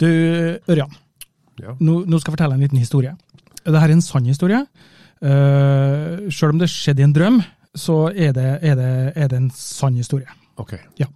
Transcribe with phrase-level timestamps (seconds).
[0.00, 0.08] Du,
[0.70, 0.92] Ørjan.
[1.60, 1.76] Ja.
[1.78, 3.14] Nå, nå skal jeg fortelle en liten historie.
[3.62, 4.62] Dette er en sann historie.
[5.22, 7.40] Uh, Sjøl om det skjedde i en drøm,
[7.78, 10.28] så er det, er det, er det en sann historie.
[10.60, 10.74] Ok.
[10.98, 11.08] Ja.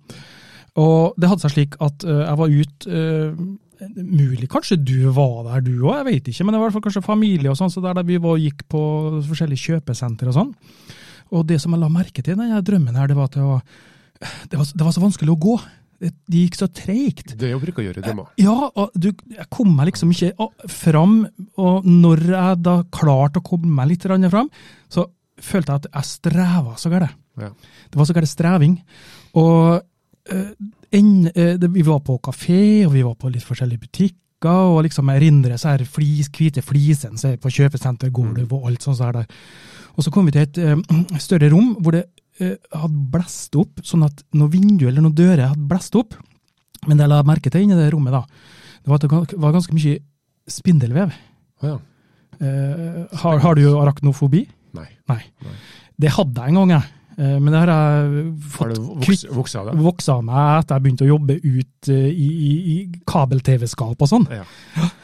[0.79, 3.07] Og det hadde seg slik at uh, jeg var ute
[3.77, 6.47] Mulig kanskje du var der, du òg, jeg vet ikke.
[6.47, 8.39] Men det var i hvert fall kanskje familie og sånn, så der, der vi var,
[8.41, 8.81] gikk på
[9.27, 10.55] forskjellige kjøpesenter og sånn.
[11.37, 13.45] Og det som jeg la merke til i denne drømmen, her, det var at det
[13.45, 13.61] var,
[14.49, 15.59] det var, det var så vanskelig å gå.
[16.01, 17.35] Det, gikk så treigt.
[17.39, 18.31] Det jeg bruker å gjøre det drømmer.
[18.43, 21.19] Ja, og du, jeg kom meg liksom ikke fram,
[21.57, 24.51] og når jeg da klarte å komme meg litt fram,
[24.93, 25.09] så
[25.41, 27.17] følte jeg at jeg streva så gærent.
[27.37, 27.51] Ja.
[27.93, 28.79] Det var så gærent streving.
[29.37, 29.85] Og
[30.91, 35.09] en, eh, vi var på kafé, og vi var på litt forskjellige butikker, og liksom
[35.11, 38.99] erindrer så her flis, hvite flisene på er på kjøpesentergulv og alt sånt.
[38.99, 39.27] Så der.
[39.97, 43.81] Og så kom vi til et eh, større rom hvor det eh, hadde blåst opp,
[43.87, 46.17] sånn at noen vinduer eller noen dører hadde blåst opp.
[46.87, 48.23] Men det jeg la merke til inni det rommet, da,
[48.83, 49.97] det var at det var ganske mye
[50.51, 51.15] spindelvev.
[51.65, 51.79] Ja.
[52.39, 54.45] Eh, har, har du arachnofobi?
[54.77, 54.87] Nei.
[55.11, 55.23] Nei.
[55.47, 55.57] Nei.
[55.97, 56.93] Det hadde jeg en gang, jeg.
[57.17, 61.13] Eh, men det har jeg fått vokst, vokst av av meg etter jeg begynte å
[61.15, 64.27] jobbe ut eh, i, i, i kabel-TV-skap og sånn.
[64.29, 64.45] Ja.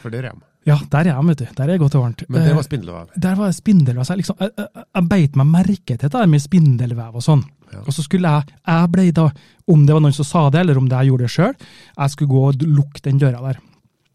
[0.03, 0.43] For det er rem.
[0.67, 1.47] Ja, der er jeg, vet du.
[1.57, 2.23] Der er jeg godt og varmt.
[2.29, 3.09] Men det Eh, var spindelvev.
[3.19, 4.05] der var spindelvev.
[4.05, 7.43] Så jeg, liksom, jeg, jeg, jeg beit meg merke til det med spindelvev og sånn.
[7.73, 7.81] Ja.
[7.87, 9.31] Og så skulle jeg Jeg ble da,
[9.73, 11.55] om det var noen som sa det, eller om det jeg gjorde det sjøl,
[11.99, 13.59] jeg skulle gå og lukke den døra der.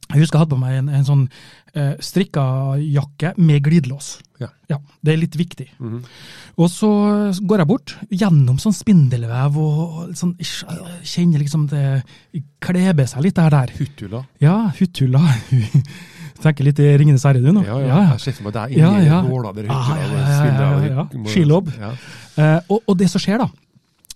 [0.08, 1.24] Jeg husker jeg hadde på meg en, en sånn
[1.76, 2.44] eh, strikka
[2.80, 4.22] jakke med glidelås.
[4.40, 4.48] Ja.
[4.70, 4.78] ja.
[5.04, 5.66] Det er litt viktig.
[5.84, 6.04] Mhm.
[6.64, 6.88] Og så
[7.44, 10.32] går jeg bort, gjennom sånn spindelvev, og, og sånn,
[11.04, 11.84] kjenner liksom det
[12.64, 13.50] kleber seg litt der.
[13.52, 13.74] der.
[13.82, 14.24] Huttula.
[14.40, 15.26] Ja, huttula.
[16.42, 17.64] Tenker litt i Ringenes herre, du nå.
[17.66, 18.00] Ja, ja.
[18.14, 19.22] Jeg ser for meg deg inni ja.
[19.26, 19.70] der.
[19.74, 21.06] Ah, ja, ja, ja, ja, ja.
[21.32, 21.72] Skilobb.
[21.78, 21.94] Ja.
[22.38, 23.48] Eh, og, det som skjer, da,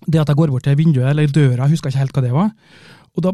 [0.05, 2.33] det at jeg går bort til vinduet eller døra, jeg husker ikke helt hva det
[2.35, 2.51] var,
[3.11, 3.33] og da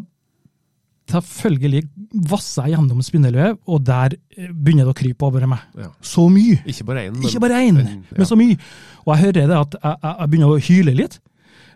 [1.07, 1.83] selvfølgelig
[2.31, 5.63] vasser jeg gjennom spindelvev, og der eh, begynner det å krype over meg.
[5.79, 5.91] Ja.
[6.03, 6.59] Så mye!
[6.67, 8.17] Ikke bare én, bare en, men- ja.
[8.17, 8.57] men så mye.
[9.05, 11.19] Og jeg hører det at jeg, jeg, begynner å hyle litt,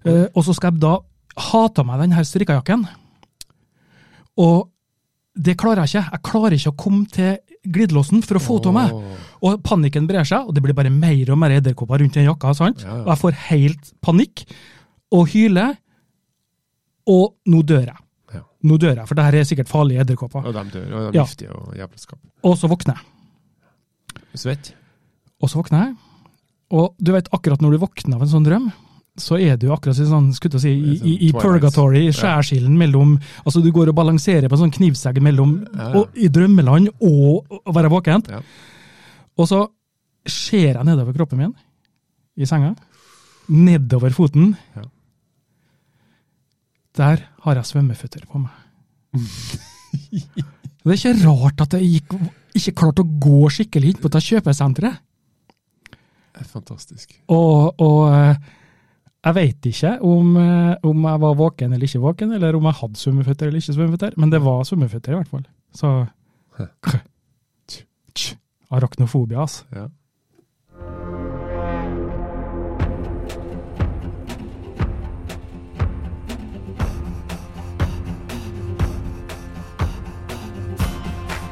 [0.05, 0.97] eh, og så skal jeg da
[1.51, 2.83] ha av meg den her strikkejakken.
[4.41, 4.70] Og
[5.35, 6.11] det klarer jeg ikke.
[6.11, 7.37] Jeg klarer ikke å komme til
[7.71, 8.93] glidelåsen for å få av meg.
[9.45, 12.53] Og panikken brer seg, og det blir bare mer og mer edderkopper rundt den jakka.
[12.57, 12.83] sant?
[12.83, 13.03] Ja, ja.
[13.05, 14.45] Og jeg får helt panikk,
[15.11, 15.77] og hyler,
[17.11, 17.97] og nå dør jeg.
[18.35, 18.43] Ja.
[18.67, 20.45] Nå dør jeg, for det her er sikkert farlige edderkopper.
[20.47, 20.85] Og de dør.
[20.91, 22.19] Og de er giftige og jævelskap.
[22.47, 24.23] Og så våkner jeg.
[24.39, 24.73] Svett.
[25.41, 25.97] Og så våkner jeg.
[26.71, 28.69] Og du vet, akkurat når du våkner av en sånn drøm,
[29.19, 33.59] så er du akkurat sånn, skulle si, i, i, i purgatory, i skjærsilden mellom Altså,
[33.59, 35.57] du går og balanserer på en sånn knivsegg mellom
[35.89, 38.23] og, i drømmeland og å være våken.
[38.31, 38.39] Ja.
[39.35, 39.65] Og så
[40.23, 41.51] ser jeg nedover kroppen min
[42.39, 42.71] i senga.
[43.51, 44.53] Nedover foten.
[46.95, 48.55] Der har jeg svømmeføtter på meg.
[50.85, 52.15] det er ikke rart at jeg gikk,
[52.61, 55.03] ikke klarte å gå skikkelig inn på det kjøpesenteret.
[56.31, 57.11] Det er fantastisk.
[57.27, 58.51] Og, og eh,
[59.21, 62.79] jeg vet ikke om, eh, om jeg var våken eller ikke våken, eller om jeg
[62.81, 65.47] hadde svømmeføtter eller ikke svømmeføtter, men det var svømmeføtter i hvert fall.
[65.73, 66.05] Så
[68.71, 69.63] Arachnofobia, altså.
[69.75, 69.87] Ja.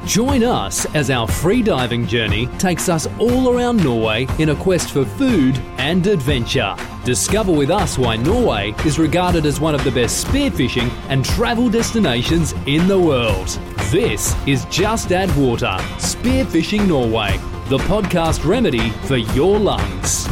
[0.06, 4.90] Join us as our free diving journey takes us all around Norway in a quest
[4.90, 6.74] for food and adventure.
[7.10, 11.68] Discover with us why Norway is regarded as one of the best spearfishing and travel
[11.68, 13.48] destinations in the world.
[13.90, 17.36] This is Just Add Water Spearfishing Norway,
[17.68, 20.28] the podcast remedy for your lungs.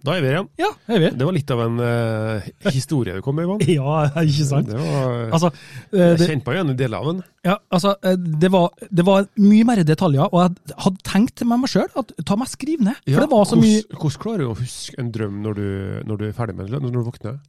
[0.00, 0.46] Da er vi igjen.
[0.60, 1.08] ja, er vi.
[1.20, 3.60] Det var litt av en uh, historie du kom med, Ivan.
[3.80, 4.70] Ja, ikke sant?
[4.70, 5.50] Det var, Altså,
[5.92, 7.20] eh, jeg kjente meg igjen i del av den.
[7.44, 11.62] ja, altså eh, det, var, det var mye mer detaljer, og jeg hadde tenkt med
[11.62, 12.96] meg sjøl at ta meg skriv ned.
[13.04, 15.68] For det var så mye hvordan, hvordan klarer du å huske en drøm når du,
[16.08, 17.40] når du er ferdig med den, når du våkner?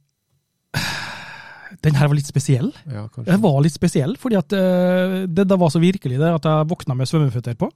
[1.82, 2.68] Den her var litt spesiell.
[2.84, 3.30] Ja, kanskje.
[3.30, 6.68] Den var litt spesiell, fordi at uh, det, det var så virkelig det at jeg
[6.68, 7.70] våkna med svømmeføtter på.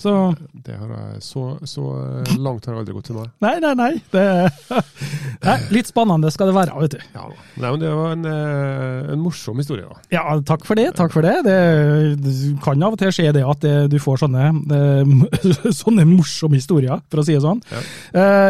[0.00, 1.82] Så Det har jeg, så, så
[2.24, 3.24] eh, langt har jeg aldri gått til nå.
[3.44, 3.90] Nei, nei, nei.
[4.10, 4.24] Det,
[5.46, 7.04] nei litt spennende skal det være, vet du.
[7.14, 7.26] Ja.
[7.62, 10.00] Nei, men det var en, eh, en morsom historie, da.
[10.14, 10.88] Ja, takk for det.
[10.98, 11.58] takk for Det Det,
[12.24, 14.48] det kan av og til skje det at du får sånne,
[14.78, 17.62] eh, sånne morsomme historier, for å si det sånn.
[17.70, 17.84] Ja.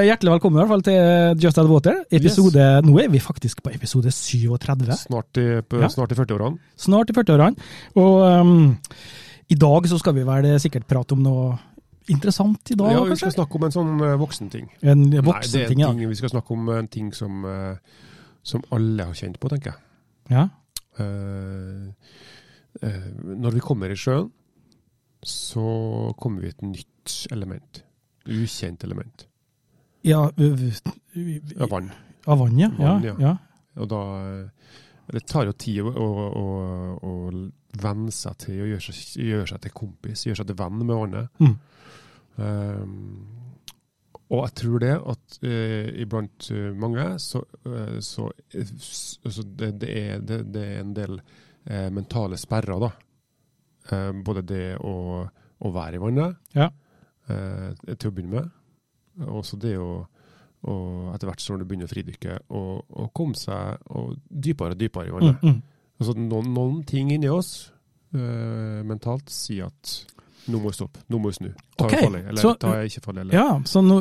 [0.08, 2.00] Hjertelig velkommen i hvert fall til Just Add Water.
[2.14, 4.88] Episode, Nå er vi faktisk på episode 37.
[5.06, 5.88] Snart i, på, Ja.
[5.92, 6.58] snart i 40-årene.
[6.80, 7.68] Snart i 40-årene.
[8.00, 8.64] Og ehm,
[9.48, 11.54] i dag så skal vi vel sikkert prate om noe
[12.12, 14.68] interessant i dag, Ja, vi skal snakke om en sånn voksen voksenting.
[14.82, 15.90] En er voksenting, ja.
[15.92, 17.76] ting, vi skal snakke om en ting som, eh,
[18.42, 19.80] som alle har kjent på, tenker jeg.
[20.30, 20.48] Ja.
[20.94, 21.90] Uh,
[22.84, 24.30] uh, når vi kommer i sjøen,
[25.24, 27.82] så kommer vi i et nytt element.
[28.28, 29.26] Ukjent element.
[30.04, 31.90] Ja, ø- Av vann.
[32.26, 32.70] Av vann, ja.
[32.78, 33.14] ja, Vann, ja.
[33.18, 33.34] ja.
[33.80, 34.72] Og da eh,
[35.10, 36.08] Det tar jo tid å, å,
[36.40, 36.44] å,
[37.04, 37.12] å
[37.82, 40.96] venne seg til å gjøre seg, gjøre seg til kompis, gjøre seg til venn med
[40.96, 41.28] vannet.
[41.40, 41.54] Mm.
[42.36, 43.26] Um,
[44.32, 49.72] og jeg tror det at uh, iblant uh, mange så, uh, så, s- altså det,
[49.82, 51.20] det, er, det, det er en del
[51.94, 52.90] mentale sperrer, da.
[53.88, 54.90] Eh, både det å,
[55.64, 56.66] å være i vannet, Ja.
[57.24, 58.50] til å begynne med.
[59.32, 60.02] Og så det å
[60.68, 64.78] og etter hvert som du begynner å fridykke, og, og komme seg og dypere og
[64.80, 65.42] dypere i Mm, vannet.
[65.42, 65.58] mm.
[66.00, 67.70] Altså, noen, noen ting inni oss
[68.16, 69.94] uh, mentalt sier at
[70.44, 71.46] nå må vi stoppe, nå må vi snu.
[71.78, 72.02] Ta okay.
[72.02, 73.22] jeg farlig, eller så- ta jeg ikke farlig.
[73.22, 73.36] Eller.
[73.38, 74.00] Ja, så nå,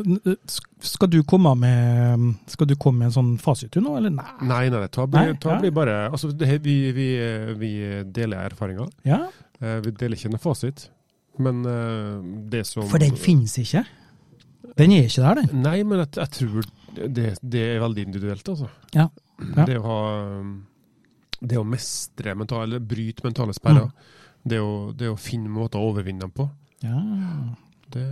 [0.84, 4.26] skal du komme med Skal du komme med en sånn fasit nå, eller nei?
[4.42, 5.62] Nei, nei, nei, ta blir, Nei, ta ja.
[5.64, 7.08] blir bare altså, det, vi, vi,
[7.62, 7.72] vi
[8.12, 8.92] deler erfaringer.
[9.08, 9.22] Ja,
[9.64, 10.88] Eh, vi deler ikke noen fasit.
[11.44, 12.20] Men eh,
[12.52, 13.86] det som For den finnes ikke.
[14.80, 15.64] Den er ikke der, den.
[15.64, 18.70] Nei, men jeg, jeg tror det, det er veldig individuelt, altså.
[18.96, 19.08] Ja,
[19.44, 19.66] ja.
[19.68, 20.00] Det å ha
[21.44, 23.90] Det å mestre mentale, eller bryte mentale sperrer.
[23.90, 24.20] Mm.
[24.54, 26.48] Det, å, det å finne måter å overvinne dem på.
[26.84, 27.00] Ja.
[27.94, 28.06] Det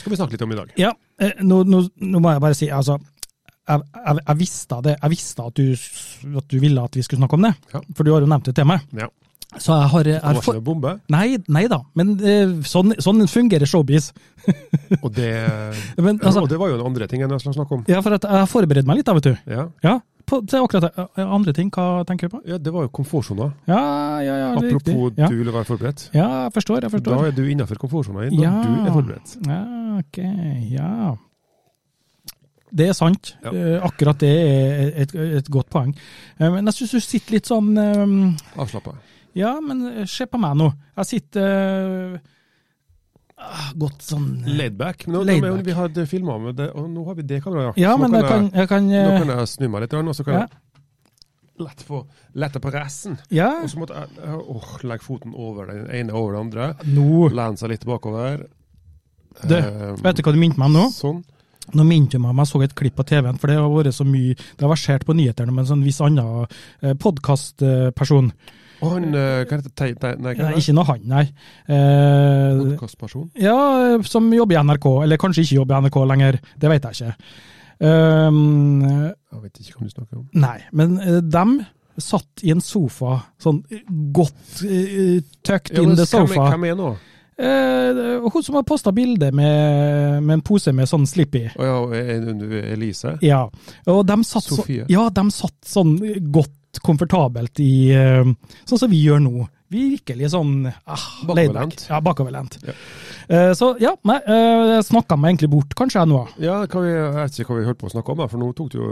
[0.00, 0.72] skal vi snakke litt om i dag.
[0.80, 0.90] Ja,
[1.22, 4.96] eh, nå, nå, nå må jeg bare si, altså jeg, jeg, jeg visste det.
[4.98, 7.80] Jeg visste at du, at du ville at vi skulle snakke om det, Ja.
[7.94, 8.82] for du har jo nevnt det til meg.
[8.98, 9.06] Ja.
[9.58, 10.54] Så jeg har, jeg Det har var for...
[10.54, 10.90] ikke noe bombe.
[11.10, 14.10] Nei, nei da, men eh, sånn, sånn fungerer showbiz.
[15.02, 15.30] Og det,
[16.04, 17.82] Men, altså, og det var jo en andre ting enn jeg skulle snakke om.
[17.90, 19.34] ja, for jeg har forberedt meg litt, da, vet du.
[19.50, 19.96] Ja, Ja,
[20.30, 21.04] på, akkurat det.
[21.18, 22.40] Eh, Andre ting, hva tenker du på?
[22.48, 23.50] ja det var jo komfortsona.
[23.68, 23.80] Ja,
[24.24, 24.94] ja, ja, riktig.
[24.94, 25.28] Apropos Ja.
[25.28, 26.06] du ville være forberedt.
[26.14, 27.16] ja, jeg forstår, jeg forstår.
[27.18, 28.54] Da er du innafor komfortsona når Ja.
[28.62, 29.36] du er forberedt.
[29.46, 29.60] Ja,
[29.98, 30.22] ok,
[30.70, 31.16] ja.
[32.72, 33.32] Det er sant.
[33.42, 33.50] Ja.
[33.50, 35.94] Eh, Akkurat det er et, et godt poeng.
[36.38, 38.94] Eh, Men jeg syns du sitter litt sånn um, Avslappa.
[39.34, 40.68] Ja, men se på meg nå.
[40.98, 42.18] Jeg sitter uh,
[43.80, 45.06] Godt sånn eh, Laidback.
[45.08, 47.76] Nå, Laid nå- Vi hadde filma med det, og nå har vi det kameraet.
[47.80, 49.94] Ja, Så nå men jeg kan, jeg kan Nå eh, kan jeg snu meg litt,
[49.94, 50.40] og så kan Ja.
[50.46, 53.18] jeg lette på, lette på resten.
[53.30, 56.74] Ja, Og så måtte jeg jeg- åh, legge foten over den ene over den andre.
[56.84, 58.46] nå Lene seg litt bakover.
[59.46, 60.86] Du, um, Vet du hva du minte meg om nå?
[60.92, 61.24] Sånn.
[61.72, 64.04] Nå minte meg om jeg så et klipp på TV-en, for det har vært så
[64.04, 66.46] mye Det har versert på nyhetene med en sånn viss annen
[66.82, 68.32] eh, podkastperson.
[68.80, 70.12] Og han eh, Hva heter det?
[70.24, 71.24] Nei, Nei, ikke noe han, nei.
[71.68, 73.30] Eh, Podkastperson?
[73.40, 73.56] ja,
[74.08, 76.40] som jobber i NRK, eller kanskje ikke jobber i NRK lenger.
[76.60, 77.34] Det vet jeg ikke.
[77.80, 80.26] Um, Jeg vet ikke hva du snakker om.
[80.36, 81.60] nei, men uh, dem
[82.00, 83.62] satt i en sofa, sånn
[84.16, 86.50] godt uh, tucked Ja, in the sofa.
[86.52, 86.90] Hvem er nå?
[87.40, 91.46] Eh, hun som har posta bilde med, med en pose med sånn slipp i.
[91.56, 93.14] Å ja, eh, Elise?
[93.24, 93.46] Ja,
[93.88, 95.94] og de satt, så, ja, de satt sånn
[96.34, 98.28] godt komfortabelt i eh,
[98.68, 99.48] Sånn som vi gjør nå.
[99.70, 101.52] Virkelig sånn ah, laid.
[101.52, 101.82] Bakoverlent.
[101.86, 102.56] Ja, bakoverlent.
[102.66, 102.74] Ja.
[103.30, 106.24] Uh, så ja, nei, uh, snakka meg egentlig bort, kanskje jeg nå.
[106.42, 108.72] Ja, vi, jeg vet ikke hva vi holdt på å snakke om, for nå tok
[108.72, 108.88] du jo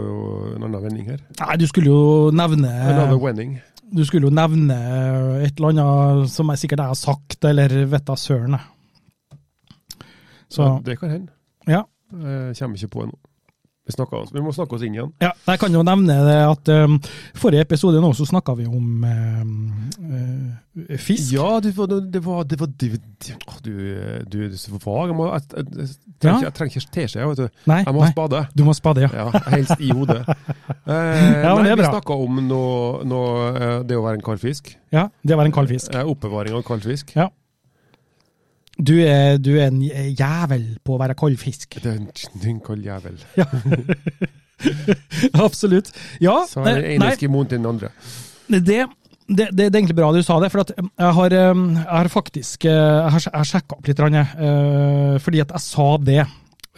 [0.53, 1.19] en annen vending her.
[1.41, 3.57] Nei, du skulle jo nevne Another vending.
[3.91, 4.77] Du skulle jo nevne
[5.43, 8.55] et eller annet som jeg sikkert jeg har sagt, eller vet da søren.
[10.47, 11.33] Så Ja, det kan hende.
[11.67, 11.83] ja.
[12.09, 13.19] Jeg kommer ikke på det nå.
[13.89, 15.07] Vi, snakker oss, vi må snakke oss inn igjen.
[15.17, 16.99] Ja, jeg kan jo nevne det at um,
[17.41, 19.53] forrige episode nå så snakka vi om um,
[20.11, 21.31] uh, fisk.
[21.33, 22.91] Ja, det var det var, det var, det
[23.65, 23.73] du,
[24.29, 25.15] du er så vag.
[25.15, 25.89] Jeg, jeg, jeg,
[26.21, 27.63] trenger, jeg trenger ikke teskje, vet du.
[27.71, 28.43] Nei, Jeg må ha spade.
[28.53, 29.25] du må spade, ja.
[29.25, 30.21] Ja, helst i hodet.
[30.29, 30.85] uh,
[31.49, 34.75] Ja, men nei, vi snakka om noe, noe, eh, det å være en kald fisk.
[34.93, 35.97] Ja, Det å være en kald fisk.
[35.97, 37.17] Oppbevaring av kald fisk.
[37.17, 37.31] Ja.
[38.79, 41.75] Du er, du er en jævel på å være kald fisk.
[41.83, 43.17] Det er en, det en kald jævel.
[45.45, 45.91] Absolutt.
[46.23, 47.91] Ja, Så er den eh, ene eskimoen til den andre.
[48.47, 48.77] det, det,
[49.27, 52.75] det, det er egentlig bra du sa det, for jeg har, jeg har faktisk eh,
[52.75, 56.23] jeg har, jeg har sjekka opp litt, eh, fordi at jeg sa det.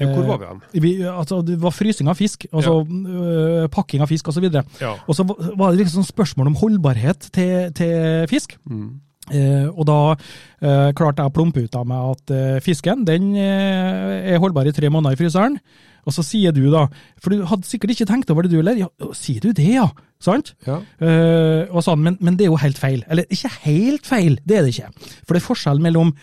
[0.02, 0.62] Hvor var vi hen?
[0.82, 3.68] Vi, altså, det var frysing av fisk, altså ja.
[3.70, 4.48] pakking av fisk osv.
[4.50, 4.96] Og, Ja.
[5.14, 8.58] så var det liksom spørsmål om holdbarhet til, til fisk.
[8.66, 8.96] Mm.
[9.32, 13.32] Eh, og da eh, klarte jeg å plumpe ut av meg at eh, fisken den
[13.40, 15.58] eh, er holdbar i tre måneder i fryseren.
[16.02, 16.88] Og så sier du da,
[17.22, 19.86] for du hadde sikkert ikke tenkt over det du heller, ja, sier du det ja,
[20.24, 20.56] sant?
[20.66, 20.80] Ja.
[20.98, 23.04] Eh, og sånn, men, men det er jo helt feil.
[23.08, 24.90] Eller ikke helt feil, det er det ikke.
[25.22, 26.16] For det er forskjell mellom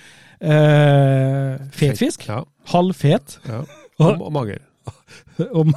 [0.42, 2.42] eh, fet fisk, Ja.
[2.74, 3.62] halvfet, ja.
[3.98, 4.60] Og, og mager.
[5.58, 5.72] og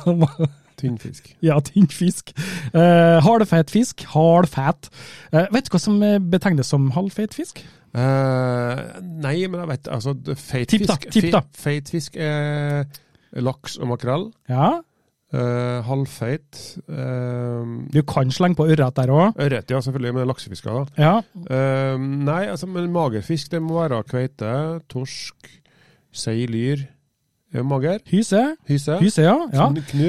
[0.81, 1.31] Tynn fisk.
[1.45, 2.33] Ja, tynn fisk.
[2.73, 4.89] Uh, Hardfet fisk, Hardfet.
[5.33, 7.61] Uh, vet du hva som eh, betegnes som halvfet fisk?
[7.91, 8.81] Eh,
[9.21, 11.41] nei, men jeg vet altså Feit Tipp da, fisk, tipp da.
[11.43, 12.85] fe- Feit fisk er
[13.43, 14.31] laks og makrell.
[14.51, 14.79] Ja,
[15.31, 16.57] Eh, halvfeit.
[16.91, 19.37] Uh, Du kan slenge på ørret der òg.
[19.39, 20.73] Ørret, ja, selvfølgelig, men laksefisker.
[20.73, 20.99] da.
[20.99, 21.13] Ja.
[21.55, 24.51] Eh, nei, altså, men magerfisk, det må være kveite,
[24.91, 25.47] torsk,
[26.11, 26.83] sei, lyr.
[27.51, 27.99] Er mager?
[28.07, 28.41] Hyse.
[28.69, 28.95] Hyse?
[29.01, 29.35] Hyse, ja.
[29.51, 29.65] ja.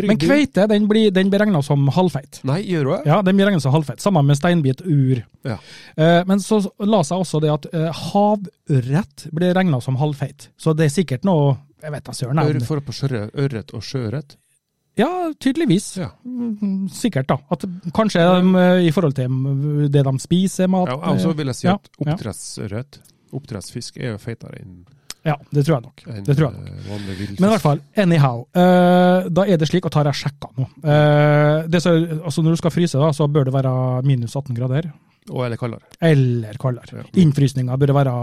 [0.07, 2.39] Men kveite den blir, den blir regna som halvfeit.
[2.47, 2.99] Nei, gjør det?
[3.11, 4.03] Ja, den blir regnet som halvfeit.
[4.05, 5.25] Sammen med steinbit, ur.
[5.49, 5.57] Ja.
[5.97, 10.53] Eh, men så la seg også det at eh, havørret blir regna som halvfeit.
[10.55, 12.45] Så det er sikkert noe Jeg vet da søren.
[12.63, 14.39] Forhold på sjøørret ørret og sjøørret?
[14.95, 15.97] Ja, tydeligvis.
[15.99, 16.13] Ja.
[16.23, 17.41] Mm, Sikkert, da.
[17.51, 17.65] At
[17.97, 21.71] kanskje eh, i forhold til det de spiser, mat Ja, og så vil jeg si
[21.75, 23.03] at oppdrettsørret,
[23.35, 24.83] oppdrettsfisk, er jo feitere enn
[25.25, 26.03] Ja, det tror jeg nok.
[26.27, 26.69] Det tror jeg nok.
[26.69, 27.35] eh.
[27.39, 28.41] Men i hvert fall, anyhow.
[28.59, 31.93] eh, da er det slik, og tar jeg sjekka nå eh, så,
[32.25, 33.75] altså Når du skal fryse, da, så bør det være
[34.09, 34.91] minus 18 grader.
[35.31, 35.87] Og eller kaldere.
[36.03, 37.05] Eller kaldere.
[37.05, 37.05] Ja.
[37.23, 38.17] Innfrysninga bør være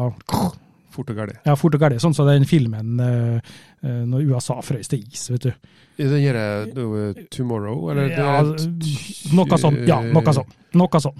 [0.89, 1.37] Fort og gæli.
[1.45, 1.99] ja, fort og gæli.
[2.01, 5.51] Sånn som den filmen når USA frøys til is, vet du.
[6.01, 6.39] Den gjør
[6.73, 8.09] det Tomorrow, eller?
[8.11, 8.41] Ja,
[9.37, 9.85] noe sånt.
[9.87, 10.55] Ja, noe sånt.
[10.75, 11.15] Noe sånn.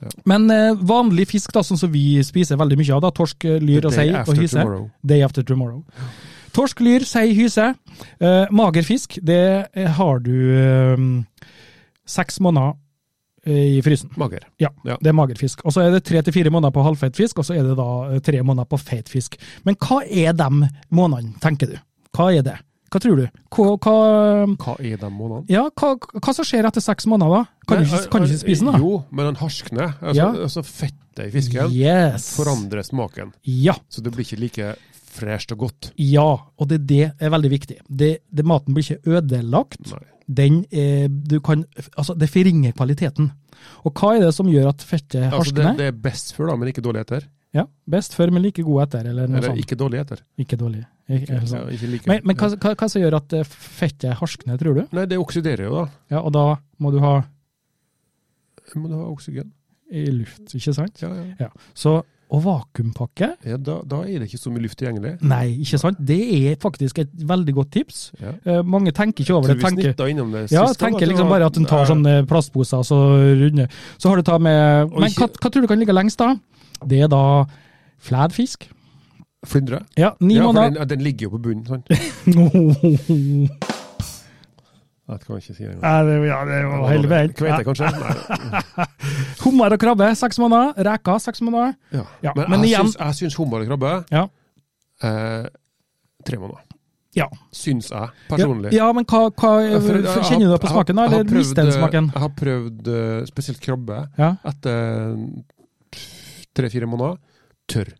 [0.00, 0.10] Ja.
[0.26, 3.58] Men eh, vanlig fisk, da, sånn som vi spiser veldig mye av, da, torsk, eh,
[3.60, 4.56] lyr og sei og hyse.
[4.58, 4.90] tomorrow.
[5.06, 5.82] Day after tomorrow.
[6.56, 7.68] Torsk, lyr, sei, hyse.
[8.18, 9.40] Eh, mager fisk, det
[9.74, 11.04] eh, har du eh,
[12.10, 12.72] seks måneder
[13.46, 14.10] eh, i frysen.
[14.18, 14.46] Mager.
[14.58, 14.96] Ja, Ja.
[15.00, 15.62] det er mager fisk.
[15.64, 17.76] Og så er det tre til fire måneder på halvfeit fisk, og så er det
[17.78, 19.36] da tre måneder på feit fisk.
[19.64, 20.50] Men hva er de
[20.90, 21.78] månedene, tenker du?
[22.16, 22.56] Hva er det?
[22.90, 23.26] Hva tror du?
[23.54, 23.92] Hva, hva,
[24.58, 25.44] Hva er de månedene?
[25.52, 27.64] ja, hva, hva som skjer etter seks måneder, da?
[27.70, 28.78] Kan du ikke, kan du ikke spise den, da?
[28.82, 29.92] Jo, men den harskner.
[30.00, 30.30] Altså, Ja.
[30.46, 32.30] altså fettet i fisken Yes.
[32.36, 33.32] forandrer smaken.
[33.46, 33.74] Ja.
[33.88, 34.72] Så det blir ikke like
[35.10, 35.92] fresht og godt.
[35.98, 36.26] Ja,
[36.58, 37.78] og det, det er veldig viktig.
[37.88, 39.80] Det, det, maten blir ikke ødelagt.
[39.90, 40.04] Nei.
[40.30, 41.64] Den er, du kan,
[41.98, 43.32] altså det forringer kvaliteten.
[43.84, 46.56] Og hva er det som gjør at fettet Altså, det, det er best før, da,
[46.56, 47.26] men ikke dårlig etter.
[47.52, 49.58] Ja, Best før, men like god etter, eller noe Eller sånt.
[49.64, 50.20] ikke dårlig etter.
[50.38, 50.84] Ikke dårlig.
[51.10, 51.70] Ikke, Ja, sånn.
[51.74, 52.06] ikke like.
[52.06, 53.42] Men, men hva, hva, hva som gjør at eh,
[53.80, 54.82] fettet harskner, tror du?
[54.94, 55.86] Nei, det oksiderer jo, da.
[56.14, 56.44] Ja, Og da
[56.78, 57.16] må du ha
[58.78, 59.50] Må du ha oksygen?
[59.90, 61.00] i luft, ikke sant?
[61.02, 61.24] Ja, ja.
[61.40, 61.48] Ja.
[61.74, 61.96] Så
[62.30, 65.16] og vakuumpakke ja da, da er det ikke så mye luft tilgjengelig.
[65.26, 65.98] Nei, ikke sant?
[65.98, 68.12] Det er faktisk et veldig godt tips.
[68.22, 68.36] Ja.
[68.46, 69.56] Eh, mange tenker ikke over det.
[69.64, 73.00] tenker det Ja, tenker liksom var- bare at en tar sånne plastposer så
[73.40, 73.66] runde.
[73.98, 76.36] Så har du ta med Men hva, hva tror du kan ligge lengst, da?
[76.86, 77.46] Det er da
[77.98, 78.68] flædfisk.
[79.46, 79.78] Flyndre?
[79.96, 80.70] Ja, ni Ja, måneder.
[80.80, 81.86] den, den ligger jo på bunnen, sant?
[85.08, 86.06] ja, Det kan jeg ikke si engang.
[86.06, 87.30] det, ja, det var helt feil.
[87.38, 87.88] Kveite, kanskje?
[89.44, 90.74] Hummer og krabbe, seks måneder.
[90.90, 91.72] Reker, seks måneder.
[91.96, 92.04] Ja.
[92.28, 94.26] Ja, Men, men jeg, igjen- syns, jeg syns hummer og krabbe Ja.
[95.02, 95.46] eh,
[96.26, 96.60] Tre måneder.
[97.16, 97.26] Ja.
[97.50, 98.70] Syns jeg, personlig.
[98.76, 101.32] ja men hva, hva Ja, for jeg Kjenner du det på smaken, da, eller prøvd,
[101.40, 102.10] mister den smaken?
[102.14, 104.28] Jeg har prøvd eh, spesielt krabbe Ja.
[104.46, 105.16] etter
[106.54, 107.16] tre-fire måneder.
[107.72, 107.90] Tørr.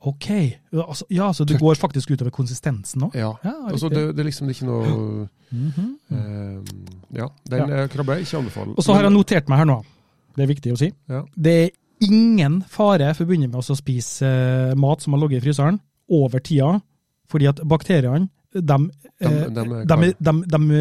[0.00, 0.26] Ok.
[0.72, 1.60] Altså, ja, så det Tørt.
[1.62, 3.14] går faktisk utover konsistensen òg?
[3.16, 3.32] Ja.
[3.44, 5.96] Ja, Altså, det, det er liksom ikke noe Mhm.
[6.10, 8.74] eh, Ja, den eh, krabbe ikke anbefaler.
[8.76, 9.78] Og så har jeg notert meg her nå,
[10.36, 11.22] det er viktig å si, Ja.
[11.36, 11.70] det er
[12.06, 16.80] ingen fare forbundet med å spise eh, mat som har ligget i fryseren, over tida,
[17.30, 18.28] fordi at bakteriene
[18.60, 18.78] de,
[19.20, 20.14] De-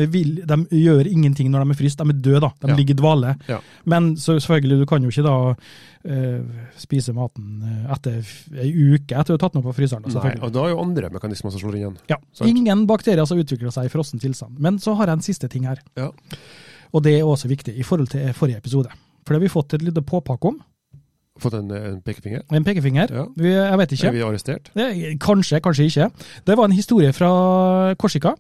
[0.06, 2.50] eh, gjør ingenting når de er fryst, de er døde, da.
[2.62, 2.76] De Ja.
[2.76, 3.36] ligger i dvale.
[3.48, 3.60] Ja.
[3.86, 5.56] Men så, selvfølgelig, du kan jo ikke da
[6.06, 6.42] uh,
[6.78, 8.20] spise maten eh, etter
[8.62, 10.04] ei uke etter du har tatt den opp på fryseren.
[10.06, 12.22] da, Nei, og da er jo andre mekanismer som slår inn igjen.
[12.46, 14.60] Ingen bakterier som utvikler seg i frossen tilstand.
[14.60, 16.12] Men så har jeg en siste ting her, Ja.
[16.94, 18.90] og det er også viktig i forhold til forrige episode.
[19.26, 20.60] For det har vi fått et lite påpakke om,
[21.40, 22.42] Fått en, en pekefinger.
[22.54, 23.08] en pekefinger.
[23.12, 23.26] Ja.
[23.38, 24.08] Vi, jeg vet ikke.
[24.08, 24.70] Er vi arrestert?
[25.20, 26.10] Kanskje, kanskje ikke.
[26.48, 28.32] Det var en historie fra Korsika,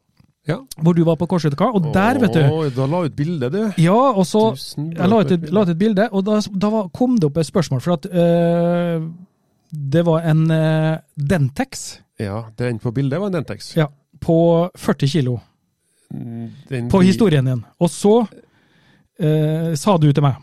[0.47, 0.55] Ja.
[0.81, 3.71] hvor du var på Korsika, og der, vet du da la ut bilde, du.
[3.81, 6.87] Ja, og så Jeg la ut et, la ut et bilde, og da, da var,
[6.93, 9.07] kom det opp et spørsmål, for at øh,
[9.91, 10.97] det var en øh,
[11.29, 13.75] Dentex Ja, den på bildet var en Dentex.
[13.77, 13.85] ja,
[14.21, 15.37] på 40 kilo
[16.11, 17.63] Mm, Den på historien din.
[17.79, 18.25] Og så
[19.19, 20.35] øh, sa du til meg,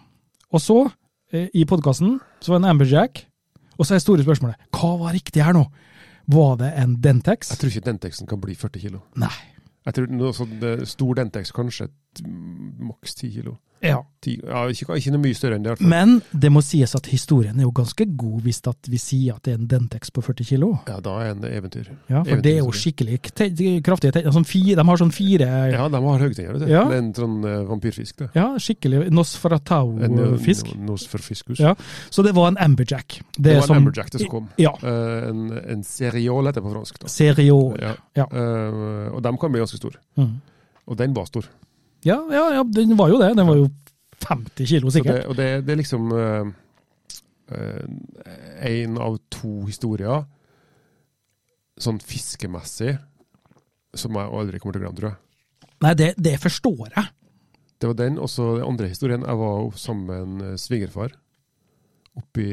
[0.53, 0.89] og så,
[1.33, 3.25] i podkasten, så var det en Amberjack,
[3.79, 5.65] og så er det store spørsmålet hva var riktig her nå?
[6.33, 7.51] Var det en Dentex?
[7.55, 9.01] Jeg tror ikke Dentexen kan bli 40 kilo.
[9.19, 9.33] Nei.
[9.83, 11.89] Jeg tror noe sånn stor Dentex kanskje
[12.21, 13.57] maks 10 kilo.
[13.83, 13.99] Ja.
[14.23, 15.73] 10, ja, ikke, ikke noe mye større enn det.
[15.81, 15.89] fall.
[15.91, 19.57] Men det må sies at historien er jo ganske god hvis vi sier at det
[19.57, 20.69] er en Dentex på 40 kilo.
[20.87, 21.89] Ja, da er det en eventyr.
[22.07, 24.35] Ja, for det er jo skikkelig kraftig kraftige tenner.
[24.37, 26.61] Sånn de har sånn fire Ja, de har høytenner.
[26.61, 26.69] vet.
[26.71, 26.85] Ja.
[26.87, 28.19] Det er en sånn uh, vampyrfisk.
[28.23, 28.29] det.
[28.39, 30.71] Ja, skikkelig Nosferatau-fisk.
[30.77, 31.59] eh, Nosferfiskus.
[31.59, 31.75] Ja,
[32.11, 33.19] Så det var en amberjack.
[33.35, 34.49] Det, Det var som, en amberjack det som kom.
[34.63, 34.77] Ja.
[34.79, 37.03] Uh, en, en serial heter det på fransk.
[37.03, 37.11] da.
[37.11, 37.75] Seriol.
[37.83, 37.97] Ja.
[38.15, 38.31] Ja.
[38.31, 39.99] Uh, og de kan bli ganske store.
[40.17, 40.39] Mm.
[40.87, 41.51] Og den var stor.
[42.05, 43.31] Ja, ja, ja, den var jo det.
[43.39, 43.69] Den var jo
[44.27, 45.21] 50 kilo, sikkert.
[45.23, 46.09] det, og det, det er liksom
[48.63, 50.25] én av to historier,
[51.83, 52.95] sånn fiskemessig,
[53.95, 55.71] som jeg aldri kommer til å glemme, tror jeg.
[55.83, 57.09] Nei, det, det forstår jeg.
[57.83, 58.19] Det var den.
[58.23, 59.25] Og så den andre historien.
[59.27, 61.17] Jeg var sammen med en eh, svigerfar
[62.17, 62.53] oppe i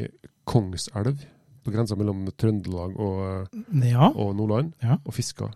[0.50, 1.22] Kongselv,
[1.64, 3.20] på grensa mellom Trøndelag og,
[3.54, 4.10] eh, Ja.
[4.10, 4.98] og Nordland, Ja.
[5.06, 5.52] og fiska.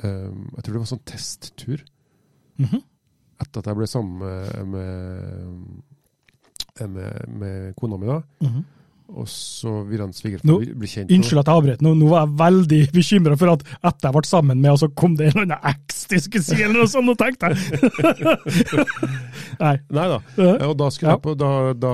[0.00, 1.80] Um, jeg tror det var sånn testtur.
[2.58, 2.82] Mhm.
[3.40, 4.90] Etter at jeg ble sammen med, med,
[6.90, 8.18] med, med kona mi, da.
[8.42, 8.64] Mhm.
[9.08, 11.80] Og så ville han svigerfar bli kjent Unnskyld at jeg avbrøt.
[11.80, 14.88] Nå, nå var jeg veldig bekymra for at etter jeg ble sammen med, og så
[14.92, 17.56] kom det en eller annen eks de skulle si, eller noe sånt, og tenkte jeg.
[19.64, 19.72] Nei.
[19.96, 20.18] Nei da.
[20.68, 21.14] Og da skulle Ja.
[21.16, 21.92] jeg på da, da,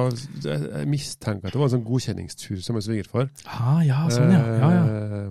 [0.74, 3.28] Jeg mistenker at det var en sånn godkjenningstur som med svigerfar.
[3.46, 4.42] Ah, ja, sånn, ja.
[4.58, 4.84] ja, ja.
[5.22, 5.30] Eh,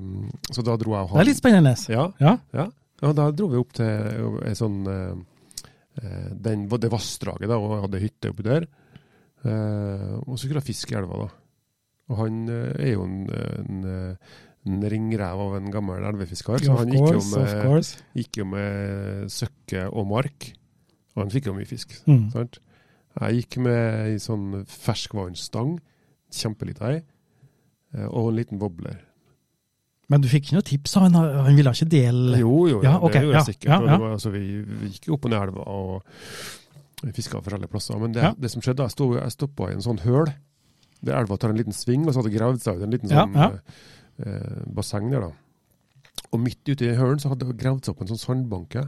[0.56, 1.18] Så da dro jeg og han.
[1.20, 1.76] Det er litt spennende.
[1.92, 2.34] Ja, Ja.
[2.54, 2.66] ja.
[3.04, 5.14] Og da dro vi opp til en sånn eh,
[6.02, 8.68] eh, den, Det vassdraget, da, og hadde hytte oppi der.
[9.44, 11.30] Eh, og så skulle jeg fiske i elva, da.
[12.12, 14.34] Og han eh, er jo en, en, eh,
[14.68, 19.88] en ringrev av en gammel elvefisker, så han gikk jo med, gikk jo med søkke
[19.92, 20.52] og mark.
[21.14, 21.94] Og han fikk jo mye fisk.
[22.10, 22.30] Mm.
[22.34, 22.60] Sant?
[23.14, 25.76] Jeg gikk med ei sånn ferskvannsstang,
[26.34, 27.02] kjempelita ei,
[27.94, 29.04] eh, og en liten wobbler.
[30.12, 30.98] Men du fikk ikke noe tips?
[31.00, 33.70] Han, han ville ikke dele Jo, jo, Ja, det ok, gjorde jeg sikkert.
[33.72, 34.00] ja, ja.
[34.02, 38.00] Var, altså, vi, vi gikk jo opp og ned elva og fiska forskjellige plasser.
[38.00, 40.32] Men det, det som skjedde, jeg, stod, jeg stoppa i en sånn høl,
[41.04, 43.12] der elva tar en liten sving, og så hadde det gravd seg ut en liten
[43.12, 43.58] sånn eh,
[44.24, 46.22] eh, basseng der, da.
[46.34, 48.86] Og midt ute i hølen så hadde det gravd seg opp en sånn sandbanke.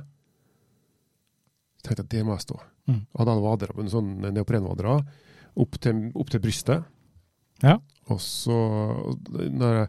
[1.82, 2.60] Så tenkte jeg det må jeg stå.
[2.88, 3.02] Mm.
[3.20, 5.00] Hadde hadde jeg på en sånn neoprenvadra
[5.56, 6.88] opp opp til brystet.
[7.64, 7.78] Ja.
[8.14, 8.56] Og så,
[9.34, 9.88] når jeg,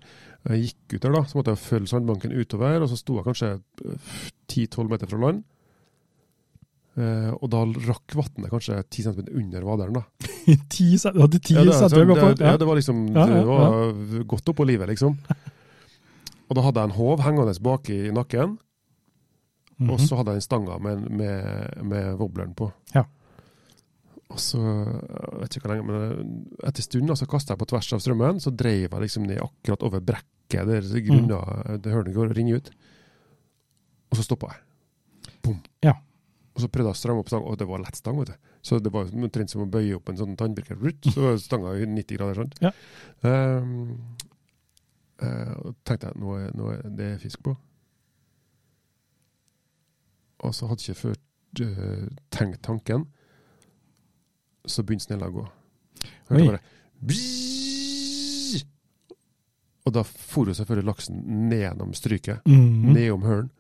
[0.49, 3.26] jeg gikk ut der, da, så måtte jeg følge sandbanken utover, og så sto jeg
[3.26, 3.50] kanskje
[3.85, 4.14] øh,
[4.49, 5.42] 10-12 meter fra land.
[6.96, 9.99] Eh, og da rakk vannet kanskje 10 cm under vaderen.
[9.99, 10.04] da.
[10.73, 12.30] Ti cent- hadde ti Ja, det, centimeter å gå på?
[12.40, 15.18] det, ja, det var liksom Ja, ja, Det var godt oppå livet, liksom.
[16.46, 18.56] Og da hadde jeg en håv hengende bak i nakken,
[19.76, 19.90] Mhm.
[19.92, 22.70] og så hadde jeg en stanga med, med, med wobbleren på.
[22.94, 23.02] Ja.
[24.35, 26.30] Og så, jeg vet ikke hvor lenge, men
[26.66, 29.39] etter en stund så kasta jeg på tvers av strømmen, så dreiv jeg liksom ned
[29.45, 31.82] akkurat over brekket der grunna Mm.
[31.82, 32.71] det hølet går og ringer ut.
[34.10, 35.32] Og så stoppa jeg.
[35.43, 35.62] Bom.
[35.82, 35.95] Ja.
[36.56, 38.52] Og så prøvde jeg å stramme opp stanga, og det var lett stang, vet du.
[38.65, 40.78] Så det var omtrent som å bøye opp en sånn tannbirker.
[41.04, 42.56] Så var stanga i 90 grader, sant.
[42.65, 42.73] Ja.
[43.23, 44.17] Um,
[45.21, 47.54] eh, og tenkte jeg, nå er, nå er det fisk på.
[50.47, 51.21] Og så hadde jeg ikke før
[51.67, 53.06] uh, tenkt tanken,
[54.67, 55.45] så begynte snella å gå.
[56.31, 56.47] Hørte Oi.
[56.49, 56.61] bare
[57.07, 58.65] «Bzzz!»
[59.87, 63.50] Og da for jo selvfølgelig laksen ned gjennom stryket, ned nedom hølen.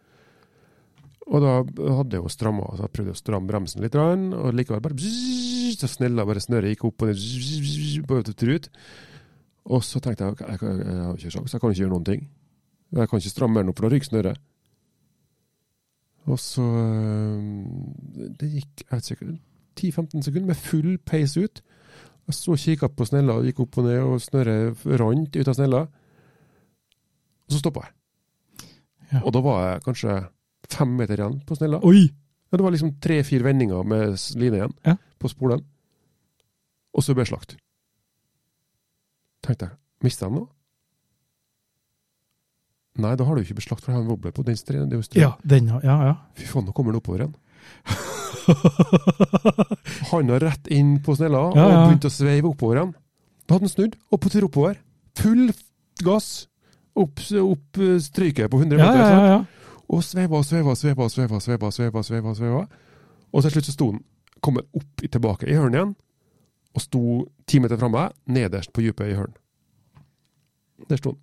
[1.26, 1.52] Og da
[1.98, 3.94] hadde jeg jo stramma, så jeg prøvde å stramme bremsen litt,
[4.34, 8.18] og likevel bare bzzz, Så snella bare snøret gikk opp og ned bzzz, på
[8.56, 8.68] ut.
[9.66, 12.04] Og så tenkte jeg jeg, kan- jeg har ikke sjans, jeg kan ikke gjøre noen
[12.06, 12.28] ting.
[12.94, 14.38] Jeg kan ikke stramme den opp, for da ryker snøret.
[16.26, 16.62] Og så
[18.38, 19.38] Det gikk jeg vet ikke,
[19.76, 21.60] 10-15 sekunder med full peis ut.
[22.26, 25.54] Jeg så og kikka på snella, gikk opp og ned, og snøret rant ut av
[25.54, 25.82] snella.
[27.46, 27.92] Og så stoppa jeg.
[29.12, 29.20] Ja.
[29.22, 30.16] Og da var jeg kanskje
[30.72, 31.78] fem meter igjen på snella.
[31.86, 32.08] Oi!
[32.50, 34.96] Ja, det var liksom tre-fire vendinger med line igjen Ja.
[35.18, 35.62] på spolen.
[36.94, 37.56] Og så ble jeg slakt.
[39.46, 40.46] Tenkte jeg, mista jeg nå?
[42.96, 44.56] Nei, da har du ikke beslagt, for jeg har en wobbler på den.
[45.14, 45.80] Ja, den, ja.
[45.84, 46.14] ja, ja.
[46.38, 47.34] Fy faen, nå kommer den oppover igjen.
[50.10, 51.78] Handa rett inn på snella Ja, ja.
[51.82, 52.92] og begynte å sveive oppover igjen.
[53.46, 54.78] Da hadde han snudd og tur oppover.
[55.20, 55.50] Full
[56.04, 56.28] gass
[56.96, 59.28] opp, opp eh, stryket på 100 meter.
[59.30, 59.38] ja.
[59.86, 61.38] Og sveiva og sveiva og sveiva og sveiva.
[61.40, 62.64] sveiva, sveiva, sveiva, sveiva.
[63.32, 64.00] Og til slutt så sto han,
[64.42, 65.92] kom opp i- tilbake i hørnet igjen,
[66.74, 67.02] og sto
[67.46, 69.38] ti meter fra meg, nederst på dypet i hørnet.
[70.90, 71.20] Der sto den.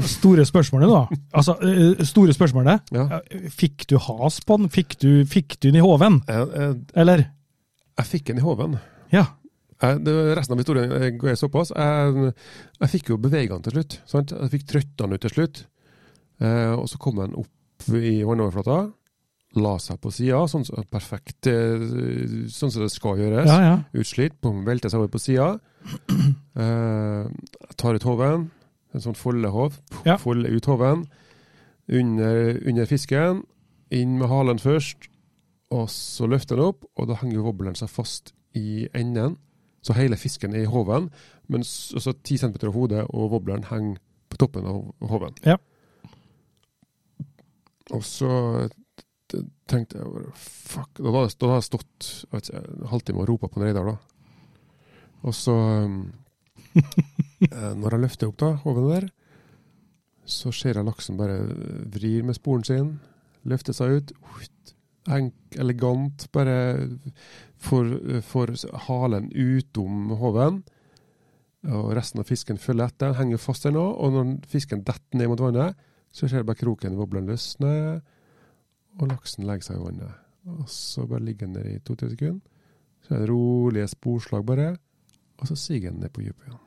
[0.00, 1.20] Store spørsmålet, da.
[1.38, 2.92] Altså, eh, store spørsmålet.
[2.96, 3.20] Ja.
[3.30, 4.70] Eh, Fikk du has på den?
[4.72, 6.20] Fikk du, fikk du den i hoven?
[6.28, 7.26] Jeg, Eller?
[7.98, 8.78] jeg fikk den i hoven.
[9.12, 9.26] Ja.
[9.82, 11.74] Jeg, det, resten av historien eh, går såpass.
[11.76, 12.32] Jeg,
[12.80, 13.98] jeg fikk jo bevege den til slutt.
[14.08, 14.32] Sant?
[14.32, 15.64] Jeg fikk trøtta den ut til slutt.
[16.42, 18.76] Eh, og så kom den opp i vannoverflata,
[19.58, 21.82] la seg på sida, sånn perfekt eh,
[22.48, 23.50] sånn som det skal gjøres.
[23.50, 23.74] Ja, ja.
[23.98, 25.52] Utslitt, velter seg over på sida.
[26.52, 28.42] Eh, jeg tar ut hoven,
[28.92, 29.78] en sånn foldehov.
[30.06, 30.18] Ja.
[30.20, 31.06] Folde ut hoven.
[31.92, 33.42] Under, under fisken,
[33.92, 35.08] inn med halen først,
[35.72, 39.38] og så løfter den opp, og da henger wobbleren seg fast i enden.
[39.82, 41.08] Så hele fisken er i hoven,
[41.50, 43.98] mens altså 10 cm av hodet og wobbleren henger
[44.30, 45.34] på toppen av hoven.
[45.44, 45.56] Ja.
[47.92, 48.30] Og så
[49.68, 50.90] tenkte jeg fuck.
[50.98, 53.66] Da hadde, da hadde jeg stått jeg vet ikke, en halvtime og ropa på en
[53.66, 53.96] Reidar, da.
[55.22, 55.54] Og så
[55.86, 55.98] um,
[57.50, 59.08] Når jeg løfter opp da, hodet der,
[60.28, 61.40] så ser jeg laksen bare
[61.90, 62.92] vrir med sporen sin,
[63.48, 64.12] løfter seg ut.
[65.10, 66.28] Enk, elegant.
[66.34, 66.86] Bare
[67.58, 68.54] får,
[68.86, 70.62] halen utom hoven.
[71.66, 73.10] Og resten av fisken følger etter.
[73.10, 73.82] Den henger fast der nå.
[73.98, 75.78] Og når fisken detter ned mot vannet,
[76.14, 77.74] så ser jeg bare kroken wobblen løsne,
[79.00, 80.18] og laksen legger seg i vannet.
[80.52, 82.42] Og så bare ligger den der i to-tre sekunder.
[83.02, 84.74] Så er det rolige sporslag, bare.
[85.40, 86.61] Og så siger den ned på dypet igjen.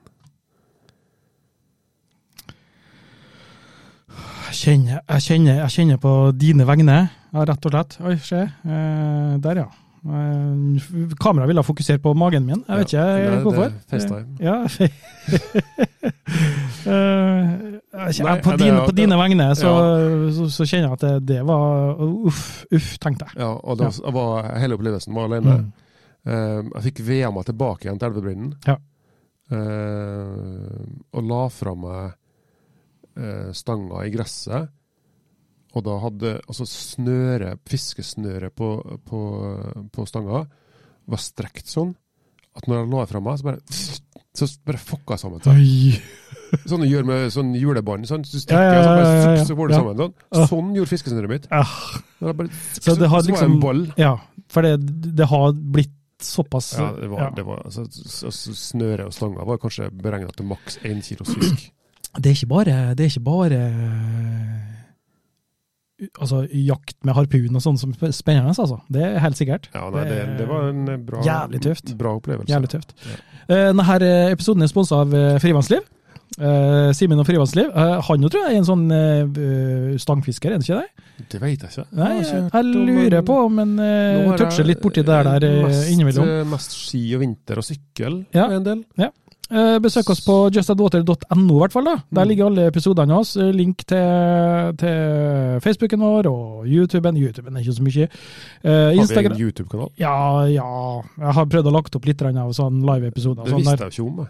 [4.55, 6.93] Jeg kjenner, jeg, kjenner, jeg kjenner på dine vegne,
[7.35, 7.97] ja, rett og slett.
[8.07, 8.39] Oi, se.
[8.47, 9.65] Eh, der, ja.
[10.05, 10.85] Eh,
[11.19, 12.61] Kameraet ville fokusere på magen min.
[12.69, 13.73] Jeg vet Ja, ikke hvorfor.
[13.89, 14.03] det er
[14.39, 14.55] Ja.
[16.85, 17.49] Eh,
[18.45, 19.69] på, er- på dine vegne så,
[20.35, 21.97] så, så kjenner jeg at det, det var
[22.29, 22.43] uff,
[22.75, 23.39] uff, tenkte jeg.
[23.41, 25.55] Ja, og det var, hele opplevelsen var alene.
[25.63, 25.71] Mm.
[26.29, 27.01] Eh, jeg fikk
[27.33, 28.77] meg tilbake igjen til Elvebrynen, Ja.
[29.49, 30.85] Eh,
[31.17, 32.13] og la fra meg
[33.17, 34.71] eh, stanga i gresset.
[35.75, 38.69] Og da hadde altså snøret, fiskesnøret på,
[39.03, 39.21] på,
[39.91, 40.45] på stanga
[41.05, 41.91] var strekt sånn
[42.55, 44.03] at når jeg la det fra meg, så bare
[44.35, 45.41] så bare fucka sammen.
[45.51, 45.95] Oi.
[46.69, 48.07] sånn du gjør med sånn julebånd.
[48.07, 49.99] Sånn, så strekker, ja, så, bare, så går det sammen.
[50.01, 50.47] Sånn, Ah.
[50.51, 51.45] sånn gjorde fiskesnøret mitt.
[51.51, 51.63] Ja.
[52.19, 52.49] Det bare,
[52.79, 53.85] Så det har liksom en ball.
[53.99, 54.15] Ja,
[54.51, 54.73] for det,
[55.15, 57.29] det har blitt såpass Ja, det var, ja.
[57.35, 57.83] det var altså,
[58.29, 61.65] altså, Snøret og stanga var kanskje beregna til maks én kilos fisk.
[62.19, 64.61] Det er ikke bare, det er ikke bare eh,
[66.21, 68.79] altså, jakt med harpun og sånn som spennende, altså.
[68.91, 69.69] Det er helt sikkert.
[69.75, 71.95] Ja, nei, det, det var en eh, bra, Jævlig tøft.
[71.99, 72.51] bra opplevelse.
[72.53, 72.95] Jævlig tøft.
[73.07, 73.19] Ja.
[73.45, 73.99] Eh, Denne
[74.31, 75.85] episoden er sponsa av eh, Frivannsliv.
[76.41, 77.69] Uh, Simen og Frivannsliv.
[77.71, 81.05] Uh, han jo tror jeg er en sånn uh, stangfisker, er det ikke det?
[81.31, 81.85] Det vet jeg ikke.
[81.95, 85.85] Nei, jeg, jeg, lurer på om han uh, toucher litt borti der der eh, mest,
[85.93, 86.27] innimellom.
[86.27, 88.49] eh, Mest ski og vinter og sykkel Ja.
[88.57, 88.81] en del.
[88.99, 89.13] Eh,
[89.79, 91.83] besøk oss på justadwater.no, i hvert fall.
[91.85, 91.95] da.
[92.11, 92.27] Der Mm.
[92.29, 93.35] ligger alle episodene av oss.
[93.37, 97.15] Eh, Link til, til Facebooken vår og YouTuben.
[97.17, 98.07] YouTuben er ikke så mye.
[98.63, 99.89] Eh, Har vi Instagram en YouTube-kanal?
[99.97, 101.01] Ja, ja.
[101.19, 103.43] Jeg har prøvd å lagt opp litt av sånn live-episoder.
[103.43, 104.17] Det Sånn visste jeg ikke om.
[104.25, 104.27] jeg.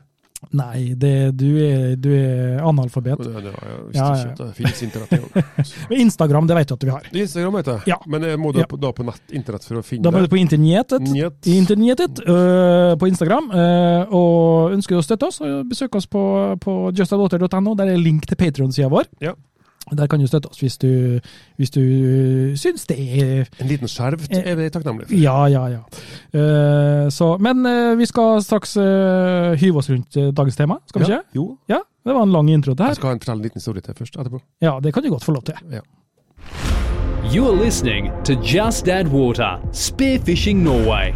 [0.53, 3.17] Nei, det, du, er, du er analfabet.
[3.17, 4.23] Det- det- Jeg visste Ja, ja.
[4.23, 5.89] ikke at det finnes internett.
[6.05, 7.03] Instagram, det vet du at vi har.
[7.13, 7.97] Instagram vet jeg, Ja.
[8.07, 10.27] men jeg må da på, da på nett, internett for å finne Da må du
[10.27, 11.01] på internettet.
[11.45, 13.51] Internettet øh, på Instagram.
[13.51, 16.23] øh, og ønsker du å støtte oss, besøk oss på,
[16.59, 17.75] på justadwater.no.
[17.75, 19.05] Der er link til Patrion-sida vår.
[19.21, 19.33] Ja.
[19.93, 21.19] Der kan du støtte oss hvis du,
[21.57, 21.81] hvis du
[22.57, 25.15] syns det er En liten skjerv Eh, er vi takknemlige for.
[25.21, 25.81] Ja, ja, ja.
[26.33, 31.11] Uh, så, men uh, vi skal straks uh, hyve oss rundt dagens tema, skal vi
[31.11, 31.35] Ja, ikke?
[31.35, 31.57] Jo.
[31.69, 32.93] Ja, det var en lang intro til Jeg her.
[32.93, 34.41] skal fortelle en liten historie til først, etterpå.
[34.61, 35.55] Ja, det kan du godt få lov til.
[35.71, 35.79] Ja.
[37.33, 41.13] You are listening to Just Add Water, Spearfishing Norway.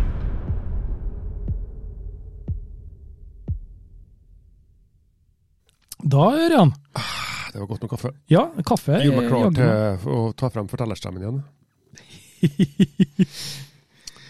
[6.12, 6.71] Da, Ørjan.
[7.49, 8.12] Det var godt med kaffe.
[8.31, 8.99] Ja, kaffe.
[9.03, 11.39] Gjorde meg er klar til å ta frem fortellerstemmen igjen.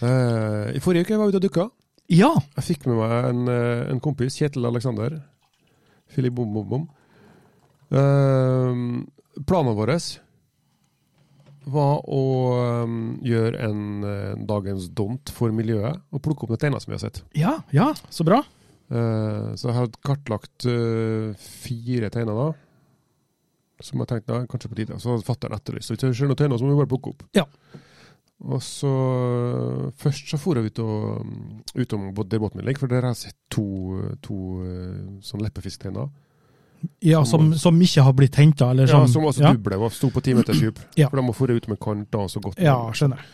[0.04, 1.66] uh, I forrige uke var jeg ute og dukka.
[2.10, 2.32] Ja.
[2.58, 5.20] Jeg fikk med meg en, eh, en kompis, Kjetil Aleksander.
[6.10, 6.88] Filip Bom Bom Bom.
[7.94, 9.06] Uh,
[9.46, 9.94] planen vår
[11.70, 12.24] var å
[12.86, 16.98] um, gjøre en, en, dagens dont for miljøet, og plukke opp det teiner som vi
[16.98, 17.22] har sett.
[17.38, 18.42] ja, ja, så bra.
[18.90, 22.48] Uh, så jeg har kartlagt uh, fire teiner da,
[23.84, 24.98] som jeg tenkte ja, kanskje på tide.
[25.00, 25.90] Så hadde fatter'n etterlyst.
[25.90, 27.24] Så hvis jeg ser til nå, så må vi bare plukke opp.
[27.38, 27.46] Ja.
[28.40, 28.90] Og så
[30.00, 31.28] Først så for jeg ut og,
[31.76, 33.66] utom der båten min ligger, for der har jeg sett to,
[34.24, 36.08] to eh, sånn leppefiskteiner.
[37.04, 39.52] Ja, som, som ikke har blitt henta, Ja, som, som også ja.
[39.52, 40.80] duble og sto på ti meters dyp.
[41.02, 41.10] Ja.
[41.12, 42.60] For de må fore ut med kant da, så godt.
[42.64, 43.26] ja, skjønner.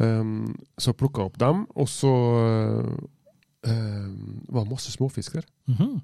[0.00, 2.12] Um, så plukka jeg opp dem, og så
[3.64, 5.48] um, var det masse småfisk der.
[5.72, 6.00] Mhm.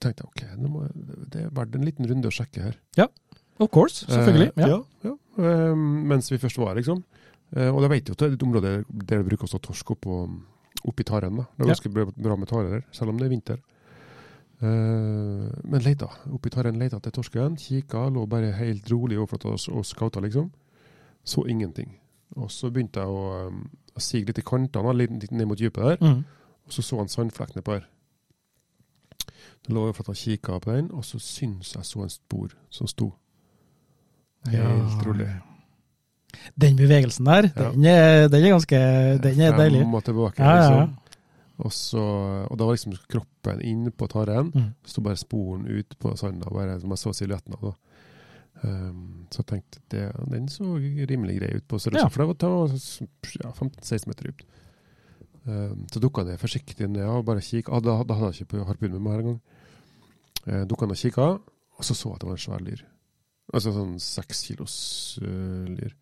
[0.00, 2.76] Tenkte jeg ok, nå må, jeg- det er verdt en liten runde å sjekke her.
[2.96, 3.06] Ja,
[3.60, 4.52] Of course, selvfølgelig.
[4.56, 4.78] Eh, Ja.
[5.04, 5.72] ja, ja.
[5.72, 7.02] Um, mens vi først var her, liksom.
[7.54, 9.60] Eh, og jeg vet jo at det er et område der det bruker å stå
[9.60, 10.06] torsk opp
[10.88, 11.36] oppi taren.
[11.36, 11.44] da.
[11.58, 13.58] Det er ganske bra, med tare der, selv om det er vinter.
[14.62, 16.08] Eh, men leita.
[16.32, 17.56] Oppi taren leita etter torsken.
[17.56, 20.50] Kikka, lå bare helt rolig i overflata og, og skauta, liksom.
[21.24, 21.94] Så ingenting.
[22.36, 23.62] Og så begynte jeg å, um,
[23.96, 25.96] å sige litt i kantene, litt ned mot dypet der.
[26.04, 26.24] Mm.
[26.66, 27.86] Og så så han sandflekkene på her.
[29.68, 32.48] Jeg lå for at jeg kikka på den, og så syns jeg så en spor
[32.70, 33.12] som sto.
[34.48, 35.02] Helt Ja.
[35.06, 35.28] rolig.
[36.60, 37.70] Den bevegelsen der, Ja.
[37.72, 38.78] den, er, den er ganske
[39.22, 39.82] Den er deilig.
[39.82, 40.96] Frem og tilbake, Ja, ja, liksom.
[41.58, 41.98] Og, så,
[42.50, 44.50] og da var liksom kroppen inne på taren.
[44.54, 44.70] Mm.
[44.86, 47.74] sto bare sporen ut på sanda, bare som jeg så silhuetten av.
[48.62, 50.64] Um, så jeg tenkte det, den så
[51.08, 52.08] rimelig grei ut på størrelse, Ja.
[52.08, 52.68] for det var, var
[53.44, 54.44] ja, 15-16 meter dypt.
[55.48, 57.72] Um, så dukka det forsiktig ned og bare kikka.
[57.72, 59.40] Ah, da, da hadde jeg ikke på harpun med meg her engang.
[60.46, 61.28] Eh, dukka ned og kikka,
[61.76, 62.82] og så så jeg at det var en svær lyr.
[63.50, 64.74] Altså sånn seks kilos
[65.24, 65.94] uh, lyr.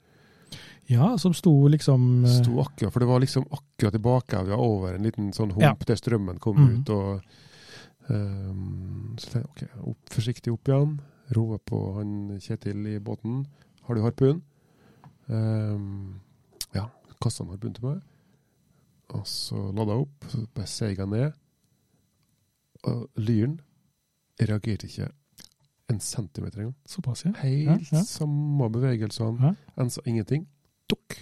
[0.89, 2.31] Ja, som sto liksom uh...
[2.33, 5.89] Sto akkurat, for det var liksom akkurat i bakevja over en liten sånn hump Ja.
[5.91, 6.69] der strømmen kom mm.
[6.69, 6.93] ut.
[6.93, 10.99] og um, Så tenkte jeg ok, opp, forsiktig opp igjen.
[11.37, 13.43] Roe på han Kjetil i båten.
[13.85, 14.41] Har du harpun?
[15.29, 16.21] Um,
[16.77, 16.89] ja,
[17.21, 18.01] kasta han harpun til meg.
[19.17, 21.33] Og så lada jeg opp, så bare seig jeg ned.
[22.89, 23.57] Og lyren
[24.41, 25.09] reagerte ikke
[25.89, 26.75] en centimeter engang.
[26.87, 27.33] Såpass, ja.
[27.41, 28.03] Helt Ja, ja.
[28.05, 29.41] samme bevegelsene.
[29.41, 29.55] Ja.
[29.81, 30.45] En sa ingenting.
[30.89, 31.17] Tok!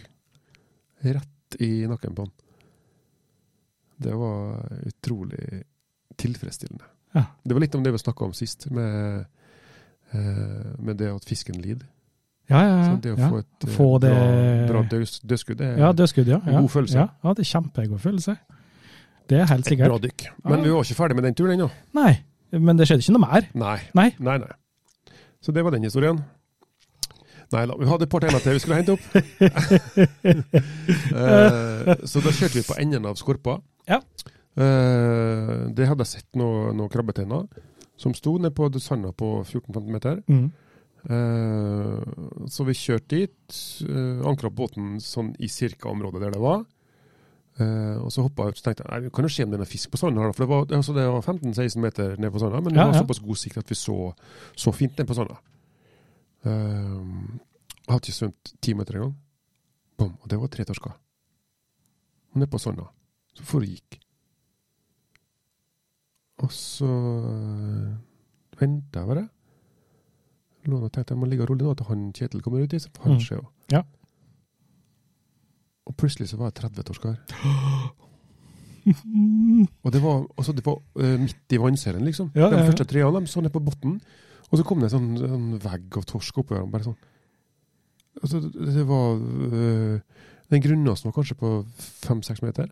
[1.07, 2.33] Rett i nakken på han.
[4.03, 5.63] Det var utrolig
[6.19, 6.85] tilfredsstillende.
[7.15, 7.23] Ja.
[7.45, 9.27] Det var litt om det vi snakka om sist, med,
[10.11, 11.87] eh, med det at fisken lider.
[12.49, 12.85] Ja, ja, ja.
[12.87, 13.29] Så det å ja.
[13.33, 16.39] få et eh, Få det- bra, bra døds, dødskudd, er ja dødskudd, ja.
[16.47, 16.99] en god følelse.
[16.99, 18.37] Ja, ja, det er kjempegod følelse.
[19.27, 19.87] Det er helt sikkert.
[19.87, 20.27] et bra dykk.
[20.45, 21.67] Men vi var ikke ferdig med den turen ennå.
[21.99, 22.13] Nei,
[22.53, 23.49] men det skjedde ikke noe mer.
[23.59, 23.79] Nei.
[23.99, 24.09] Nei.
[24.23, 25.15] Nei, nei.
[25.43, 26.23] Så det var den historien.
[27.53, 29.05] Nei da, vi hadde et par timer til vi skulle hente opp.
[31.17, 33.57] Eh, så da kjørte vi på enden av skorpa.
[33.89, 34.01] Ja.
[34.59, 37.47] Eh, det hadde jeg sett noen noe krabbetenner
[38.01, 40.19] som sto nede på sanda på 14-15 meter.
[40.29, 40.51] Mm.
[41.07, 42.01] Eh,
[42.51, 46.65] så vi kjørte dit, uh, ankra båten sånn i cirka området der det var.
[47.57, 49.53] Eh, og så hoppa jeg ut og tenkte jeg, nei, vi kan jo se om
[49.53, 50.29] det er fisk på sanda.
[50.29, 53.01] For det var, altså, var 15-16 meter ned på sanda, men det var ja.
[53.01, 53.97] såpass god sikt at vi så,
[54.53, 55.17] så fint ned på.
[55.27, 59.15] Eh, jeg hadde ikke svømt ti meter engang.
[59.97, 60.99] Bom, og det var tre torsker.
[62.35, 62.91] Og ned på sanda.
[63.37, 64.01] Så for det gikk.
[66.45, 66.91] Og så
[68.61, 69.25] venta jeg bare.
[70.75, 73.21] Og tenkte jeg må ligge rolig nå til han Kjetil kommer ut, så får han
[73.21, 73.39] se.
[73.39, 73.53] også.
[73.73, 73.83] Ja.
[75.87, 77.17] Og plutselig så var det 30 torsker.
[78.87, 82.31] Og det var, altså det var uh, midt i vannselen, liksom.
[82.39, 84.01] Ja, de første treene de så ned på bunnen.
[84.47, 86.69] Og så kom det en sånn, sånn vegg av torsk oppover.
[86.71, 86.99] Bare sånn.
[88.23, 89.99] Altså, det det var uh,
[90.51, 91.51] Den grunnåsen var kanskje på
[92.07, 92.71] fem-seks meter.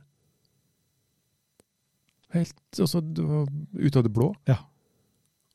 [2.35, 4.31] Helt altså, Det var ut av det blå.
[4.47, 4.61] Ja.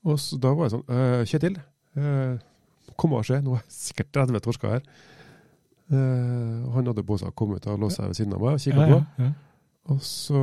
[0.07, 1.57] Og så da var jeg sånn «Øh, Kjetil,
[1.99, 2.39] øh,
[2.99, 4.81] kom og se, nå er jeg sikkert 30 torsker her.
[5.89, 8.57] Eh, han hadde på seg å komme ut og låse seg ved siden av meg
[8.57, 8.99] og kikka Ja, på.
[9.23, 9.31] ja, ja.
[9.89, 10.41] Og så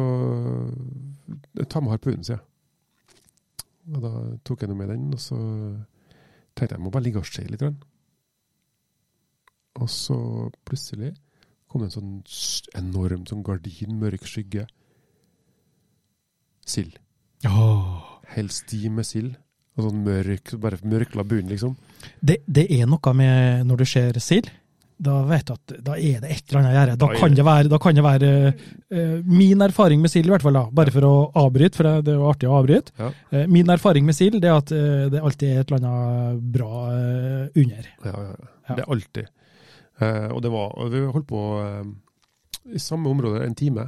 [1.70, 2.44] Ta med harpunen, sier jeg.
[3.94, 4.10] Og da
[4.44, 5.36] tok jeg nå med den, og så
[6.56, 7.60] tenkte jeg jeg må bare ligge og se litt.
[7.60, 7.76] grann.
[9.76, 10.16] Og så
[10.66, 11.12] plutselig
[11.68, 14.66] kom det en sånn enorm sånn gardin, mørk skygge.
[16.66, 16.98] Sild.
[17.46, 18.02] Oh.
[18.34, 19.36] Hel sti med sild.
[19.76, 21.74] Og sånn mørk, bare mørkla bunn, liksom.
[22.24, 24.48] Det, det er noe med når du ser sild.
[24.96, 26.92] Da vet du at da er det et eller annet å gjøre.
[27.02, 30.46] Da kan det- være, da kan det være uh, Min erfaring med sild, i hvert
[30.46, 32.94] fall, da, bare for å avbryte, for det er jo artig å avbryte.
[32.96, 33.10] Ja.
[33.34, 36.70] Uh, min erfaring med sild er at uh, det alltid er et eller annet bra
[37.52, 37.90] under.
[38.06, 38.78] Ja, ja, ja.
[38.78, 39.28] Det er alltid.
[40.32, 41.42] Og det var og Vi holdt på
[42.72, 43.86] i samme område en time.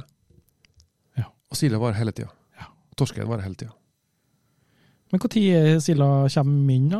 [1.17, 1.25] Ja.
[1.49, 2.29] Og silda var hele tida.
[2.57, 2.69] Ja.
[2.97, 3.73] Torsken var hele tida.
[5.11, 6.99] Men når silda kommer inn, da?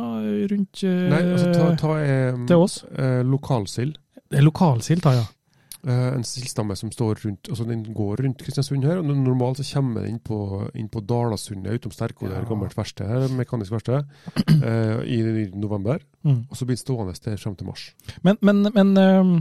[0.50, 2.80] Rundt eh, Nei, altså ta, ta eh, til oss?
[2.98, 3.98] eh, lokalsild.
[4.30, 5.26] Det er lokalsild, ja.
[5.86, 8.98] Eh, en sildstamme som står rundt altså Den går rundt Kristiansund her.
[9.00, 10.36] og Normalt så kommer den inn på,
[10.76, 12.42] inn på Dalasundet utom Sterko, Ja.
[12.44, 14.04] gammelt verste her, mekanisk verksted,
[14.60, 16.02] eh, i, i november.
[16.26, 16.42] Mm.
[16.50, 17.86] Og så blir den stående der fram til mars.
[18.22, 19.40] Men, men, men eh,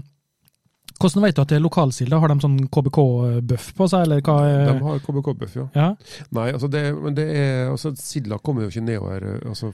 [1.00, 2.20] hvordan vet du at det er lokalsilda?
[2.20, 4.38] Har de sånn KBK-bøff på seg, eller hva?
[4.44, 5.68] De er- har KBK-bøff, ja.
[5.76, 5.90] Ja?
[6.36, 9.72] Nei, altså det, men det er, altså Silda kommer jo ikke nedover, eh, altså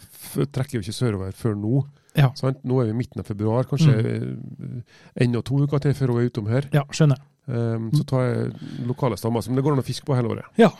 [0.53, 1.85] trekker jo ikke sørover før nå.
[2.15, 2.31] Ja.
[2.39, 2.61] Sant?
[2.63, 4.83] Nå er vi i midten av februar, kanskje mm.
[5.25, 6.69] enda to uker til før hun er utom her.
[6.73, 7.19] ja, skjønner.
[7.45, 10.47] Um, så tar jeg lokale stammer som det går an å fiske på hele året.
[10.57, 10.71] Ja.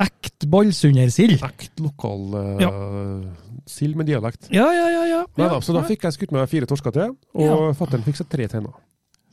[0.00, 1.42] Ekt ballsundersild.
[1.44, 3.26] Ekt lokal uh,
[3.68, 4.48] sild med dialekt.
[4.54, 5.02] Ja, ja, ja.
[5.10, 5.24] ja.
[5.36, 7.58] Nei da, så da fikk jeg skutt meg fire torsker til, og Ja.
[7.76, 8.78] fattern fikk seg tre tenner.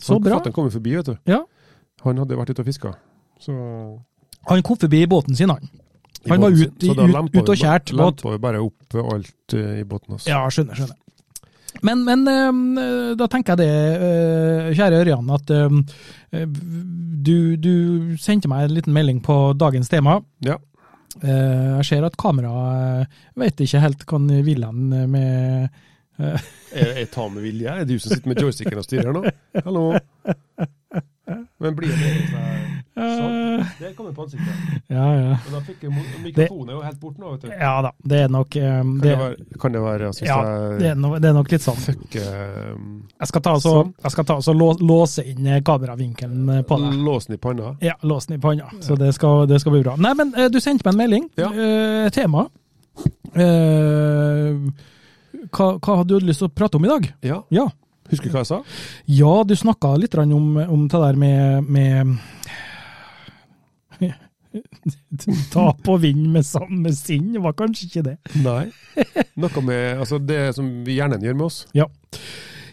[0.02, 0.38] Så bra.
[0.38, 1.16] Fattern kom jo forbi, vet du.
[1.30, 1.42] Ja.
[2.06, 2.94] Han hadde vært ute og fiska.
[3.42, 3.54] Så
[4.48, 5.66] Han kom forbi i båten sin, han.
[6.26, 8.22] i Han var ute ut- ut- og kjært båt.
[8.24, 10.28] Lempa vi bare opp alt uh, i båten hans.
[10.30, 10.96] Ja, skjønner, skjønner.
[11.86, 16.46] Men, men eh, da tenker jeg det, eh, kjære Ørjan, at eh,
[17.28, 17.74] du, du
[18.18, 20.20] sendte meg en liten melding på dagens tema.
[20.46, 20.58] Ja.
[21.22, 23.08] Jeg ser at kameraet
[23.40, 24.66] vet ikke helt hva han vil
[25.10, 25.70] med
[26.18, 27.70] Jeg, jeg tar med vilje.
[27.72, 29.22] Er det du som sitter med joysticken og styrer nå?
[29.66, 29.84] Hallo?
[31.60, 32.78] Men blir det sånn?
[32.98, 34.78] Eh, Det kommer på ansiktet.
[34.90, 35.34] Ja, ja.
[35.38, 35.84] Og da fikk
[36.24, 37.52] mikrofonen jo helt bort nå, vet du.
[37.54, 40.38] Ja da, det er nok eh, Kan det, det være, kan det være altså, Ja,
[40.48, 41.78] jeg det, er no, det er nok litt sånn.
[41.84, 43.76] fucker Jeg skal ta og så,
[44.10, 44.42] Sånn.
[44.48, 46.98] så lå, låse inn eh, kameravinkelen eh, på deg.
[47.06, 47.76] låsen i panna?
[47.86, 48.72] Ja, lås den i panna.
[48.82, 49.98] Så det skal, det skal bli bra.
[50.02, 51.30] Nei, men eh, du sendte meg en melding.
[51.38, 51.52] Ja.
[51.54, 52.48] Uh, tema.
[53.38, 54.54] Eh,
[55.52, 57.10] hva, hva hadde du lyst til å prate om i dag?
[57.26, 57.42] Ja.
[57.54, 57.68] Ja,
[58.08, 58.62] Husker du hva jeg sa?
[59.12, 62.18] ja du snakka litt om, om det der med, med
[65.54, 68.16] Tap og vinn med samme sinn, var kanskje ikke det.
[68.42, 68.70] Nei.
[69.38, 71.60] Noe med altså det som hjernen gjør med oss.
[71.78, 71.86] Ja.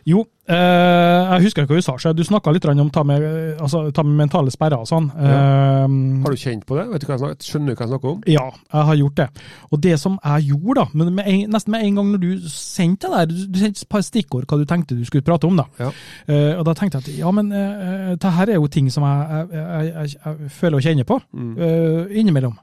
[0.04, 1.94] Jo, eh, jeg husker ikke hva du sa.
[1.96, 3.22] så Du snakka litt om ta med,
[3.58, 5.06] altså, ta med mentale sperrer og sånn.
[5.16, 5.86] Eh,
[6.24, 6.84] Har du kjent på det?
[6.92, 8.20] Vet du snakker, skjønner du hva jeg snakker om?
[8.28, 9.28] Ja, jeg har gjort det.
[9.70, 12.48] Og det som jeg gjorde, da, men med en, nesten med en gang når du
[12.52, 15.56] sendte det der, du, sendte et par stikkord hva du tenkte du skulle prate om,
[15.56, 15.64] da.
[15.80, 15.90] Ja.
[16.28, 19.04] Eh, og da tenkte jeg at ja, men uh, det her er jo ting som
[19.08, 21.56] jeg, jeg, jeg, jeg, føler og kjenner på Mm.
[21.58, 22.54] eh, innimellom.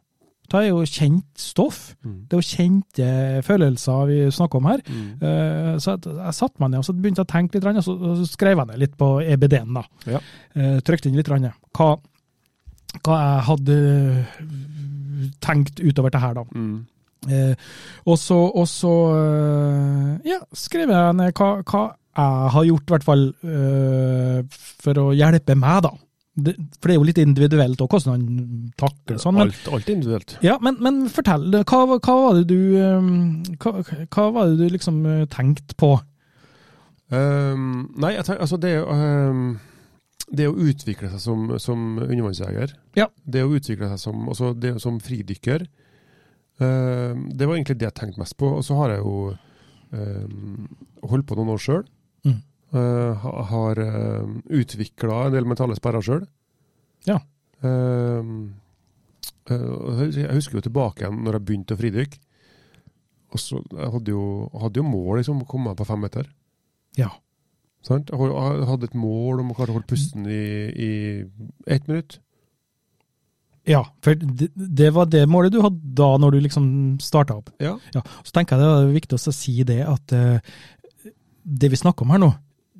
[0.51, 1.79] Det er jo kjent stoff.
[2.03, 2.17] Mm.
[2.27, 3.09] Det er jo kjente
[3.47, 4.83] følelser vi snakker om her.
[4.87, 5.09] Mm.
[5.23, 7.85] Uh, så jeg, jeg satte meg ned og så begynte jeg å tenke litt, og
[7.87, 9.75] så, og så skrev jeg ned litt på EBD-en.
[9.79, 9.85] da.
[10.17, 10.23] Ja.
[10.57, 11.91] Uh, trykte inn litt hva,
[13.01, 13.77] hva jeg hadde
[15.43, 16.45] tenkt utover det her, da.
[16.55, 16.81] Mm.
[17.29, 17.53] Eh,
[18.09, 21.83] og så, og så eh, ja, skrev jeg ned hva, hva
[22.17, 24.39] jeg har gjort, i hvert fall eh,
[24.81, 25.93] for å hjelpe meg, da.
[26.31, 29.35] Det, for det er jo litt individuelt òg, hvordan han takler sånn.
[29.35, 30.37] Men, Alt, alt individuelt.
[30.45, 33.09] ja, men, men fortell, hva, hva var det du eh,
[33.59, 33.73] hva,
[34.15, 35.89] hva var det du liksom eh, tenkte på?
[37.11, 38.87] Um, nei, tenker, altså det, er
[39.35, 39.57] um,
[40.31, 43.09] det å utvikle seg som, som undervannsjeger, Ja.
[43.27, 45.65] det å utvikle seg som, altså det som fridykker,
[46.63, 48.53] uh, det var egentlig det jeg tenkte mest på.
[48.55, 49.33] Og så har jeg jo
[49.91, 50.69] um,
[51.11, 51.83] holdt på noen år sjøl.
[52.23, 52.39] Mm.
[52.71, 56.25] Har uh, utvikla en del mentale sperrer sjøl.
[57.07, 57.17] Ja.
[57.63, 58.47] Uh,
[59.51, 62.21] uh, jeg husker jo tilbake igjen når jeg begynte å fridykke.
[63.31, 64.23] Og så jeg hadde jo,
[64.59, 66.27] hadde jo mål liksom, å komme meg på fem meter.
[66.99, 67.11] Ja.
[67.85, 68.11] Sant?
[68.11, 70.91] Jeg hadde et mål om å klare å holde pusten i, i
[71.71, 72.19] ett minutt.
[73.69, 76.65] Ja, for det, det var det målet du hadde da når du liksom
[77.01, 77.51] starta opp.
[77.61, 77.75] Ja.
[77.93, 80.55] Ja, så tenker jeg det er viktig å si det at eh,
[81.43, 82.31] det vi snakker om her nå,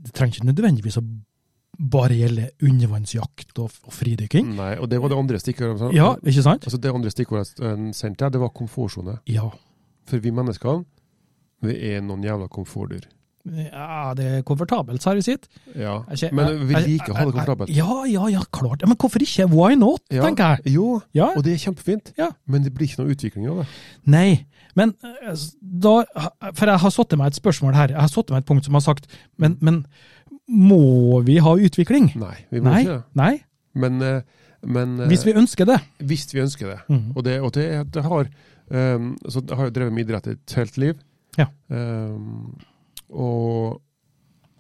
[0.01, 1.05] det trenger ikke nødvendigvis å
[1.91, 4.51] bare gjelde undervannsjakt og, og fridykking.
[4.57, 5.93] Nei, og det var det andre stikkordet.
[5.95, 6.67] Ja, ikke sant?
[6.67, 9.17] Altså det andre stikkordet jeg sendte, deg, det var komfortsone.
[9.29, 9.47] Ja.
[10.09, 10.83] For vi mennesker,
[11.65, 13.07] vi er noen jævla komfortdyr.
[13.45, 15.47] Ja, det er komfortabelt, sa du sitt.
[15.75, 16.03] Ja.
[16.13, 17.73] ikke, Men vi liker å ha det komfortabelt.
[17.75, 18.85] Ja, ja, ja, klart.
[18.87, 19.47] Men hvorfor ikke?
[19.49, 20.23] Why not, Ja.
[20.27, 20.73] tenker jeg.
[20.75, 22.13] Jo, Ja, og det er kjempefint.
[22.17, 22.29] Ja.
[22.47, 23.67] Men det blir ikke noe utvikling av det.
[24.05, 26.03] Nei, men eh, da
[26.53, 27.87] For jeg har satt meg et spørsmål her.
[27.89, 29.85] Jeg har satt meg et punkt som har sagt Men, men
[30.47, 32.11] må vi ha utvikling?
[32.15, 32.81] Nei, vi må Nei.
[32.83, 33.03] ikke det.
[33.15, 33.33] Nei.
[33.73, 34.21] Men, eh,
[34.63, 35.79] men eh, Hvis vi ønsker det.
[35.99, 36.79] hvis vi ønsker det.
[36.89, 37.11] Mm.
[37.15, 38.27] Og det, og det, det har
[38.69, 40.99] um, så Jeg har jo drevet med idrett et helt liv.
[41.37, 41.47] Ja.
[41.69, 42.57] Um,
[43.11, 43.81] og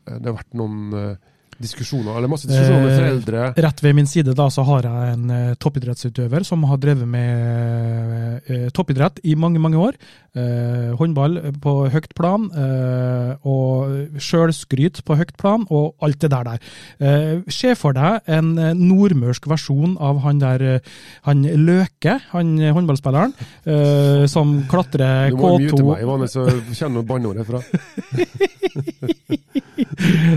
[0.07, 1.30] eh, det har vært noen eh,
[1.61, 3.45] diskusjoner, eller masse diskusjoner med Eh, foreldre.
[3.65, 8.41] Rett ved min side da, så har jeg en eh, toppidrettsutøver som har drevet med
[8.49, 9.97] eh, toppidrett i mange, mange år.
[10.31, 16.47] Eh, håndball på høyt plan, eh, og sjølskryt på høyt plan, og alt det der
[16.51, 16.59] der.
[16.99, 20.79] Eh, Se for deg en eh, nordmørsk versjon av han der eh,
[21.27, 23.33] han Løke, han eh, håndballspilleren,
[23.65, 26.47] eh, som klatrer K2 Du må mute K2 meg, Ivane, så
[26.77, 27.59] kjenner du banneordet fra.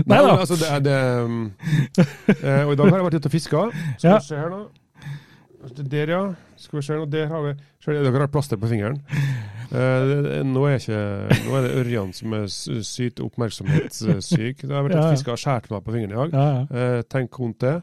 [0.05, 0.35] Nei da.
[0.39, 1.51] Altså, det det um,
[2.43, 3.63] eh, Og i dag har jeg vært ute og fiska.
[3.97, 4.17] Skal Ja.
[4.19, 4.63] vi se her nå.
[5.89, 6.19] Der, ja.
[6.61, 7.05] Skal vi se nå.
[7.09, 8.99] Der har vi du, Dere har plaster på fingeren.
[9.71, 10.99] Uh, det- nå, er ikke,
[11.47, 12.45] nå er det Ørjan som er
[12.85, 14.61] sykt oppmerksomhetssyk.
[14.63, 15.11] Jeg har vært Ja, ja.
[15.15, 16.33] fiska og skåret meg på fingeren i dag.
[16.33, 16.97] Ja, ja.
[16.97, 17.75] Uh, tenk vondt det.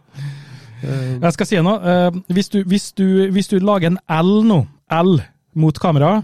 [0.82, 2.10] Uh, Jeg skal si noe.
[2.30, 5.16] Hvis, du, hvis, du, hvis du lager en L nå, L
[5.54, 6.22] mot kamera,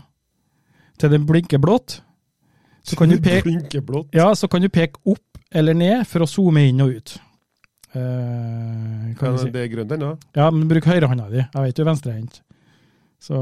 [0.98, 2.00] til den blinker blått,
[2.88, 3.54] så kan du peke,
[4.16, 5.24] ja, så kan du peke opp
[5.54, 7.14] eller ned for å zoome inn og ut.
[7.96, 9.50] Eh, kan Ja, si.
[9.52, 10.10] det er grønt ennå.
[10.36, 11.40] Ja, men bruk høyrehånda di.
[11.44, 12.40] Jeg vet du er venstrehendt.
[13.20, 13.38] Så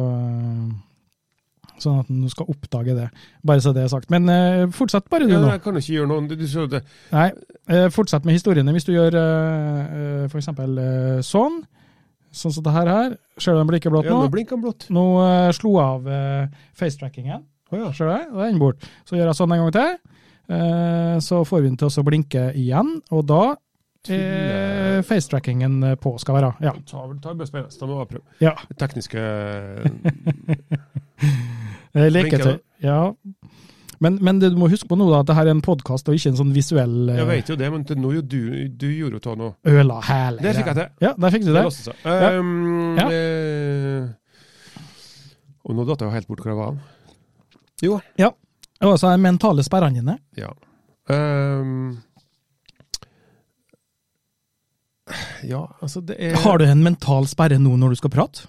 [1.77, 3.07] Sånn at du skal oppdage det.
[3.45, 4.09] Bare så det er sagt.
[4.09, 5.51] Men eh, fortsett bare, du Ja, nå.
[5.53, 6.23] jeg kan ikke gjøre noe.
[6.31, 6.81] Du, du, så det.
[7.13, 7.27] Nei,
[7.69, 8.73] eh, fortsett med historiene.
[8.73, 10.49] Hvis du gjør eh, f.eks.
[11.29, 11.59] sånn,
[12.33, 14.23] sånn som det her her, ser du den blinker blått Ja, nå?
[14.25, 14.89] nå blinker blått.
[14.89, 15.05] Nå
[15.53, 17.45] slo jeg av uh, facetrackingen.
[17.73, 17.93] Å ja.
[17.97, 18.25] Ser du det?
[18.33, 18.91] Da er den borte.
[19.09, 19.97] Så gjør jeg sånn en gang til.
[20.57, 23.45] Eh, så får vi den til å blinke igjen, og da
[24.07, 26.53] er facetrackingen eh, på skal være.
[26.63, 26.73] Ja.
[26.87, 27.75] Ta, ta bare spennende.
[27.81, 28.37] Da må jeg prøve.
[28.45, 28.53] ja.
[28.79, 29.25] Tekniske
[31.97, 32.59] Eh, Leketøy.
[32.85, 33.15] Ja.
[34.05, 36.11] Men, men det du må huske på nå, da, at det her er en podkast
[36.13, 38.67] og ikke en sånn visuell eh, Jeg vet jo det, men det, nå gjorde du,
[38.69, 39.47] du gjorde jo nå.
[39.73, 40.43] øla hæle.
[40.45, 40.91] Der fikk jeg til.
[41.07, 41.63] Ja, der fikk du Det det.
[41.65, 41.97] låste seg.
[42.37, 43.07] Um, Ja.
[43.09, 44.05] eh,
[45.65, 46.77] og nå datt jeg jo helt bort hvor jeg var.
[47.85, 48.01] Jo.
[48.87, 50.19] Og så er mentale sperrene dine.
[50.37, 50.51] Ja.
[51.09, 51.97] Um,
[55.47, 58.49] ja, altså det er Har du en mental sperre nå når du skal prate?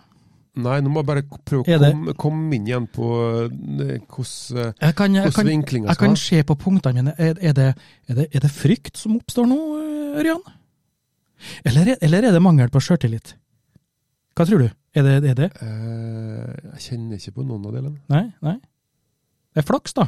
[0.57, 3.07] Nei, nå må jeg bare prøve å komme, komme inn igjen på
[3.45, 7.13] eh, hvordan vinklinga skal jeg kan, se på punktene mine.
[7.21, 7.67] Er, er, det,
[8.09, 10.41] er, det, er det frykt som oppstår nå, eh, Ørjan?
[11.61, 13.35] Eller, er- eller er det mangel på sjøltillit?
[14.33, 14.71] Hva tror du?
[14.97, 15.51] Er det det?
[15.61, 18.01] Eh, jeg kjenner ikke på noen av delene.
[18.09, 18.23] Nei?
[18.41, 18.57] Nei?
[19.57, 20.03] Det er flaks, da.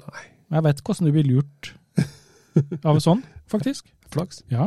[0.00, 0.22] Nei.
[0.56, 1.68] Jeg vet hvordan du blir lurt
[2.88, 3.18] av sånn,
[3.52, 3.90] faktisk.
[4.12, 4.38] Flaks?
[4.52, 4.64] Ja,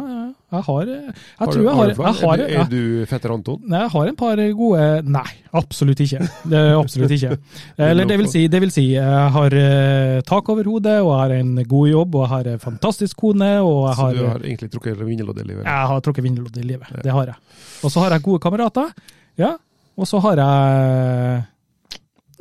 [0.54, 3.34] jeg har eh, Jeg Har tror jeg har, jeg har, du, jeg, er du fetter
[3.34, 3.58] Anton?
[3.70, 4.86] Nei, jeg har en par gode
[5.16, 5.24] Nei,
[5.62, 6.30] absolutt ikke.
[6.50, 7.40] Det absolutt ikke.
[7.90, 11.24] Eller det vil si, det vil si jeg har eh, tak over hodet, og jeg
[11.24, 14.30] har en god jobb, og jeg har en fantastisk kone, og jeg har, Så du
[14.30, 15.66] har egentlig trukket vinnerlodd i livet?
[15.66, 17.02] jeg har trukket vinnerlodd i livet.
[17.02, 17.42] Det har jeg.
[17.82, 18.94] Og så har jeg gode kamerater.
[19.42, 19.56] Ja.
[19.98, 21.46] Og så har jeg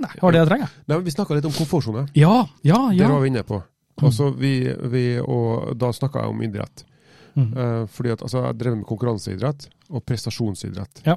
[0.03, 0.73] Nei, har det jeg trenger.
[0.91, 2.07] Nei, Vi snakka litt om komfortsone.
[2.19, 3.11] Ja, ja, Det ja.
[3.13, 3.61] var vi inne på.
[4.03, 4.57] Altså, vi,
[4.91, 6.83] vi, og da snakka jeg om idrett.
[7.35, 7.53] Mm.
[7.55, 11.05] Uh, fordi at altså, jeg drev med konkurranseidrett og prestasjonsidrett.
[11.07, 11.17] Ja.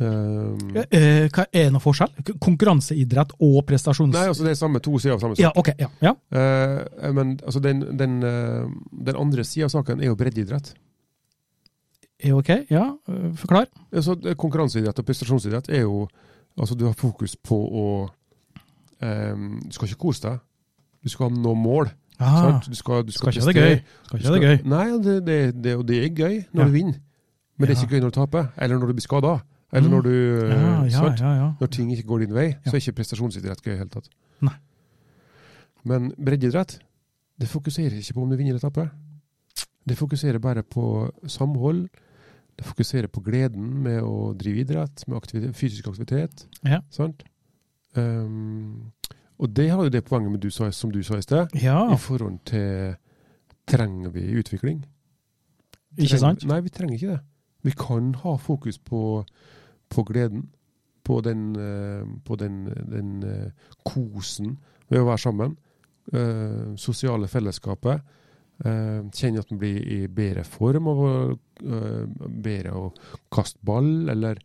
[0.00, 2.14] Um, Eh, hva er det noe forskjell?
[2.40, 4.14] Konkurranseidrett og prestasjons...
[4.14, 5.42] nei, altså det er samme, to sider av samme sak.
[5.44, 5.68] Ja, ok.
[5.78, 6.14] Ja, ja.
[6.32, 8.72] Uh, men altså, den, den, uh,
[9.04, 10.72] den andre sida av saken er jo breddeidrett.
[12.32, 12.50] Ok?
[12.70, 12.86] Ja,
[13.36, 13.66] forklar.
[13.92, 16.06] Altså, det- konkurranseidrett og prestasjonsidrett er jo
[16.58, 17.84] Altså, du har fokus på å
[19.02, 20.40] um, Du skal ikke kose deg.
[21.02, 21.88] Du skal nå mål.
[22.20, 22.60] Ah.
[22.68, 23.78] Du skal, du skal skal, ikke ha det gøy.
[24.06, 24.58] skal ikke ha det gøy.
[24.70, 26.66] Nei, det, det, det, og det er gøy når Ja.
[26.68, 27.00] du vinner.
[27.58, 29.32] Men det er ikke gøy når du taper, eller når du blir skada.
[29.72, 29.94] Eller Mm.
[29.94, 31.52] når du Ja, eh, ja, ja.
[31.60, 34.08] Når ting ikke går din vei, så er ikke prestasjonsidrett gøy i det hele tatt.
[34.42, 34.54] Nei.
[35.84, 36.78] Men breddeidrett,
[37.40, 38.90] det fokuserer ikke på om du vinner eller taper.
[39.88, 41.88] Det fokuserer bare på samhold.
[42.58, 46.46] Det fokuserer på gleden med å drive idrett, med aktivitet, fysisk aktivitet.
[46.68, 46.82] Ja.
[46.92, 47.24] Sant?
[47.96, 48.92] Um,
[49.42, 51.80] og det har jo det poenget med du sa, som du sa i sted, ja.
[51.92, 52.94] i forhold til
[53.68, 54.82] trenger vi utvikling?
[55.98, 56.44] Ikke sant?
[56.48, 57.20] Nei, vi trenger ikke det.
[57.62, 59.24] Vi kan ha fokus på,
[59.88, 60.48] på gleden,
[61.04, 64.56] på den, eh, på den, den eh, kosen
[64.88, 65.56] ved å være sammen.
[66.12, 68.02] Uh, sosiale fellesskapet.
[68.64, 72.84] Eh, kjenne at han blir i bedre form av å eh, bedre å
[73.32, 74.40] kaste ball, eller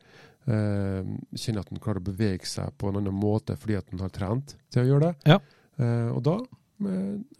[0.47, 1.03] uh,
[1.35, 4.13] kjenner at han klarer å bevege seg på en annen måte fordi at han har
[4.15, 5.33] trent til å gjøre det.
[5.33, 5.41] Ja.
[5.77, 6.37] Uh, og da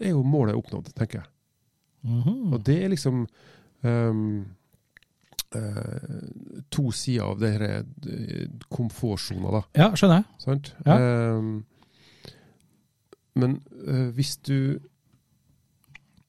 [0.01, 1.30] er jo målet oppnådd, tenker jeg.
[2.07, 2.53] Mhm.
[2.53, 3.26] Og det er liksom
[3.86, 4.45] um,
[5.55, 9.61] uh, to sider av eh, komfortsona, da.
[9.78, 10.30] Ja, skjønner jeg.
[10.43, 10.72] Sant?
[10.86, 10.97] Ja.
[10.97, 11.51] Ehm,
[13.38, 13.59] men
[14.18, 14.80] hvis du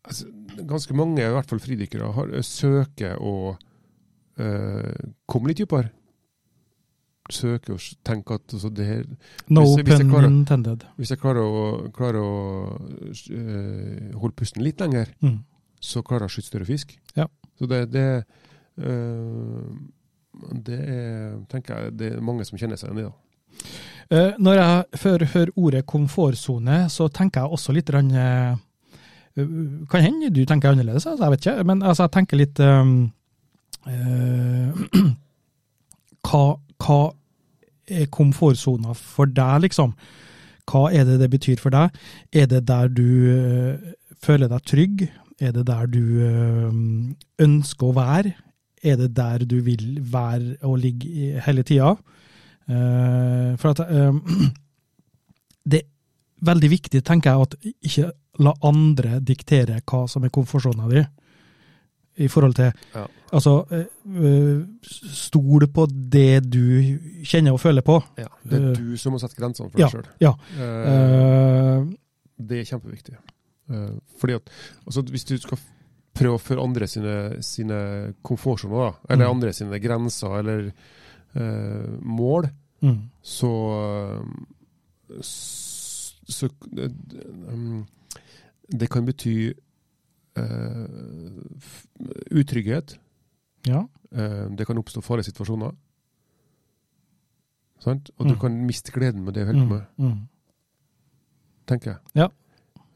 [0.08, 0.26] altså,
[0.58, 3.56] Ganske mange, i hvert fall fridykkere, har, eh, søker å
[4.42, 5.92] eh, komme litt dypere.
[7.30, 7.78] Søker å
[8.08, 9.02] tenke at altså, det her
[9.52, 10.84] No Hvis hvis pun klarer- intended.
[10.96, 12.32] Hvis jeg klarer å, klarer å
[13.30, 15.38] eh, holde pusten litt lenger, Mm.
[15.80, 16.96] så klarer jeg å skyte større fisk.
[17.14, 17.26] Ja.
[17.58, 18.24] Så det, det,
[18.78, 19.76] øh,
[20.64, 23.10] det er, tenker jeg, det er mange som kjenner seg igjen i.
[23.10, 24.34] da.
[24.38, 28.56] Når jeg hører ordet komfortsone, så tenker jeg også litt rann, eh,
[29.90, 31.66] Kan hende du tenker annerledes, altså, jeg vet ikke.
[31.68, 32.94] Men altså, jeg tenker litt um,
[33.86, 34.82] uh,
[36.28, 36.42] hva,
[36.82, 36.98] hva
[37.88, 39.94] er komfortsona for deg, liksom?
[40.68, 41.94] Hva er det det betyr for deg?
[42.36, 45.08] Er det der du uh, føler deg trygg?
[45.38, 46.70] Er det der du uh,
[47.44, 48.34] ønsker å være?
[48.82, 51.96] Er det der du vil være og ligge hele tida?
[52.68, 53.80] For at
[55.68, 55.86] Det er
[56.46, 57.54] veldig viktig, tenker jeg, at
[57.88, 61.04] ikke la andre diktere hva som er komfortsona di.
[62.18, 63.06] I forhold til Ja.
[63.32, 63.84] Altså, eh,
[64.24, 68.02] eh, stol på det du kjenner og føler på.
[68.18, 68.76] Ja, Det er Øh.
[68.76, 70.06] du som må sette grensene for Ja, deg sjøl.
[70.20, 70.32] ja.
[70.58, 71.86] Eh, Eh,
[72.40, 73.14] det er kjempeviktig.
[73.70, 74.48] Uh, fordi at
[74.86, 75.58] altså, Hvis du skal
[76.14, 79.30] prøve å føre andre sine, sine komfortsoner, eller Mm.
[79.36, 80.72] andre sine grenser eller
[81.36, 82.48] uh, mål,
[82.82, 84.20] mm, så
[85.12, 86.90] eh, så eh,
[87.52, 87.86] um,
[88.70, 89.52] Det kan bety
[90.38, 91.44] uh,
[92.30, 92.98] utrygghet.
[93.66, 93.86] ja.
[94.12, 95.74] Uh, det kan oppstå farlige situasjoner.
[97.78, 98.10] Sant?
[98.18, 98.40] Og du Mm.
[98.40, 100.28] kan miste gleden med det du holder på Mm, med, mm.
[101.66, 101.98] tenker jeg.
[102.14, 102.28] Ja.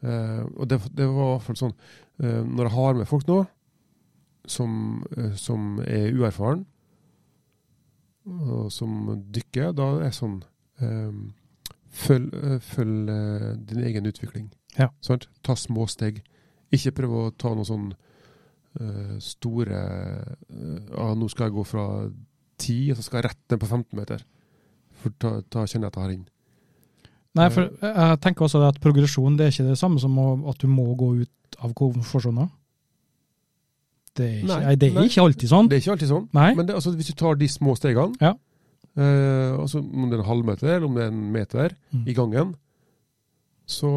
[0.03, 1.73] Uh, og det, det var i hvert fall sånn
[2.19, 3.45] Når jeg har med folk nå
[4.47, 5.03] som,
[5.35, 6.65] som er uerfaren,
[8.25, 10.43] og som dykker, da er det sånn
[11.93, 13.07] Følg, følg
[13.67, 14.51] din egen utvikling.
[14.79, 14.89] Ja.
[15.05, 15.27] Sant?
[15.45, 16.21] Ta små steg.
[16.73, 19.81] Ikke prøve å ta noen sånn uh, store
[20.49, 21.83] eh, ah, Nå skal jeg gå fra
[22.57, 24.23] 10, og så skal jeg rett ned på 15 meter.
[25.03, 26.25] For da, da kjenner jeg at jeg har inn.
[27.33, 30.17] Nei, for jeg tenker også at progresjon det er ikke det samme som
[30.49, 32.45] at du må gå ut av komfortsona.
[34.13, 35.69] Det er ikke, Nei, nei, det er ikke alltid sånn.
[35.69, 36.25] Det er ikke alltid sånn.
[36.37, 36.49] Nei.
[36.57, 38.35] Men det, altså, hvis du tar de små stegene, Ja.
[38.93, 42.03] eh, altså om det er en halvmeter eller om det er en meter Mm.
[42.07, 42.55] i gangen,
[43.65, 43.89] så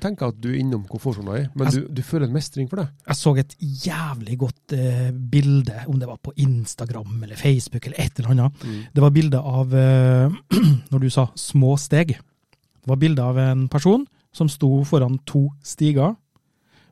[0.00, 2.78] tenker jeg at du er innom komfortsona di, men du, du føler en mestring for
[2.82, 2.86] det.
[3.08, 7.98] Jeg så et jævlig godt eh, bilde, om det var på Instagram eller Facebook eller
[8.04, 8.62] et eller annet.
[8.64, 8.78] Mm.
[8.94, 10.38] Det var bilde av, eh,
[10.92, 15.48] når du sa små steg, det var bilde av en person som sto foran to
[15.66, 16.14] stiger.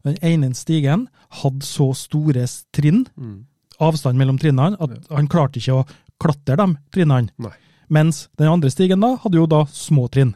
[0.06, 1.06] Den ene stigen
[1.42, 3.44] hadde så store trinn, Mm.
[3.80, 5.86] avstand mellom trinnene, at han klarte ikke å
[6.22, 7.30] klatre de trinnene.
[7.38, 7.54] Nei.
[7.88, 10.34] Mens den andre stigen da, hadde jo da små trinn.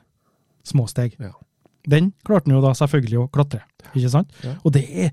[0.63, 1.17] Små steg.
[1.19, 1.33] Ja.
[1.91, 3.63] Den klarte han jo da selvfølgelig å klatre,
[3.93, 4.35] ikke sant?
[4.47, 4.57] Ja.
[4.65, 5.11] Og det er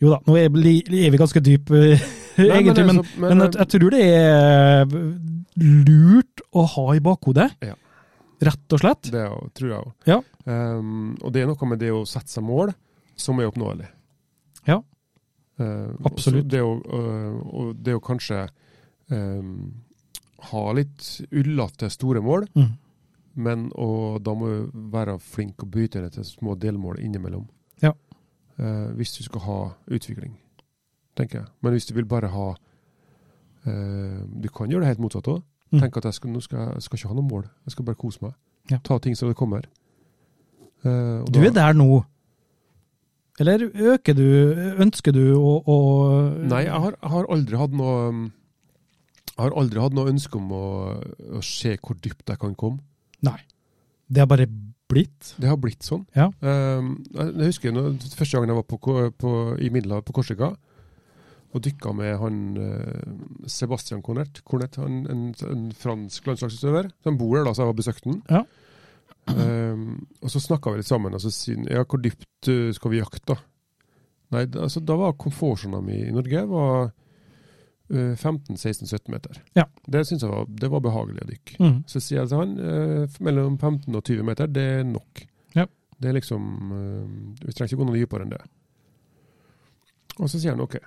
[0.00, 2.02] Jo da, nå er, vi ganske dyp, eh,
[2.38, 4.94] Nei, egentlig, men, altså, men, jeg, jeg tror det er
[5.86, 7.46] lurt å ha i bakhodet.
[7.62, 7.76] Ja.
[8.44, 9.10] Rett og slett.
[9.14, 9.92] Det er tror jeg òg.
[10.10, 10.18] Ja.
[10.44, 12.74] Um, og det er noe med det å sette seg mål
[13.16, 13.86] som er oppnåelig.
[14.68, 14.80] Ja.
[15.60, 16.48] Uh, Absolutt.
[16.50, 18.42] Det å, uh, det å kanskje
[19.14, 19.70] um,
[20.50, 22.72] ha litt ullete store mål, Mm.
[23.34, 27.46] Men da må du være flink og bryte ned til små delmål innimellom.
[27.82, 27.90] Ja.
[28.58, 29.58] Uh, hvis du skal ha
[29.90, 30.36] utvikling,
[31.18, 31.48] tenker jeg.
[31.62, 35.42] Men hvis du vil bare ha uh, Du kan gjøre det helt motsatt òg.
[35.72, 35.80] Mm.
[35.80, 37.98] Tenk at jeg skal, nå skal jeg skal ikke ha noe mål, jeg skal bare
[37.98, 38.34] kose meg.
[38.70, 38.78] Ja.
[38.78, 39.66] Ta ting som det kommer.
[40.84, 42.04] Og Du da- er der nå.
[43.40, 44.22] Eller øker du
[44.78, 45.76] Ønsker du å, å
[46.46, 47.94] Nei, jeg har, jeg har aldri hatt noe
[49.32, 50.66] Jeg har aldri hatt noe ønske om å,
[51.34, 52.78] å se hvor dypt jeg kan komme.
[53.24, 53.40] Nei.
[54.06, 54.46] Det har bare
[54.90, 55.32] blitt.
[55.40, 56.04] Det har blitt sånn.
[56.16, 56.28] Ja.
[56.44, 58.78] Um, jeg, husker når, første gangen jeg var på,
[59.20, 60.52] på, i Middelhavet, på Korsika,
[61.54, 63.02] og dykka med han eh,
[63.46, 66.88] Sebastian Cornett, Cornet han, en, en fransk landslagsutøver.
[67.06, 68.16] som bor der, da, så jeg har besøkt den.
[68.26, 68.42] Ja.
[69.30, 69.84] Um,
[70.20, 72.92] og så snakka vi litt sammen, og så sier han ja, hvor dypt eh, skal
[72.92, 73.38] vi jakte.
[74.34, 76.90] Nei, altså, da var komfortsona mi i Norge var
[77.90, 79.42] 15-16-17 meter.
[79.54, 79.66] Ja.
[79.86, 81.56] Det syns jeg var, det var behagelig å dykke.
[81.60, 81.78] Mm.
[81.90, 85.24] Så sier jeg til han eh, mellom 15 og 20 meter, det er nok.
[85.54, 85.66] Ja.
[86.00, 88.42] Det er liksom eh, Vi trenger ikke gå noe dypere enn det.
[90.18, 90.78] Og så sier han OK.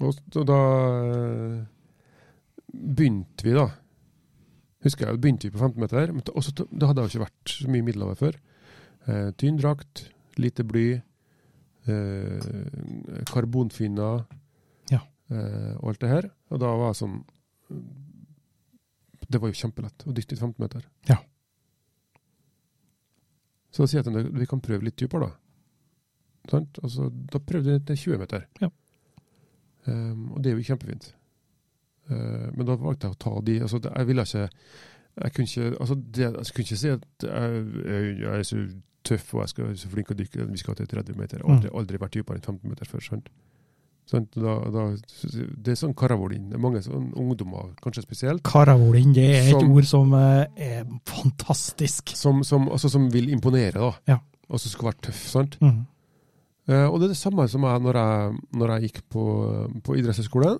[0.00, 0.16] Og,
[0.48, 0.60] da
[1.10, 1.58] eh,
[2.70, 3.66] begynte vi, da.
[4.86, 6.14] Husker jeg, begynte vi på 15 meter.
[6.32, 8.40] Også, da hadde jo ikke vært så mye Middelhavet før.
[9.10, 10.06] Eh, tynn drakt,
[10.40, 10.86] lite bly,
[11.90, 14.24] eh, karbonfinner.
[15.30, 16.30] Eh, og alt det her.
[16.50, 17.18] Og da var jeg sånn
[19.30, 20.86] Det var jo kjempelett å dytte ut 15 meter.
[21.08, 21.20] Ja.
[23.70, 25.36] Så da sier jeg til henne vi kan prøve litt dypere, da.
[26.50, 26.80] Sant?
[26.82, 28.46] Altså, da prøvde jeg til 20 meter.
[28.62, 28.70] Ja.
[29.86, 31.12] Um, og det er jo kjempefint.
[32.10, 34.48] Uh, men da valgte jeg å ta de altså, det- Jeg ville ikke
[35.20, 38.60] Jeg kunne ikke, altså, det, jeg kunne ikke si at jeg, jeg, jeg er så
[39.04, 40.46] tøff og jeg skal, så flink å dykke.
[40.50, 41.38] Vi skal til 30 meter.
[41.38, 43.00] Jeg har aldri, aldri vært dypere enn 15 meter før.
[43.00, 43.28] Sant?
[44.10, 44.84] Da, da,
[45.30, 46.48] det er sånn karavolin.
[46.50, 50.82] Det er mange sånn ungdommer, kanskje spesielt, Karavolin, det er et ord som eh, er
[51.06, 52.14] fantastisk.
[52.18, 53.92] som, som, altså, som vil imponere, da.
[54.16, 54.18] Ja.
[54.50, 55.22] Og som skal være tøff.
[55.30, 55.56] sant?
[55.62, 55.84] Mm.
[56.70, 59.24] Eh, og det er det samme som jeg når jeg, når jeg gikk på,
[59.86, 60.58] på idrettshøyskolen.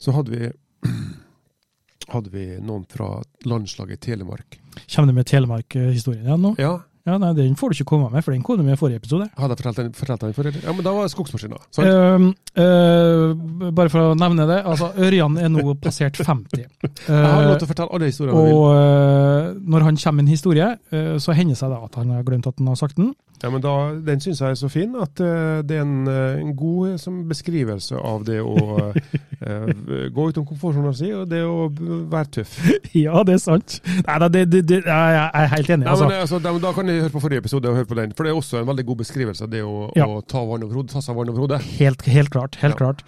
[0.00, 0.50] Så hadde vi,
[2.14, 3.18] hadde vi noen fra
[3.48, 4.60] landslaget i Telemark.
[4.86, 6.54] Kommer du med Telemark-historien igjen nå?
[6.60, 6.78] Ja,
[7.08, 9.00] Ja, nei, Den får du ikke komme med, for den kom du med i forrige
[9.00, 9.30] episode.
[9.38, 10.60] Hadde jeg fortalt den, fortalt den forrige?
[10.64, 11.62] Ja, men da var det skogsmaskiner.
[11.72, 11.88] sant?
[11.88, 12.26] Um,
[12.60, 16.66] uh, bare for å nevne det, altså Ørjan er nå passert 50.
[16.84, 20.28] jeg har lov Uh, til å fortelle alle historiene og uh, når han kommer med
[20.28, 22.78] en historie, uh, så hender det seg da at han har glemt at han har
[22.80, 23.14] sagt den.
[23.40, 23.72] Ja, men da,
[24.04, 26.96] Den syns jeg er så fin at eh, det er en, eh, en god eh,
[27.00, 28.54] som beskrivelse av det å
[28.90, 29.70] uh,
[30.12, 32.58] gå utom komfortsonen si, og det å være tøff.
[33.04, 33.78] ja, det er sant.
[33.86, 35.88] Nei, da, det, det, det, jeg er helt enig.
[35.88, 36.04] Altså.
[36.04, 38.14] Nei, men, altså, da, da kan jeg høre på forrige episode og høre på den,
[38.16, 40.04] for det er også en veldig god beskrivelse av det å, Ja.
[40.04, 41.62] å ta, vann over hodet, ta seg vann over hodet.
[41.80, 42.60] Helt, helt klart.
[42.60, 42.82] helt Ja.
[42.84, 43.04] klart.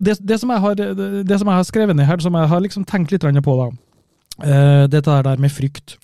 [0.00, 2.64] Det, det, som jeg har, det, som jeg har skrevet ned her, som jeg har
[2.64, 3.68] liksom tenkt litt på, da,
[4.88, 5.98] dette der med frykt.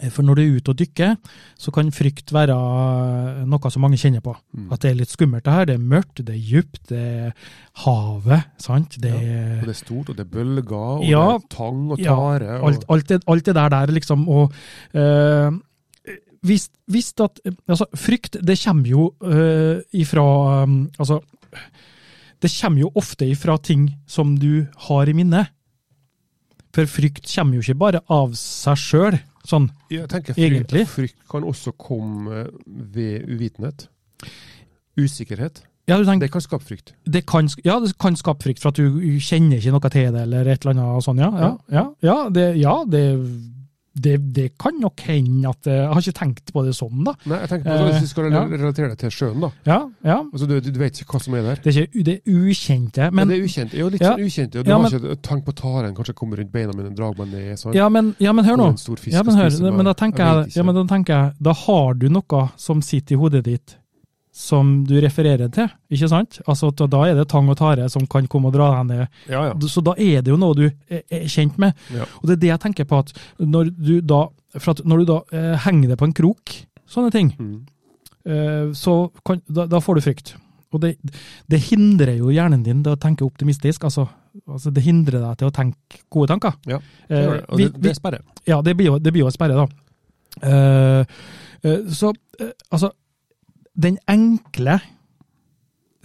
[0.00, 0.06] Ja.
[0.06, 1.16] Eh, For når du er ute og dykker,
[1.60, 2.56] så kan frykt være
[3.46, 4.34] noe som mange kjenner på.
[4.56, 4.68] Mm.
[4.72, 5.64] At det er litt skummelt det her.
[5.70, 7.32] Det er mørkt, det er djupt, det er
[7.84, 8.44] havet.
[8.58, 8.96] sant?
[9.00, 11.24] Det Og er det er stort, og det er bølger, og Ja.
[11.38, 12.44] det er tang og tare.
[12.44, 14.28] Ja, alt, alt, det, alt det der der, liksom.
[14.28, 14.52] Og
[14.94, 15.52] øh,
[16.42, 21.20] hvis, hvis at Altså, frykt, det kommer jo øh, ifra øh, Altså,
[22.42, 25.46] det kommer jo ofte ifra ting som du har i minnet.
[26.74, 29.18] For frykt kommer jo ikke bare av seg sjøl.
[29.50, 29.66] Sånn.
[29.90, 30.86] jeg tenker egentlig.
[30.86, 33.88] frykt, frykt kan også komme ved uvitenhet.
[34.98, 35.62] Usikkerhet.
[35.88, 36.92] Ja, tenker, Det kan skape frykt.
[37.08, 40.22] det kan, ja, det kan skape frykt for at du kjenner ikke noe til det,
[40.22, 41.30] eller et eller annet sånn, ja.
[41.34, 43.02] Ja, ja, ja, det, ja det,
[44.00, 47.14] det, det kan nok hende at eh, Jeg har ikke tenkt på det sånn, da.
[47.26, 48.42] Nei, jeg tenker på Hvis vi skal Eh, ja.
[48.50, 49.50] relatere det til sjøen, da.
[49.66, 50.18] Ja, ja.
[50.32, 51.60] Altså, du, du vet ikke hva som er der.
[51.64, 53.74] Det er ikke det er ukjente, Men, men det er ukjent.
[53.80, 54.12] Jo, litt Ja.
[54.14, 54.52] sånn ukjent.
[54.56, 57.58] Du har men- ikke tenkt på taren, kanskje kommer rundt beina mine, drag meg ned.
[57.60, 57.74] Sånn.
[57.74, 58.68] Ja, men, ja, men hør nå.
[59.10, 61.94] Ja, men, hør, men da tenker Jeg jeg, ja, men da tenker jeg Da har
[61.94, 63.76] du noe som sitter i hodet ditt
[64.40, 66.38] som du refererer til, ikke sant?
[66.48, 69.08] Altså, Da er det tang og tare som kan komme og dra deg ned.
[69.28, 69.54] Ja, ja.
[69.68, 71.74] Så da er det jo noe du er er kjent med.
[71.92, 72.06] Ja.
[72.22, 74.22] Og det er det jeg tenker på at når du da,
[74.84, 76.54] når du da eh, henger det på en krok,
[76.88, 77.58] sånne ting, Mm.
[78.26, 80.32] eh, så kan, da, da får du frykt.
[80.72, 80.96] Og det,
[81.50, 83.84] det hindrer jo hjernen din til å tenke optimistisk.
[83.84, 84.04] Altså,
[84.48, 86.54] altså det hindrer deg til å tenke gode tanker.
[86.70, 86.78] Ja,
[87.10, 87.44] Eh, Det, gjør det.
[87.50, 88.20] og det, det sperrer.
[88.46, 89.66] ja, det blir jo, det blir jo et sperre, da.
[90.46, 91.04] Eh,
[91.66, 92.92] eh, så eh, altså
[93.76, 94.80] Den enkle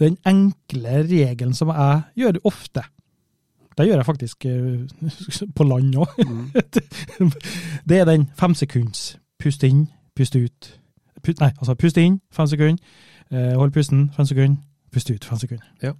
[0.00, 2.82] Den enkle regelen som jeg gjør ofte
[3.78, 4.86] Det gjør jeg faktisk eh,
[5.56, 6.12] på land òg.
[6.24, 6.50] Mm.
[7.88, 9.86] det er den femsekunds pust inn,
[10.16, 10.70] pust ut.
[11.22, 12.78] Pust, nei, altså pust inn, fem sekunder.
[13.30, 14.56] eh, hold pusten, fem sekunder.
[14.92, 15.66] Pust ut, fem sekunder.
[15.82, 15.92] Ja.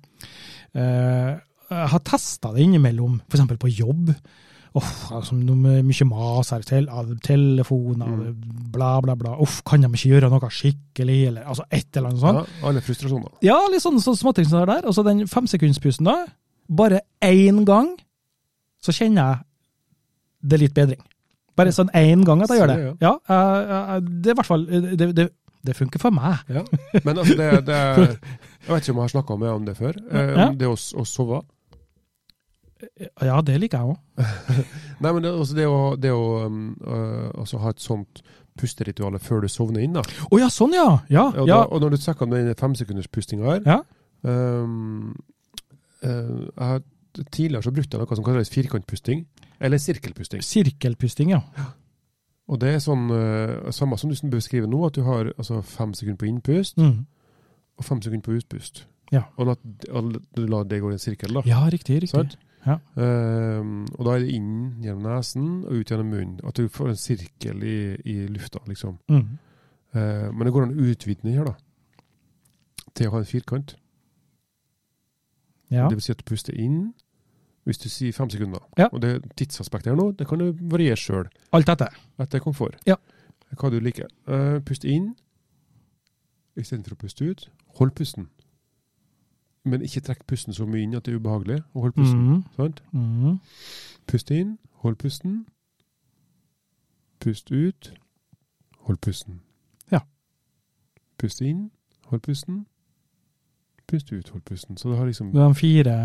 [0.72, 1.36] Eh,
[1.70, 3.44] jeg har testa det innimellom, f.eks.
[3.60, 4.14] på jobb.
[4.76, 6.86] Uff, altså, mye mas her, tel,
[7.24, 8.34] telefoner, Mm.
[8.74, 9.36] bla, bla, bla.
[9.40, 12.48] Uff, kan de ikke gjøre noe skikkelig, eller altså et eller annet sånt.
[12.60, 13.30] Ja, alle frustrasjoner.
[13.46, 14.86] Ja, litt sånn så småting som det der.
[14.88, 16.18] Og så den femsekundspusten da,
[16.68, 17.94] bare én gang,
[18.82, 21.00] så kjenner jeg det litt bedring.
[21.56, 22.96] Bare sånn én gang at jeg gjør det.
[23.00, 23.14] Ja,
[24.04, 25.30] det er i hvert fall det, det,
[25.64, 26.42] det funker for meg.
[26.52, 26.62] Ja.
[27.02, 29.96] Men altså, det, det Jeg vet ikke om jeg har snakka med om det før.
[30.12, 30.76] Eh, om det å
[31.08, 31.40] sove.
[33.24, 34.26] Ja, det liker jeg òg.
[35.02, 38.22] Nei, men det, altså, det å, det å um, uh, ha et sånt
[38.56, 40.02] pusteritual før du sovner inn, da.
[40.32, 40.86] Å ja, sånn ja!
[41.12, 41.58] Ja, Og, ja.
[41.58, 43.80] da, og når du snakker om den femsekunderspustinga her Ja.
[44.24, 45.14] um,
[46.04, 46.84] uh, jeg har,
[47.32, 49.22] Tidligere så brukte jeg noe som kalles firkantpusting,
[49.64, 50.42] eller sirkelpusting.
[50.44, 51.38] Sirkelpusting, ja.
[52.46, 55.94] Og det er sånn uh, samme som du beskriver nå, at du har altså, fem
[55.96, 57.06] sekunder på innpust Mm.
[57.80, 58.84] og fem sekunder på utpust.
[59.14, 59.22] Ja.
[59.38, 59.54] Og la,
[59.96, 61.42] og du lar det gå i en sirkel, da.
[61.48, 62.02] Ja, riktig.
[62.04, 62.10] riktig.
[62.12, 62.36] Sant?
[62.66, 62.76] Ja.
[62.98, 66.36] Um, og da er det inn gjennom nesen og ut gjennom munnen.
[66.46, 68.98] At du får en sirkel i, i lufta, liksom.
[69.12, 69.26] Mm.
[69.94, 71.54] Uh, men det går an å utvide den her, da.
[72.96, 73.76] Til å ha en firkant.
[75.70, 75.86] Ja.
[75.86, 76.92] Det vil si at du puster inn
[77.66, 78.62] hvis du sier fem sekunder.
[78.78, 78.86] Ja.
[78.92, 81.88] Og det tidsaspektet her nå, det kan du variere sjøl, Alt dette.
[82.22, 82.78] etter komfort.
[82.86, 82.94] Ja.
[83.58, 84.06] Hva du liker.
[84.30, 85.14] Uh, pust inn
[86.56, 87.48] istedenfor å puste ut.
[87.80, 88.28] Hold pusten.
[89.66, 91.60] Men ikke trekk pusten så mye inn at det er ubehagelig.
[91.74, 92.26] å holde pusten.
[92.26, 92.42] Mm.
[92.56, 92.82] Sant?
[92.92, 93.38] Mm.
[94.06, 95.40] Pust inn, hold pusten.
[97.20, 97.90] Pust ut,
[98.86, 99.40] hold pusten.
[99.90, 100.04] Ja.
[101.18, 101.70] Pust inn,
[102.12, 102.66] hold pusten.
[103.90, 104.78] Pust ut, hold pusten.
[104.78, 105.96] Så du har liksom De fire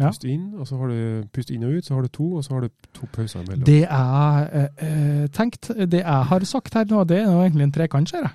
[0.00, 0.06] ja.
[0.06, 2.44] pust inn, og så har du pust inn og ut, så har du to, og
[2.44, 3.64] så har du to pauser imellom.
[3.68, 7.72] Det jeg eh, eh, tenkt, det jeg har sagt her nå, det er egentlig en
[7.76, 8.32] trekant, ser jeg.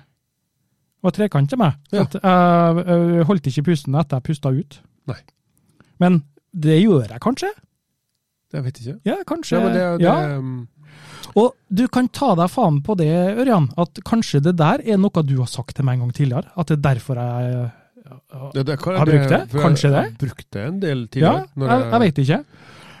[1.06, 1.76] Var trekant til meg.
[1.94, 2.04] Ja.
[2.10, 4.80] Jeg eh, holdt ikke pusten etter jeg pusta ut.
[5.10, 5.20] Nei.
[6.02, 6.20] Men
[6.56, 7.50] det gjør jeg kanskje?
[8.54, 8.96] Jeg vet ikke.
[9.06, 9.58] Ja, kanskje.
[9.58, 10.38] Ja, men det, det, ja.
[10.38, 10.68] um,
[11.36, 15.22] Og du kan ta deg faen på det, Ørjan, at kanskje det der er noe
[15.26, 16.50] du har sagt til meg en gang tidligere.
[16.56, 17.50] At det er derfor jeg
[18.06, 19.40] ja, det, det Har brukt det?
[19.50, 20.02] Kanskje jeg, det?
[20.02, 21.46] Jeg har brukt det en del Ja, tidligere.
[21.58, 22.40] når jeg, jeg vet ikke.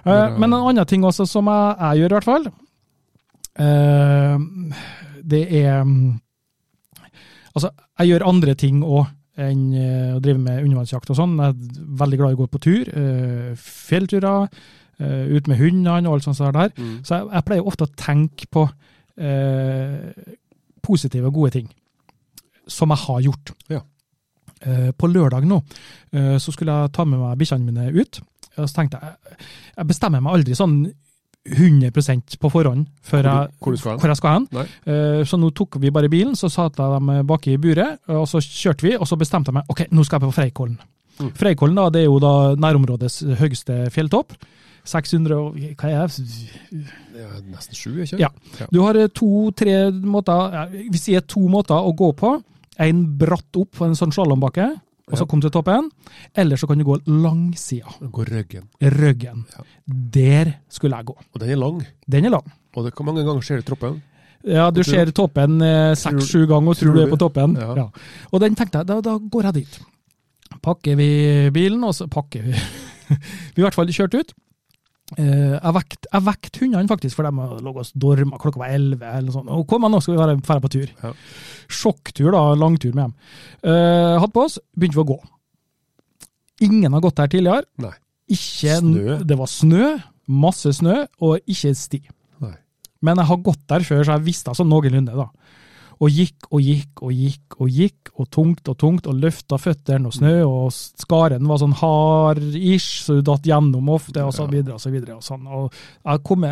[0.06, 2.46] Eh, jeg- Men en annen ting også som jeg, jeg gjør, i hvert fall,
[3.60, 4.38] uh,
[5.26, 6.20] det er mm,
[7.56, 9.06] Altså, jeg gjør andre ting òg
[9.40, 11.36] enn eh, å drive med undervannsjakt og sånn.
[11.40, 12.88] Jeg er veldig glad i å gå på tur.
[12.88, 14.48] eh, Fjellturer,
[15.00, 16.72] eh, ut med hundene og alt sånt der.
[16.76, 16.94] Mm.
[17.04, 18.64] Så jeg, jeg pleier ofte å tenke på
[19.16, 20.36] eh,
[20.84, 21.68] positive og gode ting
[22.68, 23.52] som jeg har gjort.
[23.72, 23.82] Ja.
[24.64, 25.58] Eh, på lørdag nå
[26.16, 28.20] eh, så skulle jeg ta med meg bikkjene mine ut.
[28.56, 29.36] Og så tenkte jeg
[29.76, 30.78] Jeg bestemmer meg aldri sånn
[31.52, 34.48] 100% på forhånd Hvor jeg, hvor skal hvor jeg skal hen.
[34.86, 38.26] Eh, Så nå tok vi bare bilen, så satte jeg dem bak i buret, og
[38.28, 40.78] så kjørte vi, og så bestemte jeg meg ok, nå skal jeg på Freikollen.
[41.20, 41.30] Mm.
[41.38, 44.34] Freikollen da, det er jo da nærområdets høyeste fjelltopp.
[44.86, 46.26] 600 og hva er det?
[46.70, 48.28] Det er nesten sju, ikke Ja.
[48.70, 52.36] Du har to-tre måter, ja, vi sier to måter å gå på.
[52.78, 54.68] En bratt opp på en sånn slalåmbakke,
[55.06, 55.26] og så Ja.
[55.26, 55.90] kom til toppen.
[56.34, 58.68] Eller så kan du gå langsida, Gå ryggen.
[58.82, 59.44] røggen.
[59.56, 59.62] Ja.
[59.86, 61.16] Der skulle jeg gå.
[61.34, 61.86] Og den er lang.
[62.10, 62.52] Den er lang.
[62.76, 64.02] Og det, hvor mange ganger det i troppen?
[64.44, 67.56] Ja, du ser toppen eh, seks-sju ganger og tror tror du er på toppen.
[67.56, 67.74] Ja.
[67.74, 67.86] Ja.
[68.32, 69.78] Og den tenkte jeg, da, da går jeg dit.
[70.62, 72.52] Pakker vi bilen, og så pakker vi
[73.54, 74.32] Vi i hvert fall kjørt ut.
[75.14, 79.12] Eh, jeg vekte vekt hundene faktisk, for de lå og dorma klokka var elleve.
[79.20, 79.36] eller.
[79.54, 80.90] Og kom an, nå skal vi være ferdig på tur.
[81.04, 81.12] Ja.
[81.70, 82.42] Sjokktur, da.
[82.58, 83.14] Langtur med dem.
[83.62, 85.18] Uh, hatt på oss, begynte vi å gå.
[86.66, 87.68] Ingen har gått der tidligere.
[87.84, 87.94] Nei.
[88.26, 89.20] Ikke, Snø.
[89.22, 89.92] Det var snø,
[90.26, 92.00] masse snø, og ikke sti.
[92.42, 92.56] Nei.
[93.06, 95.28] Men jeg har gått der før, så jeg visste altså noenlunde, da.
[96.04, 100.10] Og gikk og gikk og gikk og gikk, og tungt og tungt, og løfta føttene
[100.10, 104.76] og snø, og skaren var sånn hard-ish, så du datt gjennom ofte, og så videre
[104.76, 105.16] og så videre.
[105.16, 105.46] Og sånn.
[105.48, 105.72] Og
[106.04, 106.44] jeg kom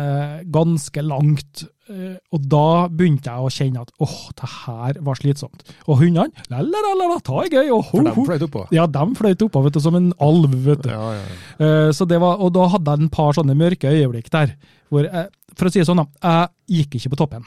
[0.55, 5.61] ganske langt, eh, og da begynte jeg å kjenne at åh, det her var slitsomt.
[5.87, 8.47] Og hundene, la la la la, la ta er gøy, og ho, For de fløyt
[8.49, 8.63] oppå.
[8.73, 10.89] Ja, de fløyt oppå, vet du, som en alv, vet du.
[10.89, 11.37] Ja, ja, ja.
[11.65, 14.55] Eh, Så det var, og da hadde jeg en par sånne mørke øyeblikk der.
[14.89, 16.09] Hvor jeg, for å si det sånn, da,
[16.69, 17.45] jeg gikk ikke på toppen.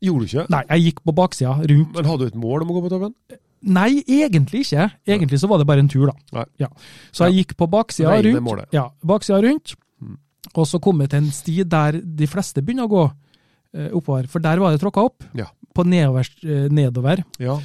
[0.00, 0.46] Gjorde du ikke?
[0.52, 1.94] Nei, jeg gikk på baksida, rundt.
[1.96, 3.14] Men hadde du et mål om å gå på toppen?
[3.60, 4.86] Nei, egentlig ikke.
[5.04, 6.44] Egentlig så var det bare en tur, da.
[6.62, 6.70] Ja.
[7.12, 8.64] Så jeg gikk på baksida rundt.
[8.72, 9.74] Ja, baksida rundt.
[10.00, 10.16] Mm.
[10.54, 14.30] Og så kom jeg til en sti der de fleste begynner å gå eh, oppover,
[14.32, 15.26] for der var det tråkka opp.
[15.36, 15.50] Ja.
[15.76, 17.20] På nedover, eh, nedover.
[17.42, 17.58] Ja.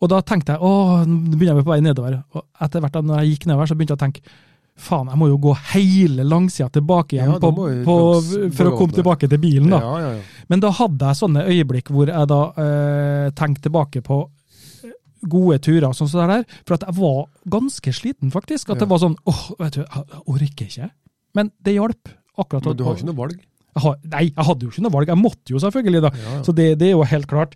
[0.00, 2.20] Og da tenkte jeg åh, nå begynner jeg på vei nedover.
[2.36, 4.38] Og etter hvert da når jeg gikk nedover, så begynte jeg å tenke
[4.82, 8.70] faen, jeg må jo gå hele langsida tilbake igjen Ja, på, jeg på, langs for
[8.70, 9.70] å komme tilbake til bilen.
[9.72, 9.80] da.
[9.80, 10.44] Ja, ja.
[10.52, 14.96] Men da hadde jeg sånne øyeblikk hvor jeg da eh, tenkte tilbake på eh,
[15.30, 17.20] gode turer, sånn som det der, for at jeg var
[17.56, 18.72] ganske sliten, faktisk.
[18.72, 20.90] At det var sånn åh, vet du, jeg, orker ikke.
[21.38, 22.12] Men det hjalp.
[22.36, 22.66] akkurat.
[22.66, 23.40] Men du har ikke noe valg?
[23.70, 25.10] Jeg har, nei, jeg hadde jo ikke noe valg.
[25.12, 26.10] Jeg måtte jo selvfølgelig, da.
[26.10, 26.38] Ja, ja.
[26.46, 27.52] Så det, det er jo helt klart.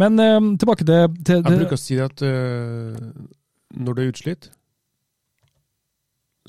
[0.00, 2.94] Men eh, tilbake til, til Jeg bruker å si at uh,
[3.76, 4.48] når du er utslitt,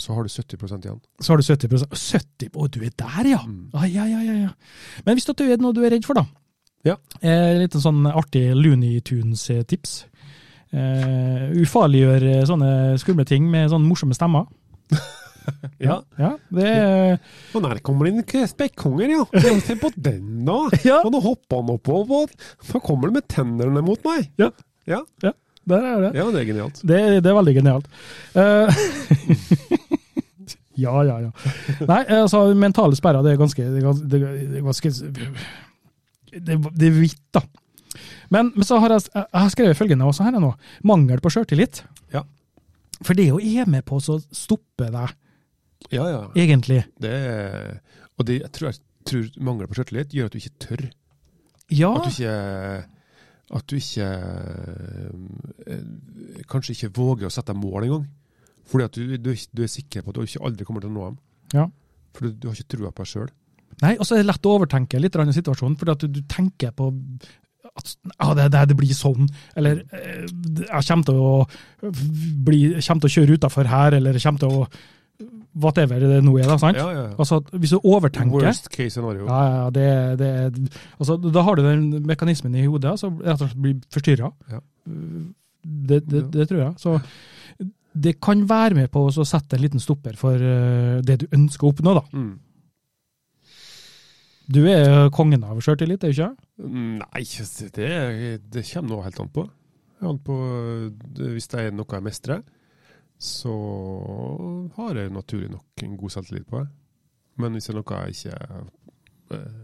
[0.02, 1.00] så har du 70% igjen.
[1.22, 3.40] Så har du 70% 70 Å, du er der, ja!
[3.46, 3.70] Mm.
[3.76, 4.52] Ah, ja, ja, ja.
[5.06, 6.26] Men hvis det er noe du er redd for, da?
[6.88, 6.96] Ja.
[7.20, 9.96] Eh, litt sånn artig Looney Tunes-tips.
[10.70, 12.72] Eh, ufarliggjør eh, sånne
[13.02, 14.48] skumle ting med sånne morsomme stemmer.
[15.82, 15.96] Ja.
[16.20, 17.16] Ja, det er
[17.58, 19.24] Og der kommer det inn spekkhunger, ja.
[19.66, 20.60] Se på den, da!
[20.86, 21.00] Ja.
[21.02, 22.30] Og nå hopper han oppover.
[22.62, 24.30] Så kommer han med tennene mot meg.
[24.38, 24.52] Ja.
[24.90, 25.02] Ja.
[25.26, 25.34] Ja,
[25.70, 26.12] Der er det.
[26.18, 26.82] ja det er genialt.
[26.82, 27.88] Det, det er veldig genialt.
[28.34, 28.68] Uh,
[30.84, 31.32] ja, ja, ja.
[31.90, 34.92] Nei, altså, mentale sperrer, det er ganske Det er ganske
[36.30, 37.44] Det, det er hvitt, da.
[38.30, 40.52] Men, men så har jeg, jeg har skrevet følgende også her nå.
[40.86, 41.82] Mangel på sjøltillit.
[42.14, 42.22] Ja.
[43.06, 45.16] For det å er med på å stoppe deg,
[45.96, 46.20] Ja, ja.
[46.38, 46.84] egentlig.
[47.02, 47.80] Det er,
[48.20, 50.86] og det, jeg tror, jeg tror mangel på sjøltillit gjør at du ikke tør.
[51.74, 52.36] Ja, At du ikke
[53.56, 54.06] At du ikke
[55.66, 55.84] eh,
[56.50, 58.06] Kanskje ikke våger å sette deg mål engang.
[58.70, 60.96] Fordi at du, du, du er sikker på at du ikke aldri kommer til å
[60.96, 61.20] nå dem.
[61.56, 61.66] Ja.
[62.14, 63.30] For du, du har ikke trua på deg sjøl.
[63.80, 66.22] Nei, og så er det lett å overtenke litt i situasjonen, fordi at du, du
[66.30, 66.90] tenker på
[67.70, 69.28] at ah, det, det, det blir sånn,
[69.60, 71.34] eller eh, jeg kommer til å,
[72.46, 74.64] bli, kommer til å kjøre utafor her, eller jeg kommer til å
[75.60, 76.56] Whatever det nå er, da.
[76.62, 76.78] sant?
[76.80, 77.02] Ja, ja.
[77.10, 77.16] ja.
[77.20, 79.26] Altså, Hvis du overtenker Worst case scenario.
[79.28, 79.88] ja, ja, det,
[80.22, 84.32] det, altså, Da har du den mekanismen i hodet som rett og slett blir forstyrra.
[84.54, 84.62] Ja.
[84.86, 86.74] Det, det, det tror jeg.
[86.80, 87.00] Så
[88.00, 91.68] det kan være med på å sette en liten stopper for eh, det du ønsker
[91.68, 91.98] å oppnå.
[91.98, 92.06] da.
[92.16, 92.38] Mm.
[94.50, 96.30] Du er kongen av sjøltillit, er du ikke?
[97.04, 97.24] Nei,
[97.76, 97.90] det,
[98.50, 99.44] det kommer nå helt an på.
[100.10, 100.38] An på
[101.20, 102.42] hvis det er noe jeg mestrer,
[103.20, 103.54] så
[104.78, 106.70] har jeg naturlig nok en god selvtillit på det.
[107.40, 108.38] Men hvis det er noe jeg ikke
[109.36, 109.58] eh,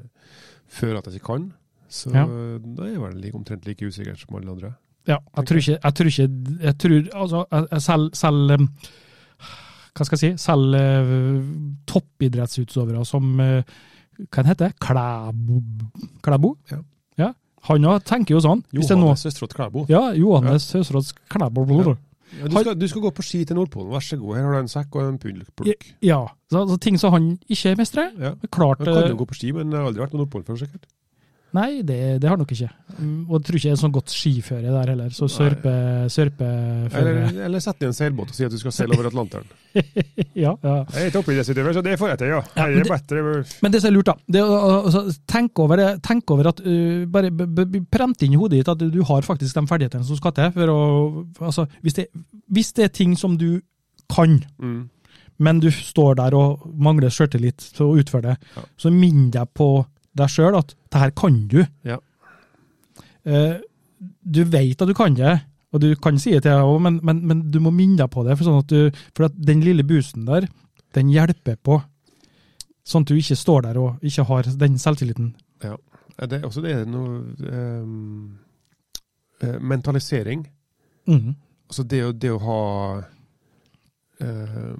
[0.67, 1.45] føler at jeg ikke kan,
[1.89, 2.25] så Ja.
[2.25, 4.73] da er jeg vel like, omtrent like usikker som alle andre.
[5.07, 6.29] Ja, jeg tror ikke Jeg tror, ikke,
[6.63, 8.69] jeg tror altså, jeg- selv, selv um,
[9.95, 10.43] Hva skal jeg si?
[10.43, 11.43] Selv uh,
[11.87, 13.61] toppidrettsutøvere som uh,
[14.31, 14.79] Hva heter det?
[14.79, 15.61] Klæbo?
[16.23, 16.57] Klæbo?
[16.71, 16.77] Ja.
[17.17, 17.29] ja.
[17.69, 18.63] Han òg tenker jo sånn.
[18.73, 19.85] Johannes Østrått Klæbo.
[19.89, 21.65] ja, Johannes Høsråds Klæbo.
[21.69, 21.95] Ja.
[22.33, 24.35] Ja, du, skal, du skal gå på ski til Nordpolen, vær så god.
[24.37, 25.87] Her har du en sekk og en puddelplukk.
[26.03, 26.23] Ja.
[26.51, 28.11] Så, så ting som han ikke mestrer.
[28.19, 28.33] Ja.
[28.49, 30.59] Klart han kan jo uh, gå på ski, men har aldri vært på Nordpolen før,
[30.63, 30.89] sikkert.
[31.55, 32.67] Nei, det, det har nok ikke.
[32.99, 35.09] Mm, Og jeg tror ikke det er sånn godt skiføre der heller.
[35.15, 35.71] Så sørpe,
[36.11, 39.47] sørpeføre Eller, eller sett i en seilbåt og si at du skal seile over Atlanteren.
[40.35, 40.73] Ja, ja.
[40.91, 42.41] Jeg er toppidrettsutøver, så det får jeg til, ja.
[42.55, 43.59] Ja, men det.
[43.63, 47.05] Men det som er lurt, da, det altså, tenk, over det, tenk over at uh,
[47.11, 47.31] Bare
[47.91, 50.51] prent inn i hodet ditt at du har faktisk de ferdighetene som skal til.
[50.55, 50.79] for å,
[51.39, 52.07] altså, hvis, det,
[52.51, 53.61] hvis det er ting som du
[54.11, 54.89] kan, Mm.
[55.39, 58.63] men du står der og mangler sjøltillit til å utføre det, Ja.
[58.79, 59.85] så minn deg på
[60.15, 61.59] deg sjøl at det her kan du.
[61.87, 61.97] Ja.
[63.25, 63.57] Eh,
[64.25, 65.33] du vet at du kan det,
[65.73, 68.11] og du kan si det til deg òg, men, men, men du må minne deg
[68.13, 68.37] på det.
[68.37, 70.47] For, sånn at du, for at den lille busen der,
[70.95, 71.81] den hjelper på.
[72.85, 75.33] Sånn at du ikke står der og ikke har den selvtilliten.
[75.65, 75.75] Ja,
[76.21, 77.17] Det, er også det er noe
[77.49, 78.37] ehm,
[79.43, 80.45] eh, Mentalisering.
[81.09, 81.33] Mm.
[81.67, 82.59] Altså det det å ha
[84.23, 84.75] eh,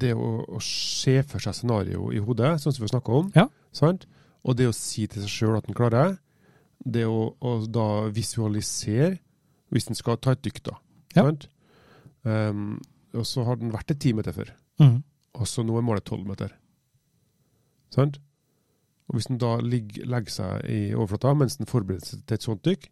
[0.00, 3.48] Det å, å se for seg scenario i hodet, sånn som vi snakka om, Ja.
[3.76, 4.06] sant?
[4.44, 6.18] Og det å si til seg sjøl at en klarer det,
[6.98, 9.14] det å, å da visualisere,
[9.72, 10.74] hvis en skal ta et dykk, da.
[11.16, 11.24] Ja.
[12.28, 12.76] Ehm,
[13.14, 15.02] og så har den vært et ti meter før, Mm.
[15.38, 16.50] og så nå er målet tolv meter.
[17.94, 18.18] Sant?
[19.08, 22.46] Og hvis den da ligger, legger seg i overflata mens den forbereder seg til et
[22.46, 22.88] sånt dykk,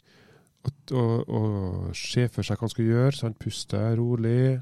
[0.62, 3.38] og, og, og ser for seg hva han skal gjøre, sant?
[3.42, 4.61] puste rolig,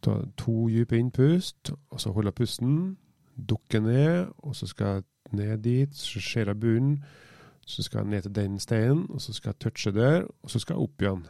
[0.00, 2.96] ta to dype innpust, og så holde pusten,
[3.36, 5.04] dukke ned, og så skal jeg
[5.34, 7.00] ned dit, så ser jeg bunnen,
[7.66, 10.60] så skal jeg ned til den steinen, og så skal jeg touche der, og så
[10.62, 11.24] skal jeg opp igjen.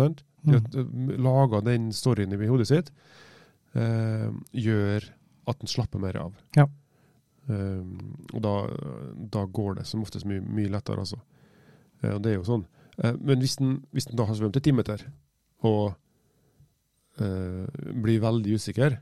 [0.00, 0.22] Sant?
[0.42, 0.54] Mm.
[0.56, 2.92] eh, Laga den storyen i hodet sitt,
[3.76, 5.10] eh, gjør
[5.50, 6.38] at den slapper mer av.
[6.56, 6.66] Ja.
[7.50, 7.82] Eh,
[8.32, 8.54] og da,
[9.36, 11.20] da går det som oftest mye, mye lettere, altså.
[12.00, 12.64] Eh, og det er jo sånn.
[13.02, 15.04] Eh, men hvis den, hvis den da har svømt et timeter,
[15.68, 15.92] og
[17.20, 17.66] eh,
[18.00, 18.96] blir veldig usikker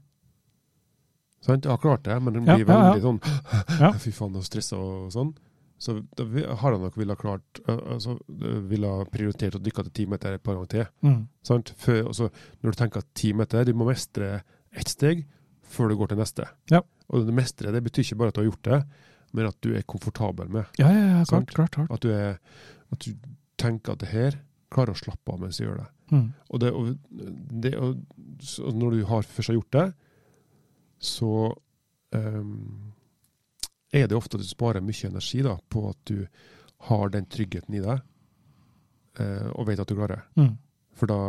[1.44, 1.64] Sant?
[1.64, 3.20] Jeg har klart det, men den blir ja, veldig sånn.
[4.02, 5.34] Fy faen, og stressa og sånn.
[5.78, 6.24] Så da
[6.58, 8.16] har han nok ville klart altså,
[8.66, 10.88] ville prioritert å dykke til ti meter et par ganger til.
[11.06, 11.20] Mm.
[11.46, 11.70] Sant?
[11.78, 14.40] Før, altså, når du tenker at ti meter, du må mestre
[14.74, 15.22] ett steg
[15.68, 16.48] før du går til neste.
[16.72, 16.82] Ja.
[17.12, 18.80] Og det mestre det betyr ikke bare at du har gjort det,
[19.36, 20.66] men at du er komfortabel med.
[20.80, 21.94] Ja, ja, ja, klart, klart, klart.
[21.94, 22.40] At du, er,
[22.90, 23.14] at du
[23.60, 24.40] tenker at det her
[24.72, 25.88] klarer å slappe av mens du gjør det.
[26.10, 26.26] Mm.
[26.48, 26.90] Og, det, og,
[27.64, 29.86] det, og når du har først har gjort det,
[30.98, 31.32] så
[32.10, 32.92] um,
[33.92, 36.24] er det ofte at du sparer mye energi da, på at du
[36.88, 38.02] har den tryggheten i deg,
[39.20, 40.26] uh, og vet at du klarer.
[40.38, 40.56] Mm.
[40.98, 41.20] For da,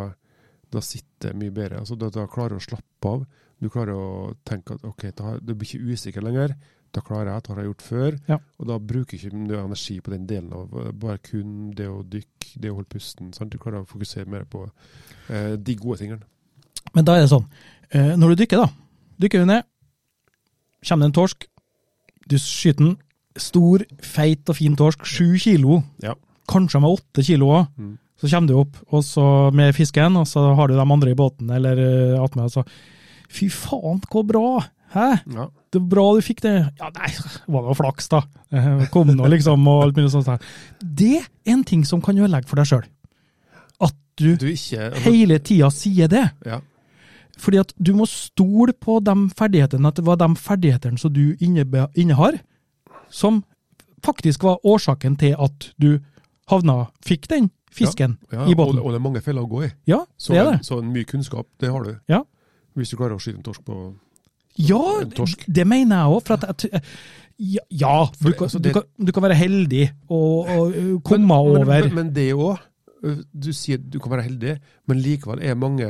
[0.74, 1.84] da sitter det mye bedre.
[1.84, 3.24] Altså, da, da klarer du å slappe av.
[3.60, 6.56] Du klarer å tenke at ok, da, du blir ikke usikker lenger.
[6.96, 8.20] Da klarer jeg, det har jeg gjort før.
[8.32, 8.38] Ja.
[8.58, 12.54] Og da bruker ikke du energi på den delen av bare kun det å dykke,
[12.56, 13.34] det å holde pusten.
[13.36, 13.54] Sant?
[13.54, 16.26] Du klarer å fokusere mer på uh, de gode tingene.
[16.96, 17.46] Men da er det sånn,
[17.94, 18.70] uh, når du dykker da,
[19.22, 19.64] dykker du ned,
[20.88, 21.46] kommer det en torsk,
[22.30, 22.98] du skyter den,
[23.40, 26.14] stor, feit og fin torsk, sju kilo, Ja.
[26.50, 27.98] kanskje med åtte kilo også, Mm.
[28.20, 31.16] så kommer du opp og så med fisken, og så har du de andre i
[31.16, 31.78] båten, eller
[32.18, 32.64] uh, attmed, og så,
[33.30, 34.60] fy faen, hvor bra,
[34.94, 35.22] hæ?
[35.36, 35.48] Ja.
[35.72, 36.56] Det var bra du fikk det.
[36.80, 37.08] Ja, nei,
[37.46, 38.24] det var noe flaks da.
[38.92, 40.42] Kom nå liksom, og alt mulig sånt.
[40.82, 42.88] Det er en ting som kan ødelegge for deg selv.
[43.80, 46.32] At du Du ikke altså, hele tida sier det.
[46.46, 46.60] ja.
[47.40, 51.38] Fordi at du må stole på de ferdighetene, at det var de ferdighetene som du
[51.40, 52.40] innehar,
[53.10, 53.44] som
[54.06, 56.00] faktisk var årsaken til at du
[56.50, 58.82] havna, fikk den fisken Ja, i og, båten.
[58.82, 59.72] og det er mange feller å gå i.
[59.90, 60.60] Ja, Så, det er det.
[60.66, 61.96] så mye kunnskap, det har du.
[62.10, 62.24] Ja.
[62.78, 63.80] Hvis du klarer å skyte en torsk på
[64.60, 64.82] Ja,
[65.48, 66.22] det mener jeg òg.
[66.26, 66.82] For at jeg,
[67.40, 71.62] ja, ja du, kan, du, kan, du kan være heldig og, og komme komme men,
[71.64, 72.66] over Men, men det òg.
[73.32, 74.58] Du sier du kan være heldig,
[74.92, 75.88] men likevel er mange,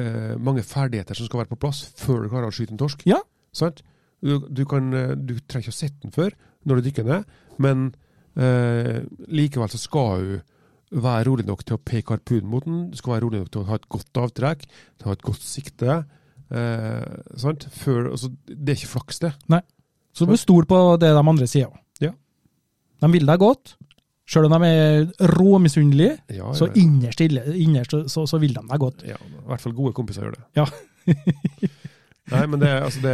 [0.00, 3.04] eh, mange ferdigheter som skal være på plass før du klarer å skyte en torsk.
[3.08, 3.20] Ja.
[3.56, 3.82] Sant?
[4.24, 6.34] Du, du, kan, eh, du trenger ikke å sette den før
[6.66, 7.32] når du dykker ned,
[7.62, 7.88] men
[8.34, 12.84] eh, likevel så skal du være rolig nok til å peke harpunen mot den.
[12.92, 15.24] Du skal være rolig nok til å ha et godt avtrekk, til å ha et
[15.26, 15.96] godt sikte.
[16.46, 17.66] Eh, sant?
[17.74, 19.32] Før, altså, det er ikke flaks, det.
[19.52, 19.62] Nei.
[20.16, 21.80] Så du bør stole på det de andre sier òg.
[22.06, 22.14] Ja.
[23.02, 23.74] De vil deg godt.
[24.26, 25.04] Sjøl om de er
[25.36, 26.72] råmisunnelige, Ja, så ja.
[26.82, 29.04] innerst, innerst så, så vil de deg godt.
[29.06, 30.44] Ja, I hvert fall gode kompiser gjør det.
[30.58, 30.64] Ja.
[32.26, 33.12] Nei, men det, altså det,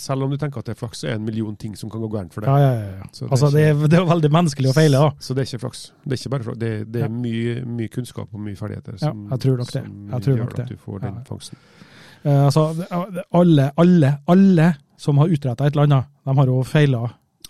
[0.00, 1.90] selv om du tenker at det er flaks, så er det en million ting som
[1.92, 2.48] kan gå gærent for deg.
[2.48, 3.08] Ja, ja, ja, ja.
[3.12, 5.10] Det Altså, det er, det er veldig menneskelig å feile, da.
[5.20, 5.82] Så det er ikke flaks.
[6.00, 6.58] Det er ikke bare flaks.
[6.62, 7.12] Det, det er Ja.
[7.12, 9.82] mye, mye kunnskap og mye ferdigheter Ja, som, jeg tror nok det.
[9.84, 10.64] som Jeg tror gjør nok det.
[10.64, 11.24] at du får den Ja.
[11.28, 11.58] fangsten.
[12.24, 12.64] Uh, altså,
[13.42, 17.02] alle, alle, alle som har utretta et eller annet, de har jo feila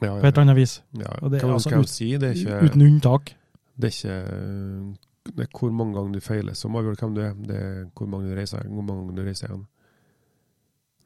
[0.02, 0.82] Ja, på et eller annet vis.
[0.98, 2.10] Ja, Og det er altså ut- si?
[2.16, 3.34] Det er ikke, Uten unntak.
[3.80, 4.96] det er ikke
[5.36, 7.32] det er hvor mange ganger du feiler som avgjør hvem du er.
[7.34, 9.66] Det er hvor mange du reiser, hvor mange ganger du reiser igjen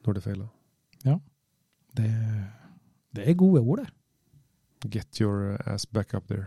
[0.07, 0.49] når du feiler.
[1.97, 2.07] Det,
[3.17, 4.91] det er gode ord, det.
[4.91, 6.47] Get your ass back up there.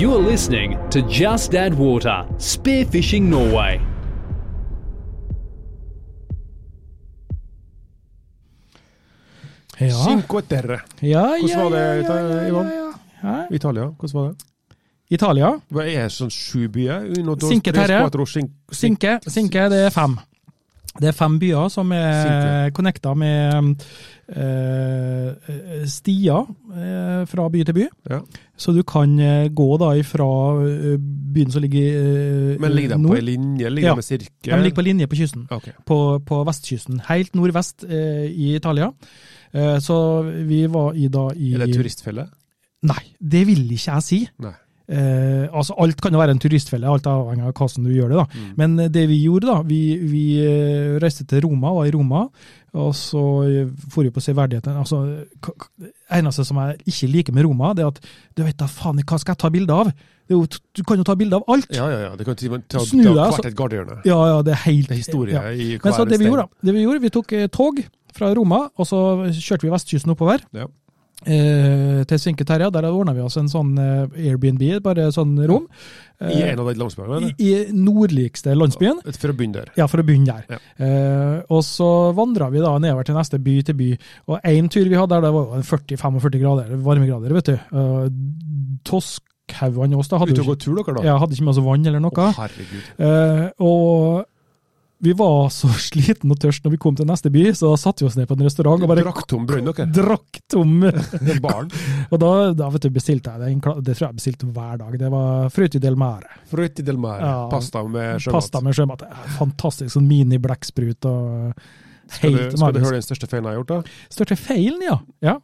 [0.00, 3.95] You are listening to Just Add Water, Spearfishing Norway.
[9.80, 10.80] Ja, Cinque terre.
[11.02, 12.70] ja, Hvordan var det, Ivan?
[13.52, 14.36] Italia, hvordan var det?
[15.10, 15.50] Italia.
[15.70, 17.04] Hva er det sånn sju byer?
[17.46, 18.00] Cinque Terre.
[18.72, 19.18] cinque.
[19.30, 20.16] Sinke, det er fem.
[20.96, 22.74] Det er fem byer som er Sinke.
[22.74, 23.82] connecta med
[24.32, 27.86] eh, stier eh, fra by til by.
[28.10, 28.20] Ja.
[28.56, 30.26] Så du kan eh, gå da ifra
[30.64, 30.96] eh,
[31.36, 33.70] byen som ligger eh, Men ligger de på ei linje?
[33.70, 33.94] Ligger Ja.
[33.94, 34.52] med sirkel?
[34.56, 35.46] De ligger på linje på kysten.
[35.52, 35.72] Okay.
[35.84, 37.00] På, på vestkysten.
[37.10, 38.90] Helt nordvest eh, i Italia.
[39.52, 42.28] Eh, så vi var i da i Er det turistfelle?
[42.86, 44.22] Nei, det vil ikke jeg si.
[44.42, 44.54] Nei.
[44.86, 48.18] Eh, altså Alt kan jo være en turistfelle, alt avhengig av hvordan du gjør det.
[48.20, 48.26] da.
[48.30, 48.50] Mm.
[48.60, 52.26] Men eh, det vi gjorde, da Vi, vi eh, reiste til Roma, var i Roma,
[52.76, 53.22] og så
[53.90, 54.76] for vi på severdigheten.
[54.76, 55.00] Altså,
[56.12, 57.98] eneste som jeg ikke liker med Roma, det er at
[58.36, 59.90] du vet da faen, hva skal jeg ta bilde av?
[60.30, 61.70] Jo, du kan jo ta bilde av alt!
[61.74, 62.14] Ja, ja, ja.
[62.18, 63.46] Det kan ta, ta, Snu deg, hvert altså.
[63.48, 64.00] et gardehjørne.
[64.06, 65.52] Ja, ja, det er helt Det er historie ja.
[65.54, 67.80] i Men så det vi gjorde, da, det vi gjorde, vi tok eh, tog
[68.16, 68.98] fra Roma, og så
[69.30, 70.44] kjørte vi vestkysten oppover.
[70.56, 70.66] Ja.
[71.24, 72.68] Eh, til Terre.
[72.70, 75.64] Der ordna vi oss en sånn eh, Airbnb, bare sånn rom.
[76.20, 77.30] I Eh, en av de landsbyene?
[77.36, 77.44] i?
[77.44, 79.02] I nordligste landsbyen.
[79.18, 79.72] For å begynne der.
[79.76, 80.56] Ja, for å begynne der.
[80.56, 80.60] Ja.
[80.80, 83.88] Eh, og så vandra vi da nedover til neste by til by.
[84.32, 87.58] Og én tur vi hadde der, det var jo en 40-45 grader varmegrader, vet du.
[87.68, 88.08] Uh,
[88.88, 91.04] Toskhaugene oss da Ute og gå tur, dere, da?
[91.04, 92.16] ja, hadde ikke med oss vann eller noe.
[92.16, 92.88] Å, herregud.
[92.96, 94.24] Eh, og
[95.06, 98.04] vi var så sliten og tørst når vi kom til neste by, så da satte
[98.04, 99.86] vi oss ned på en restaurant og bare Drakk tom brønn, dere?
[99.98, 100.74] drakk tom.
[101.46, 101.70] Barn?
[102.10, 103.74] og da, da vet du, bestilte jeg det.
[103.86, 104.98] Det tror jeg bestilte hver dag.
[105.00, 106.40] Det var Frutti del Mare.
[106.50, 107.22] Frutti del mare.
[107.22, 107.46] Ja.
[107.52, 108.36] Pasta med sjømat.
[108.38, 109.04] Pasta med sjømat.
[109.38, 109.92] Fantastisk.
[109.96, 111.62] Sånn mini-blekksprut og
[112.06, 113.96] Skal du, skal du høre den største feilen jeg har gjort, da?
[114.14, 115.00] Største feilen, ja.
[115.26, 115.38] ja.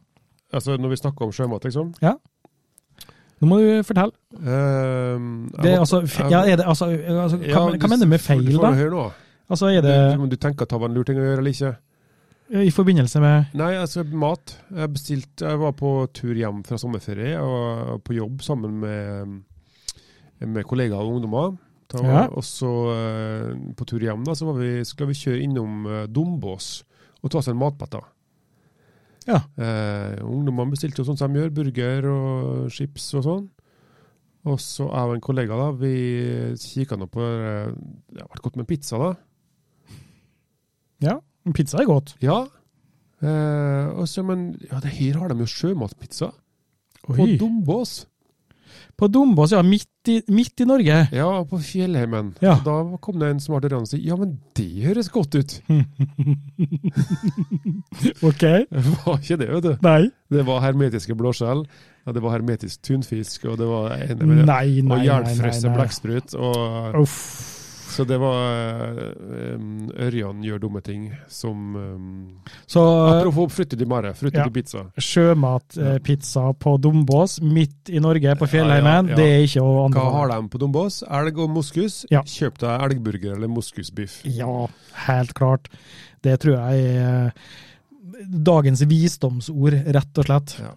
[0.53, 1.91] Altså, Når vi snakker om sjømat, liksom.
[2.03, 2.15] Ja.
[3.43, 4.15] Nå må du fortelle.
[4.39, 5.99] Uh, Det, altså,
[6.31, 8.71] ja, det, altså, altså, hva, Ja, hva mener du med feil, da?
[8.77, 9.07] høre nå.
[9.51, 11.55] Altså, er det om du tenker at det var en lur ting å gjøre eller
[11.55, 11.73] ikke?
[12.53, 14.51] i forbindelse med Nei, altså mat.
[14.69, 17.39] Jeg bestilte Jeg var på tur hjem fra sommerferie.
[17.41, 19.39] og på jobb sammen med,
[20.43, 21.55] med kollegaer og ungdommer.
[21.89, 22.27] Da, Ja.
[22.29, 26.05] Og så eh, på tur hjem da, så var vi, skulle vi kjøre innom eh,
[26.07, 26.83] Dombås
[27.23, 27.95] og ta oss en matbett.
[29.25, 29.39] Ja.
[29.55, 33.45] Eh, ungdommene bestilte jo sånn som de gjør, burger og chips og sånn.
[34.43, 35.93] Og så jeg og en kollega da, vi
[36.59, 37.69] kikka nå på eh,
[38.11, 39.13] Det har vært godt med pizza, da.
[41.03, 41.17] Ja,
[41.53, 42.15] pizza er godt.
[42.23, 42.41] Ja.
[43.23, 46.31] Eh, også, men ja, det her har de jo sjømatpizza.
[47.03, 47.37] På Oi.
[47.39, 48.01] Dombås.
[48.97, 49.61] På Dombås, ja.
[49.65, 50.97] Midt i, midt i Norge.
[51.15, 52.33] Ja, på Fjellheimen.
[52.43, 52.55] Ja.
[52.65, 55.55] Da kom det en smart ørene og sa ja, men det høres godt ut.
[58.29, 58.43] OK.
[58.43, 59.73] Det var ikke det, vet du.
[59.85, 60.03] Nei.
[60.33, 61.65] Det var hermetiske blåskjell,
[62.03, 65.75] ja, det var hermetisk tunfisk, og det var en, med, Nei, nei, og nei.
[65.77, 66.35] blekksprut.
[66.35, 66.57] Og,
[67.03, 67.27] Uff.
[67.93, 68.97] Så det var
[69.53, 72.05] um, Ørjan gjør dumme ting som um,
[72.69, 72.81] Så
[73.11, 74.47] Apropos frutti di mare, frutti Ja.
[74.49, 74.81] di pizza.
[74.97, 79.15] sjømatpizza på Dombås, midt i Norge, på Fjellheimen, Ja, ja, ja.
[79.19, 81.01] det er ikke å Hva har de på Dombås?
[81.07, 82.01] Elg og moskus.
[82.11, 82.23] Ja.
[82.25, 84.21] Kjøp deg elgburger eller moskusbiff.
[84.25, 84.67] Ja,
[85.07, 85.69] helt klart.
[86.23, 87.31] Det tror jeg er
[88.23, 90.57] dagens visdomsord, rett og slett.
[90.61, 90.73] Ja.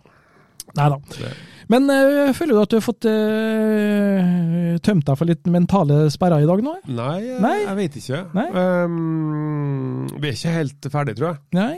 [0.77, 1.31] Nei da.
[1.73, 6.45] Men øh, føler du at du har fått øh, tømt deg for litt mentale sperrer
[6.45, 6.75] i dag nå?
[6.95, 7.57] Nei, Nei.
[7.65, 8.21] jeg vet ikke.
[8.37, 8.47] Nei.
[8.55, 11.41] Um, vi er ikke helt ferdige, tror jeg.
[11.59, 11.73] Nei?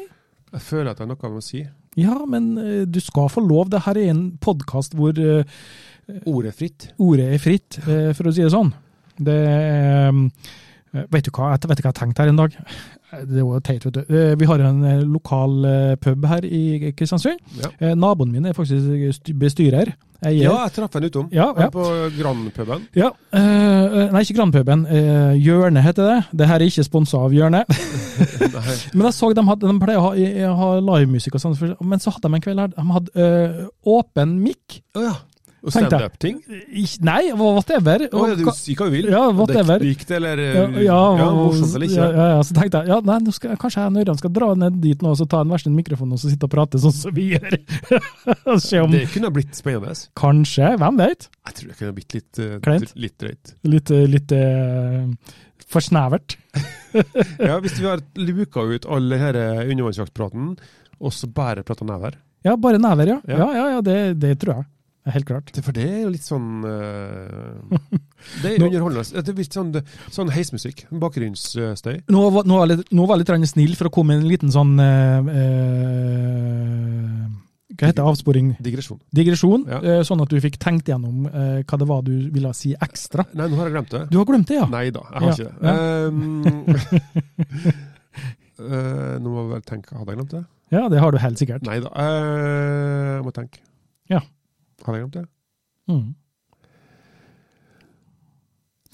[0.52, 1.62] Jeg føler at jeg har noe å si.
[1.98, 3.70] Ja, men øh, du skal få lov.
[3.72, 5.16] Dette er en podkast hvor
[6.24, 6.86] Ordet fritt.
[7.04, 8.70] ordet er fritt, for å si det sånn.
[9.20, 10.14] Det er
[11.12, 12.54] Vet du hva jeg vet du hva jeg tenkte her en dag?
[13.08, 14.00] Det var teit, vet du.
[14.12, 17.40] Eh, Vi har en eh, lokal eh, pub her i Kristiansund.
[17.62, 17.70] Ja.
[17.80, 19.94] Eh, Naboen min er faktisk bestyrer.
[20.18, 21.28] Jeg Ja, jeg traff henne utom.
[21.32, 21.68] Ja, ja.
[21.70, 21.84] På
[22.18, 22.88] Grandpuben.
[22.98, 24.84] Ja, eh, Nei, ikke Grandpuben.
[24.90, 26.18] Uh, Hjørnet heter det.
[26.40, 27.70] Det her er ikke sponsa av Hjørnet.
[28.94, 32.10] Men jeg så de, hadde, de pleier å ha, ha livemusikk og sånn, men så
[32.10, 34.80] hadde de en kveld her de hadde uh, åpen mic.
[34.98, 35.14] Oh, ja.
[35.68, 36.38] Og stand-up-ting?
[37.04, 38.04] Nei, whatever.
[38.08, 39.08] Å ja, du sier hva du vil.
[39.12, 39.76] Ja, whatever.
[39.78, 42.08] Er Dikt eller ja, ja, ja, morsomt eller ikke.
[42.18, 44.78] Ja, ja, så tenkte jeg ja, nei, nå skal, kanskje jeg og skal dra ned
[44.82, 47.14] dit nå og så ta en versen mikrofon og så sitte og prate sånn som
[47.14, 47.58] vi gjør.
[48.68, 49.94] Se om Det kunne ha blitt spennende.
[50.18, 51.28] Kanskje, hvem vet?
[51.48, 52.96] Jeg tror det kunne ha blitt litt, uh, Kleint?
[52.98, 53.54] litt drøyt.
[53.68, 55.36] Litt, eh, litt uh,
[55.68, 56.38] for snevert.
[57.38, 60.54] Ja, hvis vi har luka ut all denne undervannsjaktpraten,
[60.98, 62.16] og så bare prata never.
[62.46, 63.18] Ja, bare never, ja.
[63.28, 63.38] Ja.
[63.38, 64.66] Ja, ja, ja det, det tror jeg.
[65.14, 65.50] Helt klart.
[65.54, 67.56] Det- For det er jo litt sånn uh,
[68.42, 69.22] Det er underholdende.
[69.24, 69.70] Det er litt sånn,
[70.12, 70.84] sånn heismusikk.
[70.90, 72.02] Bakgrunnsstøy.
[72.12, 74.22] Nå, var- nå, var jeg litt, nå var jeg litt snill for å komme med
[74.24, 75.20] en liten sånn eh,
[77.78, 78.06] Hva heter det?
[78.10, 78.48] Avsporing?
[78.64, 78.98] Digresjon.
[79.14, 79.64] Digresjon.
[79.70, 79.78] Ja.
[79.98, 83.24] uh, sånn at du fikk tenkt gjennom hva det var du ville si ekstra.
[83.38, 84.02] Nei, nå har jeg glemt det.
[84.10, 84.66] Du har glemt det, ja?
[84.72, 85.72] Nei da, jeg har Ja, ikke det.
[86.08, 86.18] Um,
[89.22, 90.44] nå må jeg vel tenke Hadde jeg glemt det?
[90.74, 91.62] Ja, det har du helt sikkert.
[91.64, 91.88] Nei da.
[91.96, 93.56] jeg må tenke.
[94.12, 94.18] Ja.
[94.84, 95.26] Hadde jeg glemt det?
[95.88, 96.08] Mm.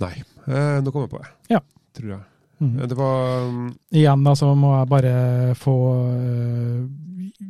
[0.03, 0.15] Nei.
[0.49, 1.29] Eh, nå kom jeg på det.
[1.55, 1.61] Ja.
[1.95, 2.23] Tror jeg.
[2.63, 2.73] Mm.
[2.81, 5.15] Eh, Det var um, Igjen da, så må jeg bare
[5.59, 5.75] få
[6.09, 6.87] uh,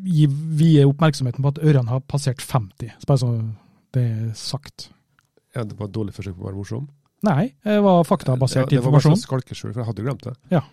[0.04, 0.26] gi
[0.60, 2.92] vie oppmerksomheten på at ørene har passert 50.
[3.00, 3.32] Så bare så
[3.94, 4.88] det er sagt.
[5.54, 6.88] ja, det var et dårlig forsøk på å være morsom.
[7.24, 9.22] Nei, det var faktabasert Ja, det var bare informasjon.
[9.22, 10.32] skalkeskjul, for jeg hadde glemt det.
[10.52, 10.64] Ja.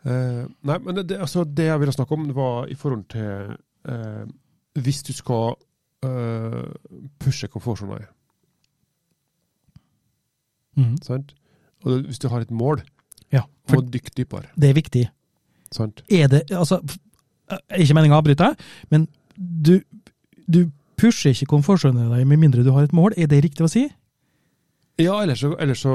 [0.00, 3.04] Uh, nei, men det, det, altså, det jeg ville snakke om, det var i forhold
[3.12, 3.50] til
[3.86, 4.24] uh,
[4.80, 5.52] Hvis du skal
[6.06, 6.64] eh,
[7.20, 8.08] pushe komfortsona i.
[10.80, 10.96] Mm.
[11.04, 11.34] sant?
[11.84, 12.82] Og hvis du har et mål,
[13.32, 14.48] Ja, må du dykke dypere.
[14.58, 15.04] det er viktig.
[15.72, 16.02] Sant?
[16.10, 16.80] Er det altså
[17.50, 18.54] er Ikke meningen å avbryte,
[18.90, 19.80] men du,
[20.46, 20.70] du
[21.00, 23.14] pusher ikke komfortsona di med mindre du har et mål.
[23.16, 23.88] Er det riktig å si?
[25.00, 25.94] Ja, ellers så, ellers, så,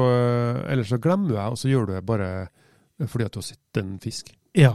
[0.67, 2.29] ellers så glemmer du det, og så gjør du det bare
[3.05, 4.31] fordi at du har sett en fisk.
[4.55, 4.73] Ja.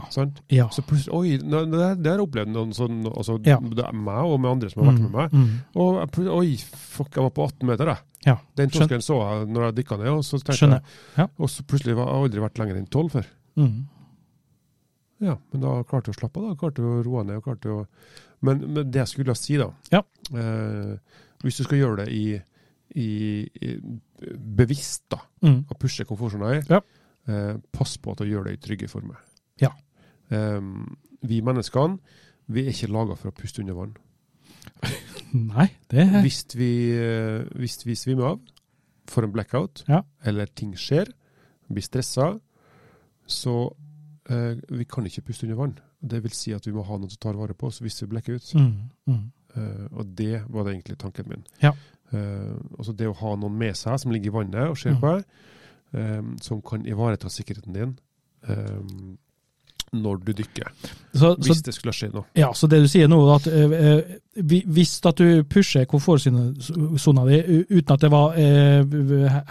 [0.49, 0.67] Ja.
[0.69, 3.57] Så plutselig Oi, nå- det har- det har jeg opplevd noen sånn altså, Ja.
[3.59, 5.31] det er meg og med andre som har vært med meg.
[5.31, 5.49] Mm.
[5.75, 7.97] Og oi, fuck, jeg var på 18 meter, jeg.
[8.25, 8.37] Ja.
[8.55, 10.81] Den torsken så jeg når jeg dykka ned, og så tenkte Skjønner.
[11.17, 11.27] Ja.
[11.39, 13.25] Og så plutselig har jeg aldri vært lenger enn 12 før.
[13.57, 13.87] Mm.
[15.21, 16.55] Ja, men da klarte jeg å slappe av, da.
[16.57, 17.35] Klarte jeg å roe ned.
[17.37, 17.87] og klarte å...
[18.41, 20.01] Men, men det jeg skulle si, da Ja.
[20.33, 20.97] eh,
[21.43, 22.41] Hvis du skal gjøre det i,
[22.95, 23.75] i, i
[24.37, 25.65] bevisst, da, Mm.
[25.69, 26.81] å pushe komfortsona i, Ja.
[27.27, 29.17] eh, pass på at du gjør det i trygge former.
[30.31, 30.61] Eh,
[31.27, 31.99] vi menneskene
[32.51, 33.93] vi er ikke laga for å puste under vann.
[35.33, 38.39] Nei, det Hvis vi, eh, hvis vi svimmer av,
[39.07, 40.01] får en blackout, Ja.
[40.25, 41.11] eller ting skjer,
[41.71, 42.33] blir stressa,
[43.27, 43.53] så
[44.31, 45.77] uh, vi kan ikke puste under vann.
[46.01, 48.07] Det vil si at vi må ha noen som tar vare på oss hvis vi
[48.11, 48.49] blekker ut.
[48.55, 48.73] mm.
[49.07, 49.31] Mm.
[49.55, 51.45] Uh, og det var det egentlig tanken min.
[51.63, 51.71] Ja.
[52.13, 55.01] Uh, altså det å ha noen med seg som ligger i vannet og ser Mm.
[55.01, 55.25] på deg,
[56.19, 57.97] um, som kan ivareta sikkerheten din
[58.47, 58.79] eh,
[59.91, 60.69] når du dykker.
[61.11, 62.23] Så, så Hvis det skulle skje noe.
[62.39, 64.13] Ja, så det du sier nå, at eh, eh,
[64.71, 68.85] hvis at du pusher komfortsona di uten at det var eh,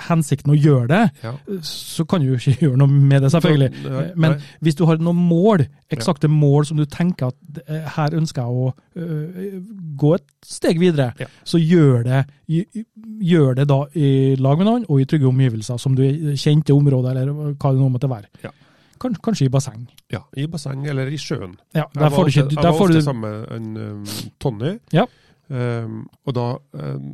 [0.09, 1.35] hensikten å gjøre det, Ja.
[1.61, 3.69] så kan du jo ikke gjøre noe med det, selvfølgelig.
[3.83, 4.49] Så, nei, Men nei.
[4.65, 8.51] hvis du har noen mål, eksakte mål som du tenker at eh, her ønsker jeg
[8.51, 9.61] å uh,
[10.01, 11.29] gå et steg videre, Ja.
[11.45, 14.11] så gjør det, gjør det da i
[14.41, 16.07] lag med noen og i trygge omgivelser, som du
[16.41, 18.33] kjente området, eller hva det nå måtte være.
[18.47, 18.57] Ja.
[19.01, 19.87] Kan, kanskje i basseng.
[20.13, 21.55] Ja, I basseng eller i sjøen.
[21.75, 24.75] Ja, der får du ikke jeg var ofte du, sammen med en um, Tony.
[24.93, 25.07] Ja.
[25.51, 26.45] Um, og da
[26.79, 27.07] um,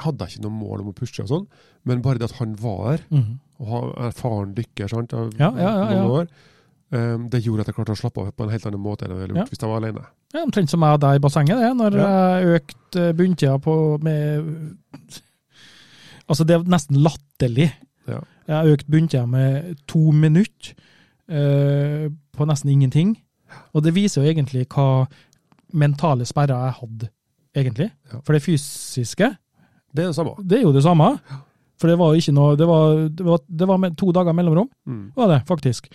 [0.00, 1.44] hadde jeg ikke noe mål om å pushe og sånn,
[1.86, 3.34] men bare det at han var der, Mhm.
[3.60, 6.26] og ha erfaren dykker sant, av Ja, ja, ja, noen år,
[6.96, 9.12] um, det gjorde at jeg klarte å slappe av på en helt annen måte enn
[9.14, 10.06] jeg ville gjort hvis jeg var alene.
[10.34, 14.80] Ja, Omtrent som jeg der i bassenget, det, når jeg økte bunntida på med
[16.30, 17.72] Altså, det er nesten latterlig.
[18.06, 18.20] Ja.
[18.46, 20.86] Jeg har økt bunntida med to minutter eh,
[21.30, 23.14] på nesten ingenting.
[23.74, 25.06] Og det viser jo egentlig hva
[25.72, 27.08] mentale sperrer jeg hadde,
[27.56, 27.90] egentlig.
[28.12, 28.20] Ja.
[28.26, 29.28] For det fysiske,
[29.94, 30.34] Det er det samme.
[30.42, 31.12] det er jo det samme.
[31.80, 34.68] For det var ikke noe Det var, det var, det var med to dager mellomrom,
[34.86, 35.12] Mm.
[35.16, 35.88] var det faktisk.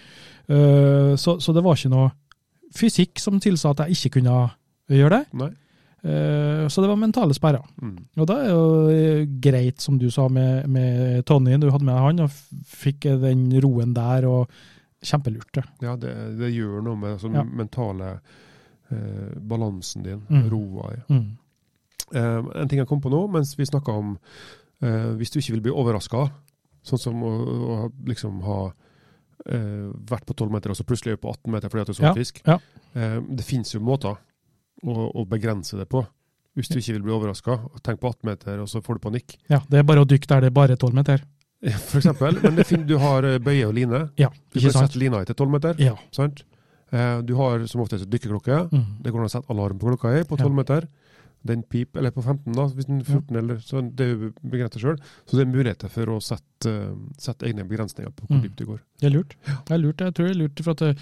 [0.49, 2.11] Uh, så, så det var ikke noe
[2.75, 4.49] fysikk som tilsa at jeg ikke kunne
[4.89, 5.53] gjøre det.
[6.05, 7.63] Eh, Så det var mentale sperrer.
[7.81, 7.97] Mm.
[8.19, 11.95] Og da er jo eh, greit, som du sa med, med Tony, du hadde med
[11.97, 12.29] han og
[12.67, 14.49] fikk den roen der, og
[15.05, 15.51] kjempelurt.
[15.53, 15.63] det.
[15.81, 17.43] Ja, det, det gjør noe med den Ja.
[17.43, 18.19] mentale
[18.91, 20.49] eh, balansen din, Mm.
[20.51, 20.99] roa i.
[21.13, 21.37] Mm.
[22.13, 24.17] Eh, en ting jeg kom på nå, mens vi snakka om
[24.81, 26.27] eh, hvis du ikke vil bli overraska,
[26.85, 28.59] sånn som å, å liksom ha
[29.49, 31.93] eh, vært på 12 meter og så plutselig er på 18 meter fordi at du
[31.97, 32.41] så Ja, fisk.
[32.45, 32.59] ja.
[32.93, 34.17] Eh, det finnes jo måter
[34.85, 36.05] å, å begrense det på.
[36.55, 39.37] Hvis du ikke vil bli overraska, tenk på 18 meter, og så får du panikk.
[39.49, 41.23] Ja, det er bare å dykke der det er bare tolv meter.
[41.89, 42.37] For eksempel.
[42.43, 44.09] Men det fin- du har eh, bøye og line.
[44.21, 44.91] Ja, Du kan sant?
[44.91, 45.75] sette lina i til 12 meter.
[45.81, 45.95] Ja.
[46.93, 48.69] Eh, du har som oftest dykkerklokke.
[48.71, 48.85] Mm.
[49.01, 50.87] Det går an å sette alarm på klokka i på 12 Ja.
[51.45, 54.29] Den pip, eller på 15, da, hvis den er 14, eller så det er jo
[54.49, 54.95] begrenset sjøl.
[55.29, 58.41] Så det er muligheter for å sette, eh, sette egne begrensninger på hvor Mm.
[58.47, 58.79] dypt du går.
[58.99, 59.35] Det er lurt.
[59.45, 60.01] Det er lurt.
[60.01, 60.95] Jeg tror det er lurt for at uh,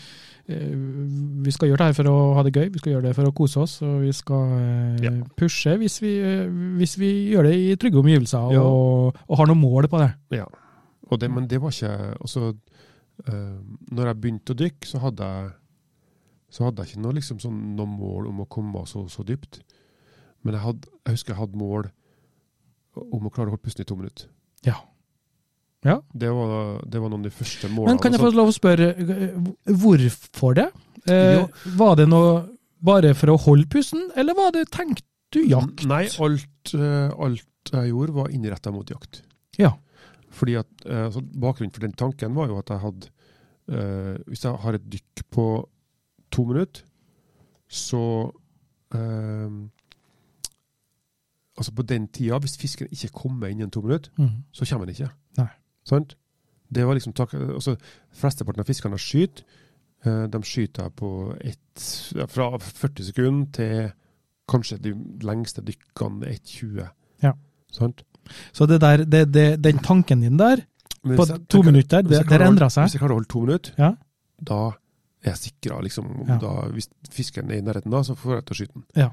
[1.45, 3.29] vi skal gjøre det her for å ha det gøy, vi skal gjøre det for
[3.29, 5.11] å kose oss, og vi skal uh, Ja.
[5.39, 8.61] pushe hvis vi, uh, hvis vi gjør det i trygge omgivelser Ja.
[8.67, 10.11] og, og har noe mål på det.
[10.41, 10.45] Ja.
[11.11, 12.53] Og det, men det var ikke også,
[13.27, 13.57] eh,
[13.91, 15.51] Når jeg begynte å dykke, så hadde jeg
[16.53, 19.61] så hadde jeg ikke noe, liksom, sånn, noe mål om å komme så, så dypt.
[20.43, 21.91] Men jeg, hadde, jeg husker jeg hadde mål
[23.03, 24.27] om å klare å holde pusten i to minutter.
[24.67, 24.77] Ja.
[25.83, 25.97] Ja.
[26.15, 27.93] Det var, det var noen av de første målene.
[27.93, 30.67] Men kan jeg Altså, få lov å spørre, eh, hvorfor det?
[31.11, 31.41] Eh,
[31.79, 32.35] var det noe
[32.83, 35.03] bare for å holde pusten, eller var det tenkt
[35.33, 35.83] du jakt?
[35.89, 39.23] Nei, alt, eh, alt jeg gjorde var innretta mot jakt.
[39.59, 39.73] Ja.
[40.33, 43.09] Fordi at eh, altså, Bakgrunnen for den tanken var jo at jeg hadde
[43.69, 45.45] eh, Hvis jeg har et dykk på
[46.33, 46.87] to minutter,
[47.69, 48.31] så
[48.95, 49.49] eh,
[51.57, 54.43] Altså på den tida, hvis fisken ikke kommer innen to minutter, Mm.
[54.51, 55.11] så kommer den ikke.
[55.37, 55.47] Nei.
[55.85, 56.15] Sant?
[56.73, 57.75] Det var liksom tak altså,
[58.11, 59.43] Flesteparten av fiskene skyter,
[60.05, 61.59] eh, de skyter på et,
[62.29, 63.91] Fra 40 sekunder til
[64.49, 66.89] kanskje de lengste dykkene 1,20.
[67.23, 67.33] Ja.
[67.71, 68.01] Sant?
[68.51, 70.57] Så det der, det, det, den tanken din der,
[71.03, 72.83] på hvis jeg- to tenker- minutter, det, jeg det endra seg?
[72.85, 73.95] Hvis jeg klarer å holde to minutter, Ja.
[74.43, 74.67] da
[75.23, 75.81] er jeg sikra.
[75.81, 76.37] Liksom, Ja.
[76.37, 78.83] da, hvis fisken er i nærheten, da, så får jeg til å skyte den.
[78.95, 79.09] Ja.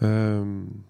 [0.00, 0.84] Um,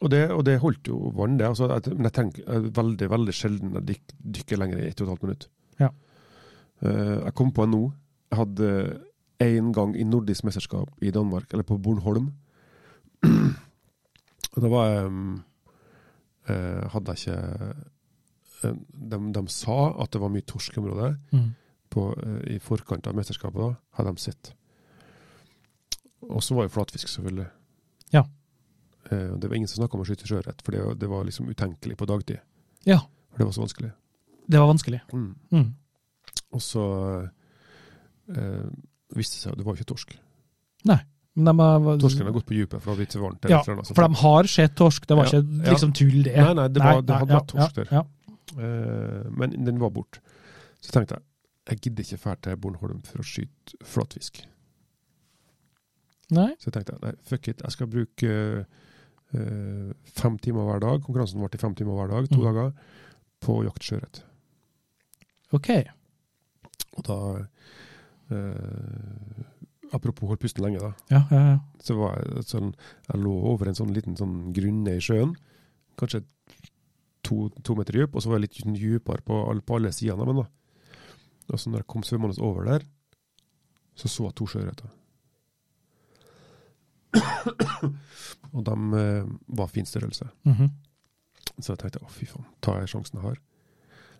[0.00, 1.48] og, det, og det holdt jo vann, det.
[1.48, 5.18] Altså, men jeg tenker er veldig veldig sjelden jeg dyk, dykker lenger i 1 12
[5.22, 5.50] minutter.
[5.80, 5.90] Ja.
[6.84, 7.82] Uh, jeg kom på en nå.
[8.30, 8.70] Jeg hadde
[9.46, 12.32] én gang i nordisk mesterskap i Danmark, eller på Bornholm.
[14.54, 15.36] og da var jeg um,
[16.50, 17.70] uh, Hadde jeg ikke
[18.64, 21.14] uh, de, de sa at det var mye torsk i området.
[21.32, 21.54] Mm.
[21.96, 24.52] på, eh, i forkant av mesterskapet, da, hadde de sett.
[26.26, 27.46] Og så var jo flatfisk, selvfølgelig.
[29.10, 31.48] Eh, det var ingen som snakka om å skyte sjøørret, for det, det var liksom
[31.52, 32.40] utenkelig på dagtid.
[32.88, 33.00] Ja.
[33.32, 33.90] For det var så vanskelig.
[34.46, 35.00] Det var vanskelig.
[35.12, 35.28] Mm.
[35.52, 35.68] Mm.
[36.54, 36.84] Og så
[38.30, 38.64] eh,
[39.16, 40.16] viste det seg at det var ikke torsk.
[41.36, 43.42] Men de var, Torsken har gått på dypet, for det hadde blitt varmt.
[43.52, 45.74] Ja, eller for de har sett torsk, det var Ja, ikke ja.
[45.74, 46.32] liksom tull, det.
[46.32, 47.90] Nei, nei, det, var, det hadde ja, vært torsk der.
[47.92, 48.04] ja,
[48.56, 50.20] Eh, men den var borte.
[50.80, 51.26] Så tenkte jeg
[51.66, 54.38] jeg gidder ikke dra til Bornholm for å skyte flatfisk.
[56.30, 56.52] Nei?
[56.62, 58.84] Så jeg tenkte nei, fuck it, jeg skal bruke eh,
[60.16, 62.46] fem timer hver dag, konkurransen varte i fem timer hver dag, to Mm.
[62.48, 62.72] dager,
[63.44, 64.22] på jakt sjøørret.
[65.52, 65.68] OK.
[66.96, 67.18] Og da
[68.30, 69.44] eh,
[69.94, 70.88] Apropos holde pusten lenge, da.
[71.12, 71.58] Ja, ja, ja.
[71.80, 72.72] Så var jeg, sånn,
[73.06, 75.36] jeg lå over en sånn liten sånn grunne i sjøen,
[75.96, 76.24] kanskje
[77.22, 80.26] to, to meter dyp, og så var jeg litt sånn dypere på, på alle sidene.
[80.26, 80.46] Men da.
[81.52, 82.86] Og så når jeg kom svømmende over der,
[83.94, 84.90] så så jeg to sjøørreter.
[88.54, 89.28] Og de uh,
[89.58, 90.28] var fin størrelse.
[90.48, 90.72] Mhm.
[91.56, 93.38] Så jeg tenkte å fy faen, tar jeg sjansen jeg har?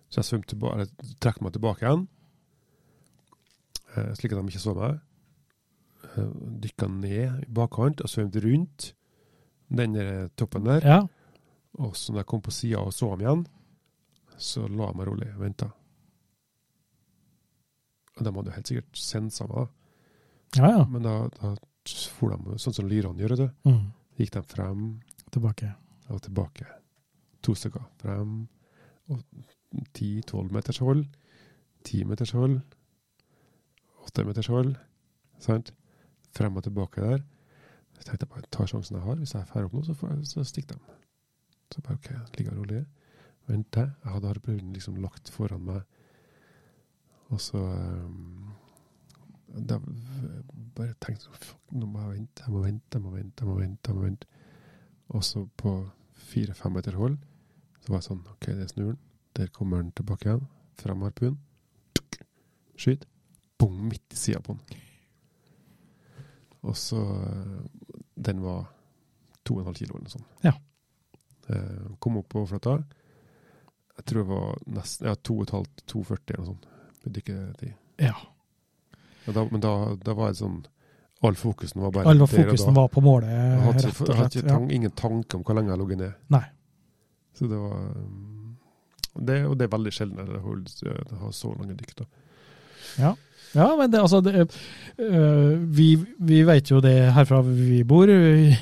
[0.08, 0.86] Så jeg svømte
[1.20, 2.06] trekk meg tilbake igjen,
[3.96, 5.02] uh, slik at de ikke så meg.
[6.14, 6.30] Uh,
[6.62, 8.92] Dykka ned i bakkant og svømte rundt
[9.68, 10.86] den der toppen der.
[10.86, 11.02] ja.
[11.76, 13.42] Og så når jeg kom på sida og så dem igjen,
[14.40, 15.66] så la jeg meg rolig og venta.
[18.16, 19.66] Og de hadde jo helt sikkert sensa meg, da.
[20.56, 20.84] Ja, ja.
[20.88, 21.50] men da, da
[21.88, 23.36] for de sånn som lyrene gjør.
[23.36, 23.50] Det.
[23.68, 23.92] Mm.
[24.18, 24.82] Gikk de frem
[25.32, 25.74] Tilbake.
[26.08, 26.66] og tilbake.
[27.42, 27.84] To stykker.
[28.00, 28.48] Frem
[29.08, 29.22] og
[29.94, 31.06] 10-12 meters hold.
[31.84, 32.60] 10 meters hold.
[34.06, 34.76] 8 meters hold.
[35.42, 35.72] Sant?
[36.36, 37.24] Frem og tilbake der.
[37.96, 39.16] Så tenkte jeg bare ta sjansen jeg har.
[39.20, 40.96] Hvis jeg drar opp nå, så, får jeg, så stikker de.
[41.74, 42.84] Så bare OK, ligger rolig.
[43.46, 43.86] Vente.
[44.04, 45.82] Jeg hadde harpunen liksom lagt foran meg.
[47.34, 48.52] Og så um,
[49.46, 49.78] da,
[50.76, 53.42] Bare tenkte fuck, nå må jeg vente, jeg må vente, jeg må vente.
[53.42, 54.26] jeg må vente, jeg må vente.
[55.16, 55.72] Og så på
[56.28, 57.16] fire-fem meter hold,
[57.80, 59.02] så var jeg sånn OK, det snur den.
[59.36, 60.46] Der kommer den tilbake igjen.
[60.80, 61.38] Fram harpunen.
[62.76, 63.06] Skyt.
[63.58, 64.82] Bong, midt i sida på den.
[66.66, 68.66] Og så eh, Den var
[69.46, 70.44] to og en halv kilo eller noe sånt.
[70.44, 70.52] Ja.
[71.52, 72.78] Eh, kom opp på overflata.
[73.96, 76.66] Jeg tror det var nesten ja, to og et halvt, 2,40 eller noe sånt.
[77.06, 77.76] Dykketid.
[78.02, 78.16] Ja.
[79.26, 79.72] Og da, men da,
[80.04, 80.64] da var det sånn
[81.24, 84.16] All fokusen var bare All fokusen var på målet, Jeg hadde, rett og og jeg
[84.16, 84.44] hadde slett.
[84.44, 84.74] ikke Ja.
[84.76, 86.12] ingen tanke om hvor lenge jeg lå ned.
[86.28, 86.44] Nei.
[87.34, 88.56] Så det var um,
[89.18, 91.94] det, Og det er veldig sjelden jeg har så lange dykk.
[91.96, 92.04] da.
[93.56, 94.44] Ja, men det, altså det,
[95.00, 95.94] øh, vi,
[96.28, 98.10] vi vet jo det herfra vi bor,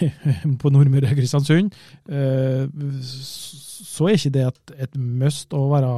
[0.63, 1.73] på Nordmøre og Kristiansund.
[2.09, 2.69] øh,
[3.95, 5.91] så er ikke det et, et must å være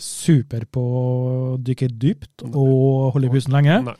[0.00, 3.74] super på å dykke dypt og holde pusten lenge.
[3.90, 3.96] Nei,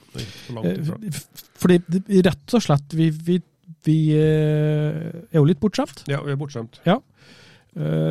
[0.57, 0.69] langt.
[0.71, 1.19] Eh,
[1.61, 3.37] Fordi rett og slett, vi, vi,
[3.85, 6.07] vi er jo litt bortskjemt.
[6.09, 6.81] Ja, vi er bortskjemt.
[6.89, 6.97] Ja.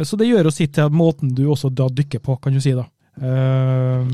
[0.06, 2.76] Så det gjør oss sitt til måten du også da dykker på, kan du si.
[2.78, 2.86] da.
[3.22, 4.06] Eh,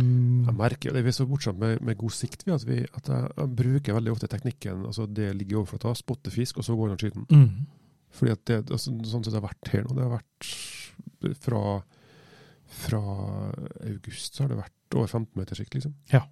[0.48, 3.08] Jeg merker det, vi er så bortskjemt med, med god sikt vi, at, vi, at
[3.12, 6.76] jeg, jeg bruker veldig ofte teknikken altså det ligger i overflata, spotte fisk, og så
[6.76, 7.46] går inn og skyter den.
[7.46, 7.68] mm.
[8.18, 10.50] Fordi at det, altså, sånn sett har vært her nå, det har vært
[11.44, 11.62] fra,
[12.82, 13.02] fra
[13.86, 15.94] august så har det vært over 15 meter sikt, liksom.
[16.12, 16.24] Ja.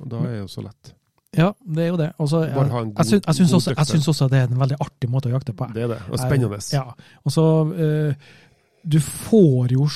[0.00, 0.92] Og da er det jo så lett.
[1.38, 2.08] Ja, det er jo det.
[2.18, 3.52] Også, jeg, Bare ha en god- jeg, syns, jeg, syns
[4.08, 5.68] også, også det er en veldig artig måte å jakte på.
[5.74, 6.58] Det er det, og spennende.
[6.74, 6.84] Ja.
[7.24, 8.30] Og så uh,
[8.82, 9.86] Du får jo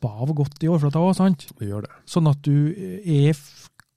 [0.00, 1.46] slappe av godt i overflata òg, sant?
[1.58, 1.90] Det gjør det.
[2.08, 2.72] Sånn at du
[3.04, 3.34] er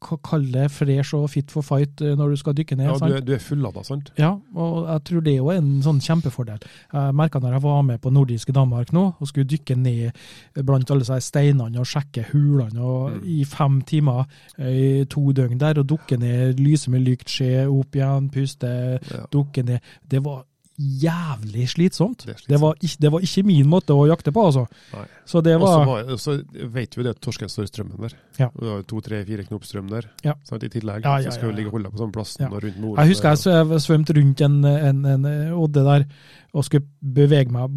[0.03, 2.89] kall det fresh og fit for fight eh, når du skal dykke ned.
[2.89, 4.09] Ja, du, er, du er fullada, sant?
[4.19, 6.59] Ja, og jeg tror det er jo en sånn kjempefordel.
[6.91, 10.11] Jeg merka når jeg var med på nordiske Danmark nå, og skulle dykke ned
[10.67, 13.23] blant alle disse steinene og sjekke hulene og Mm.
[13.31, 14.25] i fem timer
[14.57, 19.23] eh, i to døgn der, og dukke ned, lyse med lyktskje, opp igjen, puste, Ja.
[19.31, 19.79] dukke ned.
[20.03, 20.43] Det var
[20.79, 22.23] jævlig slitsomt.
[22.25, 22.49] Det slitsomt.
[22.49, 24.63] Det var, ikke, det var ikke min måte å jakte på, altså.
[24.91, 25.03] Nei.
[25.25, 26.37] Så det var var- så
[26.73, 28.13] vet vi det at torsken står i strømmen der.
[28.39, 28.49] Ja.
[28.51, 30.09] Det var to, tre, fire knop strøm der.
[30.23, 30.33] Ja.
[30.43, 30.63] Sant?
[30.63, 31.03] I tillegg.
[31.05, 32.49] Ja, ja, så skal vi ligge og holde på samme plassen Ja.
[32.51, 32.97] og rundt nord.
[32.99, 36.05] Jeg husker jeg svev- svømte rundt en, en, en odde der
[36.53, 37.71] og skulle bevege meg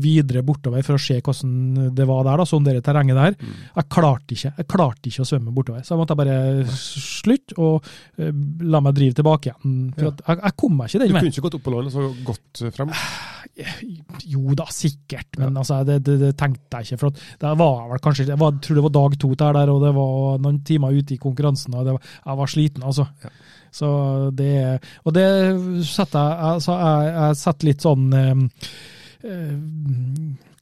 [0.00, 3.34] videre bortover for å se hvordan det var der, da, sånn det terrenget der.
[3.36, 3.58] Mm.
[3.76, 7.84] Jeg klarte ikke jeg klarte ikke å svømme bortover, så jeg måtte bare slutte og
[8.16, 8.30] eh,
[8.62, 9.92] la meg drive tilbake igjen.
[9.98, 10.12] For Ja.
[10.28, 12.62] jeg, jeg kom meg ikke Du kunne ikke gått opp på land og så gått
[12.64, 12.94] eh, frem?
[14.30, 16.30] Jo da, sikkert, men altså, det, det, det
[16.60, 17.00] tenkte jeg ikke.
[17.04, 19.86] For det var vel kanskje, jeg var, tror det var dag to der, der, og
[19.86, 23.08] det var noen timer ute i konkurransen, og det var, jeg var sliten, altså.
[23.24, 23.32] Ja.
[23.70, 23.88] Så
[24.34, 24.52] det,
[25.06, 25.26] og det
[25.86, 28.40] setter jeg, altså, jeg, jeg setter litt sånn eh,
[29.30, 29.52] eh,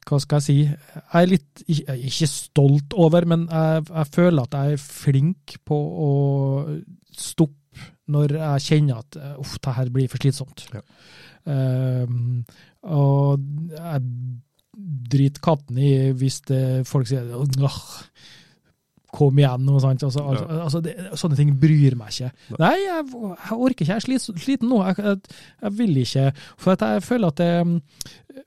[0.09, 4.57] hva skal jeg si, jeg er litt, ikke, stolt over, men jeg, jeg føler at
[4.57, 6.11] jeg er flink på å
[7.13, 7.57] stoppe
[8.09, 10.65] når jeg kjenner at eh, uff, det her blir for slitsomt.
[10.73, 10.81] Ja.
[11.49, 12.45] Ehm,
[12.89, 14.03] og jeg
[14.79, 17.79] driter katten i hvis det, folk sier åh,
[19.15, 20.05] kom igjen, noe sånt.
[20.05, 22.31] Altså, altså, altså det, sånne ting bryr meg ikke.
[22.61, 24.83] Nei, jeg, jeg orker ikke, jeg er slit, sliten nå.
[24.91, 26.27] Jeg, jeg, jeg vil ikke.
[26.61, 28.45] For jeg føler at det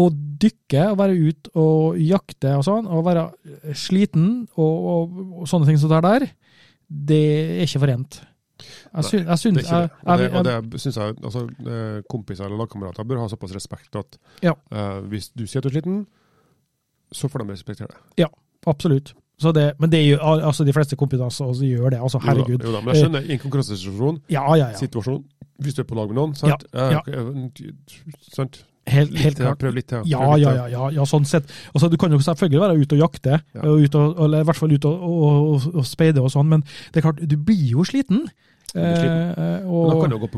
[0.00, 3.24] å dykke å være ute og jakte og sånn, og være
[3.74, 6.28] sliten og, og, og sånne ting som det der,
[7.10, 7.24] det
[7.56, 8.20] er ikke forent.
[8.94, 10.32] Jeg syns, jeg syns Det er ikke det.
[10.32, 13.96] Og det, og det synes jeg altså, eh, kompiser eller lagkamerater bør ha såpass respekt
[13.96, 14.52] at Ja.
[14.72, 16.06] uh, hvis du sier at du er sliten,
[17.12, 17.88] så får de respektere
[18.18, 18.26] det.
[18.66, 19.14] Absolutt.
[19.40, 22.00] Så det, men det altså de fleste kompiser også gjør det.
[22.00, 22.50] altså Herregud.
[22.50, 24.76] Jo da, jo da, men jeg skjønner, i en konkurransesituasjon, Ja, ja, ja.
[24.76, 25.24] situasjon,
[25.64, 26.64] hvis du er på lag med noen, sant?
[26.74, 27.50] Ja, Eh,
[28.32, 28.64] sant?
[28.90, 29.58] Helt, helt klart.
[29.60, 30.02] prøv litt til.
[30.08, 31.44] Ja, ja, ja, ja, ja, sånn sett.
[31.74, 33.60] Altså, du kan jo selvfølgelig være ute og jakte, Ja.
[33.62, 35.22] og ut og, eller i hvert fall ute og,
[35.54, 36.60] og, og speide og sånn, men
[36.92, 38.26] det er klart, du blir jo sliten.
[38.74, 39.30] Blir sliten.
[39.36, 40.28] Eh, Men da kan det jo gå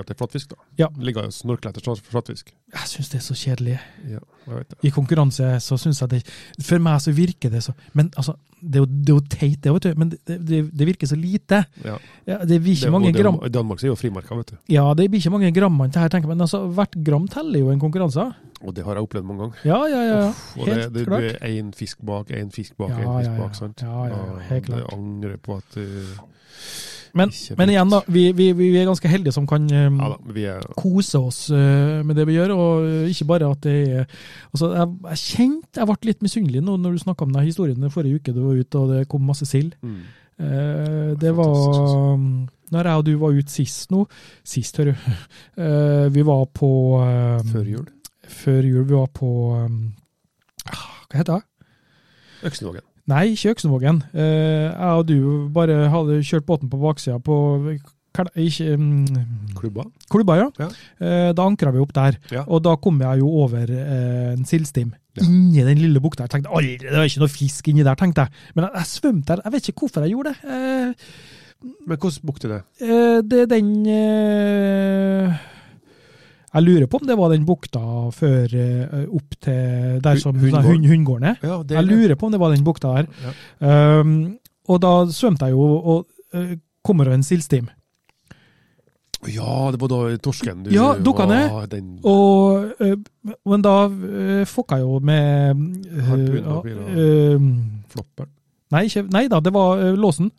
[0.00, 0.56] at det er flatfisk, da.
[0.78, 0.88] Ja.
[0.98, 2.52] Ligger og snorkler etter flatfisk.
[2.72, 3.78] jeg syns det er så kjedelig.
[4.08, 4.78] Ja, jeg vet det.
[4.84, 6.22] I konkurranse så syns jeg det
[6.64, 9.60] For meg så virker det så Men altså, det er jo, det er jo teit,
[9.62, 11.64] det, vet du, men det, det, det virker så lite.
[11.84, 11.96] Ja.
[12.26, 14.46] Ja, det blir ikke mange og det- gram I Danmark så er jo frimerker, vet
[14.52, 14.56] du.
[14.68, 17.58] Ja, det blir ikke mange grammene til her, tenker jeg, men altså, hvert gram teller
[17.58, 18.26] jo en konkurranse.
[18.60, 19.56] Og det har jeg opplevd mange ganger.
[19.64, 20.26] Ja, ja, ja.
[20.60, 21.20] Og Helt det, det, klart.
[21.22, 23.40] det er én fisk bak, én fisk bak, Ja, én fisk ja, ja.
[23.40, 23.54] bak.
[23.56, 23.80] sant?
[23.80, 24.84] Ja, ja, ja, helt klart.
[24.84, 26.20] Jeg angrer på at uh,
[27.16, 28.00] Men, men igjen, da.
[28.06, 31.40] Vi, vi, vi er ganske heldige som kan um, Ja da, vi er kose oss
[31.50, 34.04] uh, med det vi gjør, og eh, ikke bare at det er
[34.52, 37.90] altså, jeg, jeg kjente jeg ble litt misunnelig nå når du snakka om den historien
[37.90, 39.74] forrige uke du var ute og det kom masse sild.
[39.82, 40.00] mm.
[40.40, 41.96] Uh, det var Fantastisk, altså.
[42.16, 44.06] um, Når jeg og du var ute sist nå
[44.40, 45.10] Sist, hører du.
[46.16, 46.70] Vi var på
[47.50, 47.84] Før jul.
[48.24, 48.86] Før jul.
[48.86, 51.68] Vi var på ah, Hva heter det?
[52.48, 52.86] Øksnevågen.
[53.10, 54.02] Nei, ikke Øksnevågen.
[54.14, 55.16] Eh, jeg og du
[55.54, 57.36] bare hadde kjørt båten på baksida på
[58.36, 59.04] ikke, um,
[59.56, 59.84] Klubba.
[60.10, 60.48] Klubba, ja.
[60.58, 60.66] Ja.
[61.00, 62.16] Eh, da ankra vi opp der.
[62.34, 62.42] Ja.
[62.50, 64.90] Og da kom jeg jo over eh, en sildstim.
[65.16, 65.24] Ja.
[65.26, 66.26] Inni den lille bukta.
[66.26, 68.34] Jeg tenkte aldri, det var ikke noe fisk inni der, tenkte jeg.
[68.54, 69.44] Men jeg, jeg svømte der.
[69.46, 70.50] Jeg vet ikke hvorfor jeg gjorde det.
[70.56, 71.14] Eh,
[71.86, 72.60] Men hvilken bukt er det?
[72.82, 75.40] eh, det er den eh,
[76.50, 77.80] Jeg lurer på om det var den bukta
[78.14, 80.66] før eh, opp til der som Hundgården?
[80.66, 81.36] hund, hundgården er.
[81.42, 83.10] Ja, det Jeg lurer på om det var den bukta der.
[83.60, 84.00] Ja.
[84.00, 87.68] Um, og da svømte jeg jo og uh, kom over en sildstim.
[89.28, 92.00] ja, det var da torsken du Ja, dukka ned.
[92.04, 96.62] Og, uh, men da uh, fucka jeg jo med uh, ja,
[96.96, 97.40] øh,
[97.88, 98.30] flopperen.
[98.70, 100.30] nei, ikke, nei da, det var låsen.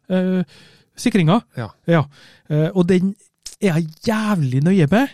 [0.97, 1.39] sikringa.
[1.87, 2.03] Ja.
[2.49, 3.15] Øh, og den
[3.61, 5.07] er jeg jævlig nøye med,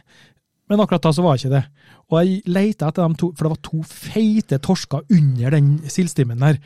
[0.69, 1.63] men akkurat da så var ikke det.
[2.11, 6.39] Og jeg leita etter dem to, for det var to feite torsker under den sildstimmen
[6.43, 6.59] der.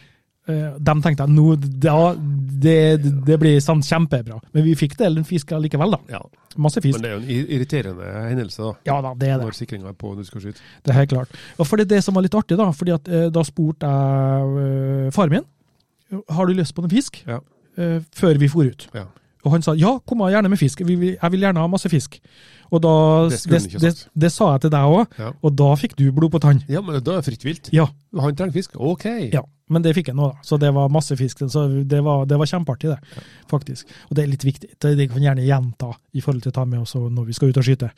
[0.51, 1.43] De tenkte jeg nå,
[1.79, 2.77] da, det,
[3.27, 4.39] det blir sant, kjempebra.
[4.55, 5.99] Men vi fikk del en fisk likevel, da.
[6.17, 6.21] Ja.
[6.59, 6.97] Masse fisk.
[6.97, 8.71] Men det er jo en irriterende hendelse, da.
[8.89, 9.45] Ja da, det er det.
[9.51, 10.65] Når sikringa er på og du skal skyte.
[10.81, 11.37] Det er helt klart.
[11.61, 13.87] Og for det er det som var litt artig, da, fordi at eh, da spurte
[13.93, 15.47] jeg faren far min
[16.35, 17.37] har du lyst på en fisk Ja.
[17.77, 18.87] eh, før vi for ut.
[18.97, 19.05] Ja.
[19.45, 20.97] Og han sa ja, kom gjerne med fisk, jeg
[21.31, 22.17] vil gjerne ha masse fisk.
[22.71, 22.91] Og da,
[23.29, 25.31] Det det, det, det sa jeg til deg òg, Ja.
[25.43, 26.61] og da fikk du blod på tann.
[26.71, 27.69] ja, men da er det fritt vilt.
[27.75, 28.75] Ja, Han trenger fisk.
[28.79, 29.05] OK.
[29.33, 30.39] ja, men det fikk jeg nå, da.
[30.43, 31.43] Så det var masse fisk.
[31.51, 33.23] Så det var, det var kjempeartig, det.
[33.51, 33.87] faktisk.
[34.09, 34.69] Og det er litt viktig.
[34.79, 37.57] Det, kan gjerne gjenta i forhold til å ta med oss når vi skal ut
[37.57, 37.91] og skyte.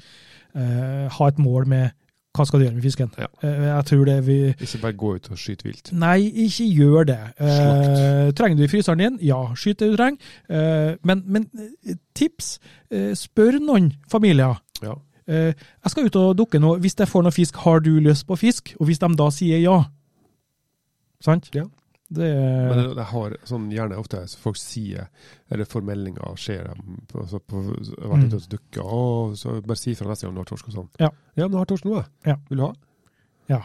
[0.53, 1.91] Uh, ha et mål med
[2.33, 3.11] hva skal du gjøre med fisken.
[3.21, 3.27] Ja.
[3.45, 5.91] Eh, jeg tror det vi Ikke bare gå ut og skyte vilt.
[5.93, 7.17] Nei, ikke gjør det.
[7.37, 9.19] Eh, trenger du i fryseren din?
[9.21, 10.17] Ja, skyt det du trenger.
[10.49, 11.45] Eh, men, men
[11.85, 12.55] eh, tips,
[12.89, 14.57] eh, spør noen familier.
[14.83, 14.95] Ja.
[15.25, 16.75] Eh, jeg skal ut og dukke nå.
[16.83, 18.75] Hvis jeg får noe fisk, har du lyst på fisk?
[18.79, 19.77] Og hvis de da sier ja.
[21.23, 21.49] Sant?
[21.55, 21.67] Ja.
[22.13, 25.07] Det, Men jeg, jeg har sånn gjerne ofte folk sier,
[25.49, 29.37] eller får meldinger, ser dem på, så på, så har vært ute og dukka, og
[29.39, 30.91] så bare si fra neste gang du har torsk og sånn.
[30.91, 30.99] Mm.
[31.07, 31.09] Ja.
[31.39, 32.11] ja, men jeg har torsk nå, jeg.
[32.29, 32.35] Ja.
[32.51, 32.73] Vil du ha?
[33.55, 33.63] ja.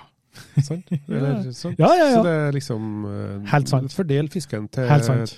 [0.62, 0.90] Sant?
[1.09, 1.78] Eller, sant?
[1.81, 3.95] ja, ja, Så det er liksom uh, Helt sant.
[3.97, 4.90] Fordel fisken til,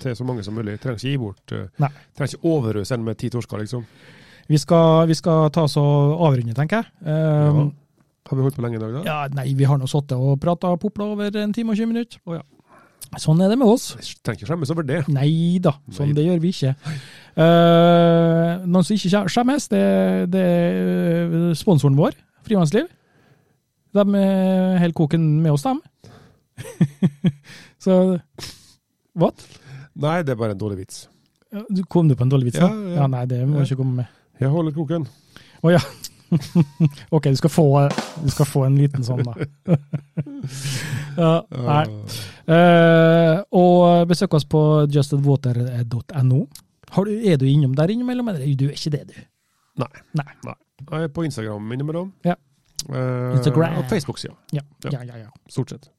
[0.03, 0.75] til så mange som mulig.
[0.83, 1.87] Trenger ikke gi bort uh.
[2.17, 3.87] Trenger ikke overøse den med ti torsker, liksom.
[4.51, 6.91] Vi skal, vi skal ta oss og avrunde, tenker jeg.
[7.07, 7.69] Um, Ja.
[8.31, 8.99] Har vi holdt på lenge i dag, da?
[9.03, 12.19] ja, nei, vi har nå sittet og prata popla over en time og 20 minutter.
[12.29, 12.43] Oh, ja.
[13.19, 13.89] Sånn er det med oss.
[13.97, 14.99] Jeg trenger ikke skjemmes over det.
[15.11, 16.15] Nei da, sånn Nei.
[16.15, 16.71] det gjør vi ikke.
[17.35, 19.81] Uh, noen som ikke skje- skjemmes, det,
[20.31, 22.15] det er sponsoren vår,
[22.47, 22.87] Frivannsliv.
[23.97, 25.81] De er helt koken med oss, dem.
[27.83, 27.97] Så
[29.17, 29.43] What?
[29.99, 31.03] Nei, det er bare en dårlig vits.
[31.51, 32.61] Ja, du- Kom du på en dårlig vits?
[32.63, 32.95] Ja, ja.
[33.01, 34.17] Ja, nei, det må du ikke komme med.
[34.41, 35.05] Jeg holder koken.
[35.61, 35.81] Å ja.
[37.15, 37.65] Ok, du skal få,
[38.23, 39.33] du skal få en liten sånn, da.
[41.23, 41.31] ja,
[41.67, 41.81] nei.
[42.47, 44.61] Uh, og besøk oss på
[44.91, 46.39] justedwater.no.
[46.95, 49.19] Er du innom der innimellom, eller du er ikke det, du?
[49.83, 49.91] Nei.
[50.17, 50.55] Nei.
[50.81, 52.09] Jeg er på Instagram innimellom.
[52.27, 52.37] Ja.
[52.87, 53.77] Uh, Instagram.
[53.83, 54.97] Og Facebook-sida, Ja, Ja.
[54.97, 55.17] ja, ja.
[55.25, 55.29] ja.
[55.49, 55.91] stort sett.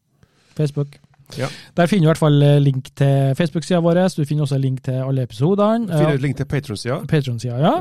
[0.57, 0.99] Facebook.
[1.39, 1.49] Ja.
[1.77, 4.01] Der finner du i hvert fall eh, link til Facebook-sida vår.
[4.17, 5.89] Du finner også link til alle episodene.
[5.89, 7.01] Finner link til Patron-sida.
[7.09, 7.75] Patron-sida, ja.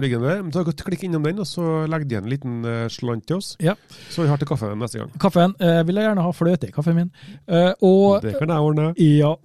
[0.52, 3.54] Så Klikk innom den, og så legg igjen en liten eh, slant til oss.
[3.64, 3.76] Ja.
[4.10, 5.12] Så vi har til kaffen neste gang.
[5.22, 7.12] Kaffen eh, vil jeg gjerne ha fløte i kaffen min.
[7.48, 8.94] Eh, og Det kan jeg ordne.
[9.02, 9.36] Ja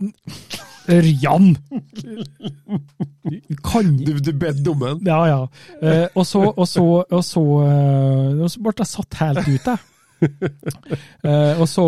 [0.87, 1.57] Ørjan!
[3.67, 5.01] Kan Du, du ber dummen.
[5.07, 5.41] Ja, ja.
[5.83, 9.71] Eh, og så, og så, og så, eh, og så ble jeg satt helt ut,
[9.73, 9.79] jeg.
[11.61, 11.83] Og så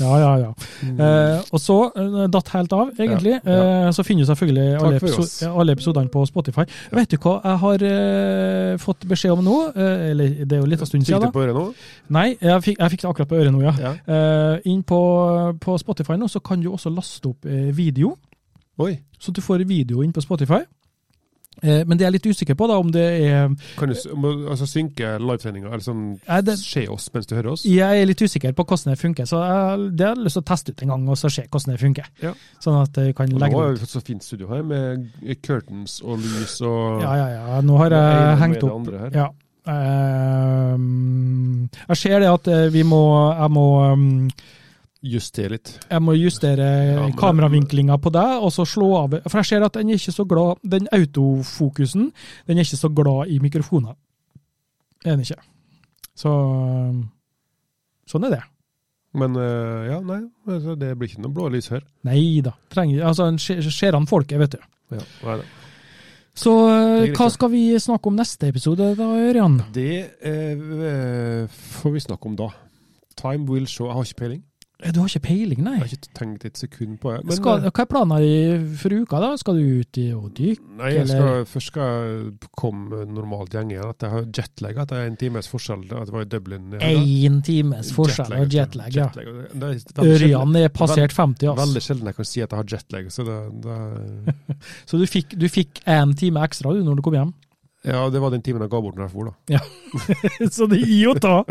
[0.00, 0.52] eh, Ja, ja,
[0.82, 1.00] Mm.
[1.00, 3.32] Eh, og så eh, datt helt av, egentlig.
[3.44, 3.86] Ja, ja.
[3.86, 6.64] Eh, så finner du selvfølgelig alle, for episo alle episodene på Spotify.
[6.92, 9.56] Vet du hva jeg har eh, fått beskjed om nå?
[9.74, 11.32] Eh, eller det er jo litt av stund Fikk siden.
[11.32, 11.64] du på øret nå?
[12.16, 13.74] Nei, jeg fikk, jeg fikk det akkurat på øret nå, ja.
[13.80, 13.92] Ja.
[14.06, 15.00] Eh, inn på,
[15.60, 17.44] på Spotify nå så kan du også laste opp
[17.76, 18.16] video,
[18.78, 18.98] Oi.
[19.18, 20.60] så du får video inn på Spotify.
[21.62, 23.94] Eh, men det er jeg litt usikker på, da, om det er Kan du
[24.50, 27.64] altså, synke livesendinga, eller sånn Er det- se oss mens du hører oss?
[27.64, 30.42] Jeg er litt usikker på hvordan det funker, så jeg, det har jeg lyst til
[30.42, 32.06] å teste ut en gang og så se hvordan det funker.
[32.22, 32.34] Ja.
[32.60, 35.08] Sånn at jeg kan Og legge nå har vi fått så fint studio her, med
[35.42, 37.60] curtains og lys og Ja, ja, ja.
[37.64, 39.14] Nå har det jeg hengt det opp.
[39.14, 39.28] Ja.
[39.66, 43.02] Ehm, jeg ser det at eh, vi må
[43.34, 44.28] Jeg må, um,
[45.06, 45.70] Justere litt.
[45.90, 49.78] jeg må justere Ja, kameravinklinga på deg, og så slå av For jeg ser at
[49.78, 52.10] den er ikke så glad Den autofokusen
[52.46, 53.94] den er ikke så glad i mikrofoner.
[55.02, 55.42] Det er den ikke.
[56.16, 56.32] Så
[58.06, 58.42] Sånn er det.
[59.16, 61.84] Men eh, ja, nei, altså, det blir ikke noe blå lys her.
[62.06, 62.52] Nei da.
[62.72, 64.66] Trenger, altså, en ser ser an folket, vet du.
[64.94, 66.52] Ja, nei, er eh, Det Så,
[67.16, 69.56] hva skal vi snakke om neste episode da, Ørjan?
[69.74, 71.48] Det eh,
[71.80, 72.50] får vi snakke om da.
[73.16, 73.88] Time will show.
[73.88, 74.44] Jeg har ikke peiling.
[74.84, 75.78] Eh, Du har ikke peiling, nei?
[75.78, 77.24] Jeg har ikke tenkt et sekund på det.
[77.24, 79.30] Men, skal, eh, hva er planen for uka, da?
[79.40, 80.60] Skal du ut og dykke?
[80.76, 83.88] nei, jeg skal, eller- først skal jeg komme normalt gjeng igjen.
[83.88, 85.84] At jeg har jetlag, at det er en times forskjell.
[85.96, 86.70] At det var i Dublin.
[86.80, 89.08] Én times forskjell og jetlag, ja.
[89.08, 91.64] Jetlag, Ørjan er passert 50, altså.
[91.64, 93.10] Veldig sjelden jeg kan si at jeg har jetlag.
[93.10, 97.14] Så det, det, Så du fikk, du fikk en time ekstra du når du kom
[97.14, 97.34] hjem?
[97.86, 100.48] ja, det var den timen jeg ga bort når jeg for, da.
[100.56, 101.44] Så det gir jo ta!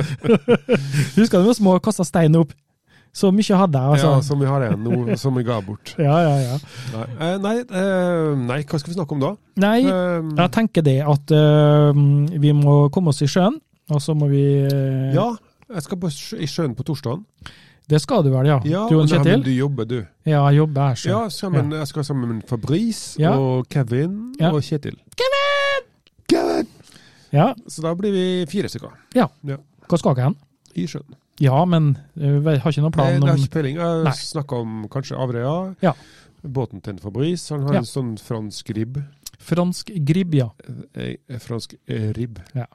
[1.15, 2.52] Husker du de var små og kasta stein opp?
[3.15, 4.27] Så mye hadde jeg, Ja, altså.
[4.27, 5.93] som vi har igjen nå, som vi ga bort.
[6.01, 6.57] Ja, ja, ja.
[6.91, 9.29] Nei, eh, nei, eh, nei, hva skal vi snakke om da?
[9.63, 11.95] Nei, um, jeg tenker det at uh,
[12.43, 13.55] vi må komme oss i sjøen,
[13.87, 15.29] og så må vi uh, ja,
[15.71, 16.11] jeg skal på,
[16.43, 17.23] i sjøen på torsdagen.
[17.87, 18.59] Det skal du vel, ja?
[18.65, 19.43] Ja, du og Kjetil?
[19.45, 19.99] du jobber, du.
[20.25, 21.09] Ja, jeg jobber så.
[21.09, 23.35] Ja, sammen, jeg skal sammen med Fabrice Ja.
[23.37, 24.49] og Kevin Ja.
[24.51, 24.97] og Kjetil.
[25.15, 25.85] Kevin!
[26.27, 26.67] Kevin!
[27.31, 30.35] Ja, Så da blir vi fire stykker Hva skal dere hen?
[30.75, 31.13] i sjøen.
[31.43, 33.11] Ja, men eh, jeg har ikke noen plan.
[33.11, 33.79] Nei, det er ikke peiling.
[33.81, 35.55] Jeg snakka om kanskje Averøya.
[35.83, 35.93] Ja.
[36.45, 37.49] Båten til Fabrice.
[37.55, 37.83] Han har Ja.
[37.83, 39.01] en sånn fransk ribb.
[39.45, 40.49] fransk gribb, ja.
[40.95, 42.39] Eh, eh, fransk ribb.
[42.55, 42.67] ribb.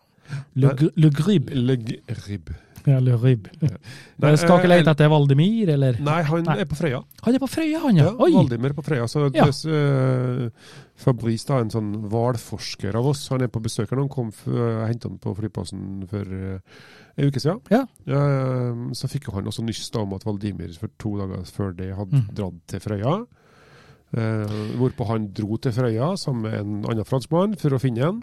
[0.54, 1.50] Le, le gribb.
[1.50, 2.50] Le gribb.
[2.86, 3.48] Ja, le rib.
[3.60, 5.98] Nei, skal ikke eh, lete etter Valdemir, eller?
[6.04, 6.56] Nei, han Nei.
[6.62, 7.02] er på Frøya.
[7.26, 8.06] Han er på Frøya, han, ja.
[8.08, 8.30] Ja, Oi!
[8.56, 9.08] er på Frøya.
[9.10, 9.44] Så Ja.
[9.48, 10.48] Des, uh,
[11.00, 13.92] Fabrice da, en sånn hvalforsker av oss, han er på besøk.
[13.96, 16.58] Han kom og hentet han på flyplassen for uh,
[17.20, 17.60] en uke siden.
[17.72, 17.84] Ja.
[18.08, 22.16] Uh, så fikk han også nyss om at Valdimir for to dager før det hadde
[22.20, 22.28] Mm.
[22.34, 23.14] dratt til Frøya.
[24.10, 28.22] Uh, hvorpå han dro til Frøya sammen med en annen franskmann for å finne en.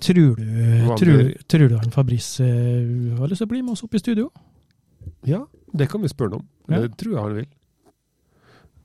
[0.00, 0.50] Tror du,
[0.98, 4.02] tror, tror du han Fabrice uh, har lyst til å bli med oss opp i
[4.02, 4.28] studio?
[5.26, 5.44] Ja,
[5.74, 6.48] det kan vi spørre ham om.
[6.74, 6.82] Ja.
[6.86, 7.48] Det tror jeg han vil.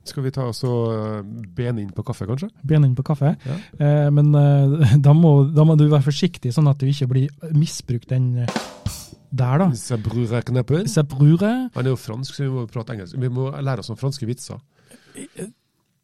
[0.06, 1.26] Skal vi ta oss og
[1.56, 2.46] bene inn på kaffe, kanskje?
[2.62, 3.32] Bene inn på kaffe.
[3.42, 3.56] Ja.
[3.82, 7.50] Eh, men eh, da, må, da må du være forsiktig, sånn at du ikke blir
[7.58, 8.44] misbrukt den
[9.30, 9.70] der, da.
[9.74, 10.86] Sabrure Knepper.
[10.88, 11.52] Sabrure.
[11.74, 13.16] Han er jo fransk, så vi må prate engelsk.
[13.20, 14.60] Vi må lære oss noen franske vitser.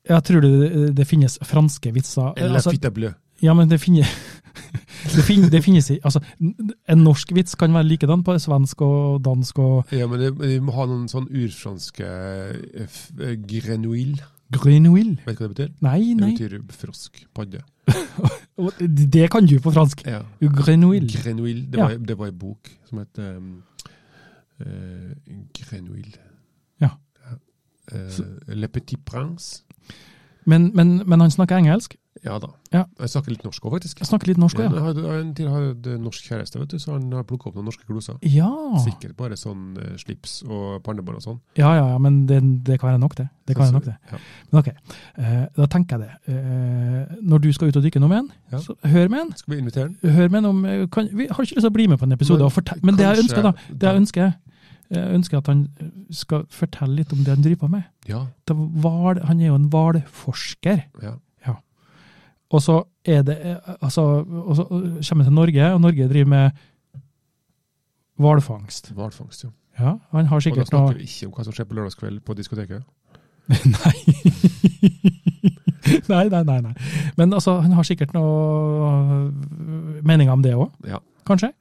[0.08, 2.32] Jeg tror det, det finnes franske vitser.
[2.36, 3.12] Eller Altså, fitte bleu.
[3.42, 4.08] ja, men det finnes
[5.16, 6.20] det, fin, det finnes altså,
[6.88, 10.74] En norsk vits kan være likedan på svensk og dansk og Ja, men vi må
[10.76, 14.18] ha noen sånn urfranske eh, eh, grenouille.
[14.52, 15.16] Grenouille.
[15.26, 15.72] Vet du hva det betyr?
[15.84, 16.32] Nei, nei.
[16.38, 17.22] Det betyr frosk.
[17.34, 17.62] Padde.
[19.12, 20.04] Det kan du på fransk.
[20.06, 20.20] Ja.
[20.40, 21.08] Grenouille.
[21.08, 21.66] Grenouille.
[21.72, 21.88] Det Ja.
[21.88, 23.62] var, det var en bok som het um,
[24.60, 25.12] uh,
[25.58, 26.12] Grenouille.
[26.80, 26.88] Ja.
[27.92, 29.64] Uh, Le Petit Prince.
[30.46, 31.96] Men, men, men han snakker engelsk.
[32.22, 32.48] Ja da.
[32.70, 32.84] Ja.
[33.02, 33.98] Jeg snakker litt norsk òg, faktisk.
[33.98, 35.08] Jeg snakker litt norsk Ja, òg, jeg ja.
[35.10, 37.66] har, en til har et norsk kjæreste, vet du, så han har plukka opp noen
[37.66, 38.14] norske gloser.
[38.30, 38.48] Ja.
[38.84, 41.40] Sikkert bare sånn eh, slips og pannebånd og sånn.
[41.58, 42.38] ja, ja, ja, men det,
[42.68, 43.26] det kan være nok, det.
[43.50, 43.96] Det kan være nok, det.
[44.12, 44.20] Ja.
[44.52, 44.68] Men ok,
[45.18, 46.36] eh, da tenker jeg det.
[46.36, 48.58] Eh, når du skal ut og dykke nå med en, Ja.
[48.62, 49.34] så hør med en.
[49.42, 50.14] Skal vi invitere han?
[50.14, 50.62] Hør med en om
[50.94, 52.80] kan, Vi har ikke lyst til å bli med på en episode Men og fortelle,
[52.86, 54.32] men det jeg ønsker, da, det jeg ønsker,
[54.92, 55.66] jeg ønsker at han
[56.12, 57.82] skal fortelle litt om det han driver på med.
[58.06, 58.26] Ja.
[58.46, 60.84] Var, han er jo en hvalforsker.
[61.02, 61.16] ja.
[62.52, 66.28] Og så er det eh, altså, og så kommer han til Norge, og Norge driver
[66.28, 66.50] med
[68.20, 68.92] hvalfangst.
[68.96, 69.50] Hvalfangst, ja.
[69.80, 71.76] Ja, han har sikkert Og da snakker noe vi ikke om hva som skjer på
[71.78, 72.84] lørdagskveld på diskoteket.
[73.48, 73.96] Nei.
[76.12, 76.74] nei, nei, nei, nei.
[77.16, 79.32] Men altså, han har sikkert noe
[80.04, 81.52] meninger om det òg, Ja, kanskje.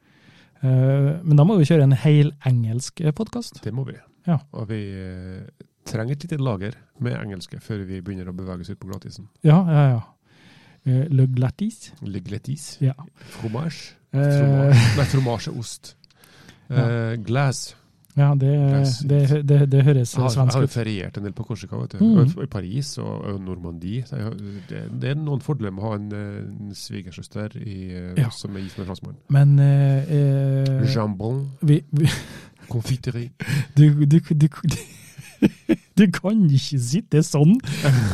[0.61, 3.63] Eh, Men da må vi kjøre en helengelsk podkast.
[3.63, 3.95] det må vi.
[4.27, 4.37] Ja.
[4.53, 5.47] Og vi eh,
[5.89, 9.29] trenger et lite lager med engelske før vi begynner å bevege oss ut på glattisen.
[9.41, 10.01] Ja, ja, ja.
[10.85, 11.91] Eh, Le glatis.
[12.01, 12.77] Ligletis.
[12.81, 12.93] Ja.
[13.37, 13.93] Fromage.
[14.13, 14.73] Eh,
[15.11, 15.49] Fromage.
[15.57, 15.95] ost.
[16.71, 17.75] Eh, glass.
[18.15, 18.49] ja, det,
[19.09, 20.45] det, det, det høres svensk ut.
[20.45, 22.03] jeg har jo feriert en del på Korsika, vet du.
[22.05, 22.29] Mm.
[22.43, 24.05] I Paris og, og Normandie.
[24.69, 27.57] Det, det er noen fordeler med å ha en, en svigersøster
[28.15, 28.29] Ja.
[28.31, 29.19] som er gift med en franskmann.
[29.35, 32.07] Men eh, eh, Jambon, vi, vi,
[32.71, 33.27] konfiteri.
[33.75, 34.47] du, du, du, du
[36.15, 37.57] kan ikke sitte sånn.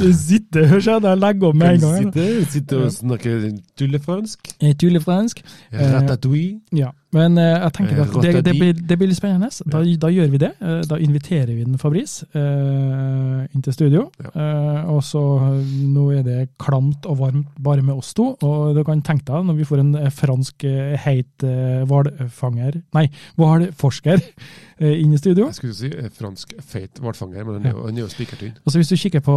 [0.01, 2.07] Du sitter, hør seg, jeg legger om med en gang.
[2.07, 3.35] Sitte, sitte og snakke
[3.77, 4.53] tullefransk.
[4.59, 5.43] Eh, Tullefransk.
[5.71, 6.59] Eh, Ratatouille.
[6.75, 9.47] Ja, men eh, jeg tenker Eh, at det, det, blir, det blir litt spennende.
[9.71, 10.49] Da, da gjør vi det.
[10.61, 14.03] Eh, da inviterer vi den Fabrice eh, inn til studio.
[14.33, 18.33] Eh, og så eh, Nå er det klamt og varmt bare med oss to.
[18.43, 22.81] Og du kan tenke deg når vi får en eh, fransk eh, heit eh, hvalfanger
[22.97, 23.07] Nei,
[23.39, 25.47] hvalforsker eh, inn i studio.
[25.51, 28.53] Jeg skulle si eh, fransk feit hvalfanger, men er jo, han er jo spikertynn.
[28.65, 29.35] Og så Hvis du kikker på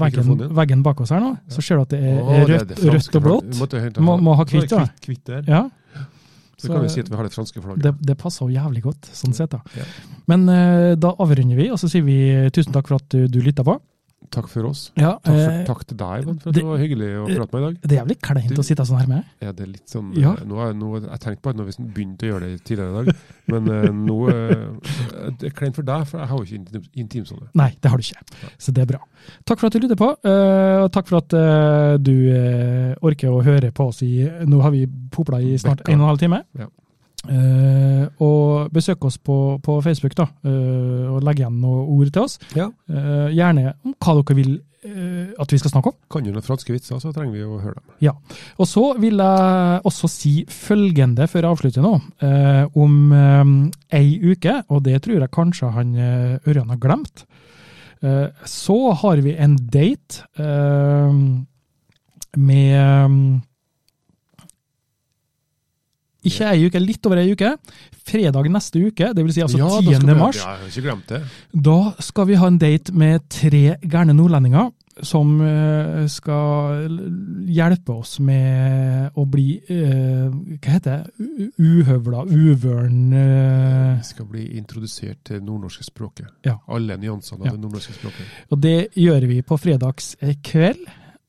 [0.00, 2.68] veggen, veggen bak oss her nå, så ser du at det er det er rødt,
[2.68, 3.98] det rødt og blått.
[4.00, 4.86] Må- må ha kvitt, da.
[5.04, 5.28] Kvitt.
[5.48, 5.68] Ja,
[6.58, 7.82] Så kan vi si at vi har det franske flagget.
[7.82, 9.50] det, det passer jo jævlig godt, sånn sett.
[9.50, 9.60] da.
[9.76, 9.84] Ja.
[10.26, 13.40] Men eh, da avrunder vi, og så sier vi tusen takk for at du, du
[13.40, 13.80] lytta på.
[14.30, 14.90] Takk for oss.
[14.98, 17.26] Ja, Takk, for, eh, takk til deg, Ivan, for at det- det var hyggelig å
[17.38, 17.80] prate med i dag.
[17.80, 19.24] Det er jævlig kleint Du- å sitte sånn her med.
[19.40, 20.32] Ja, det er litt sånn Ja.
[20.32, 23.04] eh, nå er, nå, Jeg tenkte bare når vi begynte å gjøre det tidligere i
[23.04, 23.14] dag,
[23.48, 26.84] men eh, nå eh, Det er kleint for deg, for jeg har jo ikke intim,
[26.96, 27.48] intimsone.
[27.54, 28.22] Nei, det har du ikke.
[28.58, 29.00] Så det er bra.
[29.46, 30.10] Takk for at du lytter på,
[30.84, 31.28] og takk for at
[32.02, 35.92] du orker å høre på oss i Nå har vi popla i snart Bekka.
[35.92, 36.42] en og en halv time.
[36.58, 36.66] Ja.
[37.26, 42.24] Eh, og besøk oss på, på Facebook, da, uh, og legg igjen noen ord til
[42.24, 42.38] oss.
[42.56, 42.68] Ja.
[42.88, 44.58] Uh, gjerne om hva dere vil
[44.88, 45.94] at vi skal snakke om.
[46.08, 47.96] Kan jo noen franske vitser, så trenger vi å høre dem.
[48.06, 48.12] Ja.
[48.62, 51.90] Og så vil jeg også si følgende før jeg avslutter nå.
[52.78, 53.50] Om eh,
[53.98, 57.26] ei uke, og det tror jeg kanskje han Ørjan har glemt,
[58.46, 60.22] så har vi en date
[62.38, 63.42] med
[66.30, 67.54] ikke ei uke, litt over ei uke.
[68.08, 70.06] Fredag neste uke, det vil si altså Ja, da 10.
[70.06, 70.36] vi- mars.
[70.40, 71.22] Ja, jeg har ikke glemt det.
[71.68, 76.88] Da skal vi ha en date med tre gærne nordlendinger som eh, skal
[77.46, 80.26] hjelpe oss med å bli uh,
[80.58, 81.50] Hva heter det?
[81.62, 83.98] Uhøvla, uvøren Uh...
[84.00, 86.26] Vi skal bli introdusert til nordnorske språket.
[86.44, 86.56] Ja.
[86.68, 87.52] Alle nyansene Ja.
[87.52, 88.26] av det nordnorske språket.
[88.50, 90.82] Og det gjør vi på fredags eh, kveld.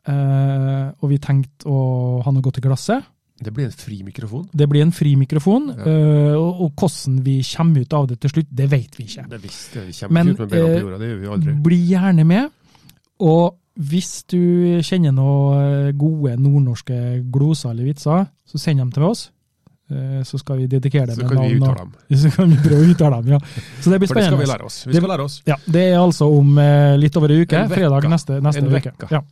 [0.10, 3.06] Eh, og vi tenkte å ha noe godt i glasset.
[3.42, 4.50] Det blir en fri mikrofon.
[4.54, 5.70] Det blir en fri mikrofon.
[5.78, 5.86] Ja.
[5.88, 9.26] eh, og, og hvordan vi kommer ut av det til slutt, det vet vi ikke.
[9.30, 11.34] Det visste vi kommer Men, ikke ut med beina eh, på jorda, det gjør vi
[11.38, 11.54] aldri.
[11.70, 12.50] Bli gjerne med.
[13.20, 14.40] Og hvis du
[14.84, 16.98] kjenner noen gode nordnorske
[17.32, 19.30] gloser eller vitser, så send dem til oss.
[19.90, 21.94] Eh, Så skal vi dedikere dem Så kan vi uttale dem.
[22.22, 23.40] Så kan vi prøve å uttale dem, ja.
[23.82, 24.82] Så det blir For det skal vi lære oss.
[24.86, 25.42] Vi Det- skal lære oss.
[25.48, 27.58] Ja, det er altså om eh, litt over ei uke.
[27.58, 27.70] En.
[27.72, 28.82] Fredag neste, neste En uke.
[28.92, 29.08] vekka.
[29.16, 29.24] Ja.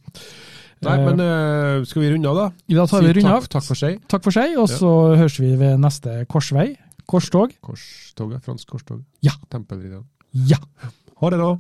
[0.86, 2.48] Nei, Eh, men uh, skal vi runde av, da?
[2.76, 3.48] Da tar vi Si runde av.
[3.49, 3.99] takk for seg.
[4.08, 6.76] Takk for seg, og så høres vi ved neste korsvei.
[7.08, 7.54] Korstog.
[7.64, 9.02] Korstoget, fransk korstog.
[9.26, 9.32] Ja.
[9.49, 10.06] Tempelridderen.
[10.34, 10.58] Ja.
[11.22, 11.58] Ha det, da.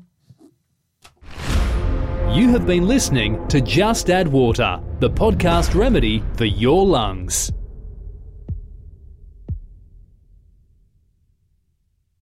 [2.35, 7.51] You have been listening to Just Add Water, the podcast remedy for your lungs.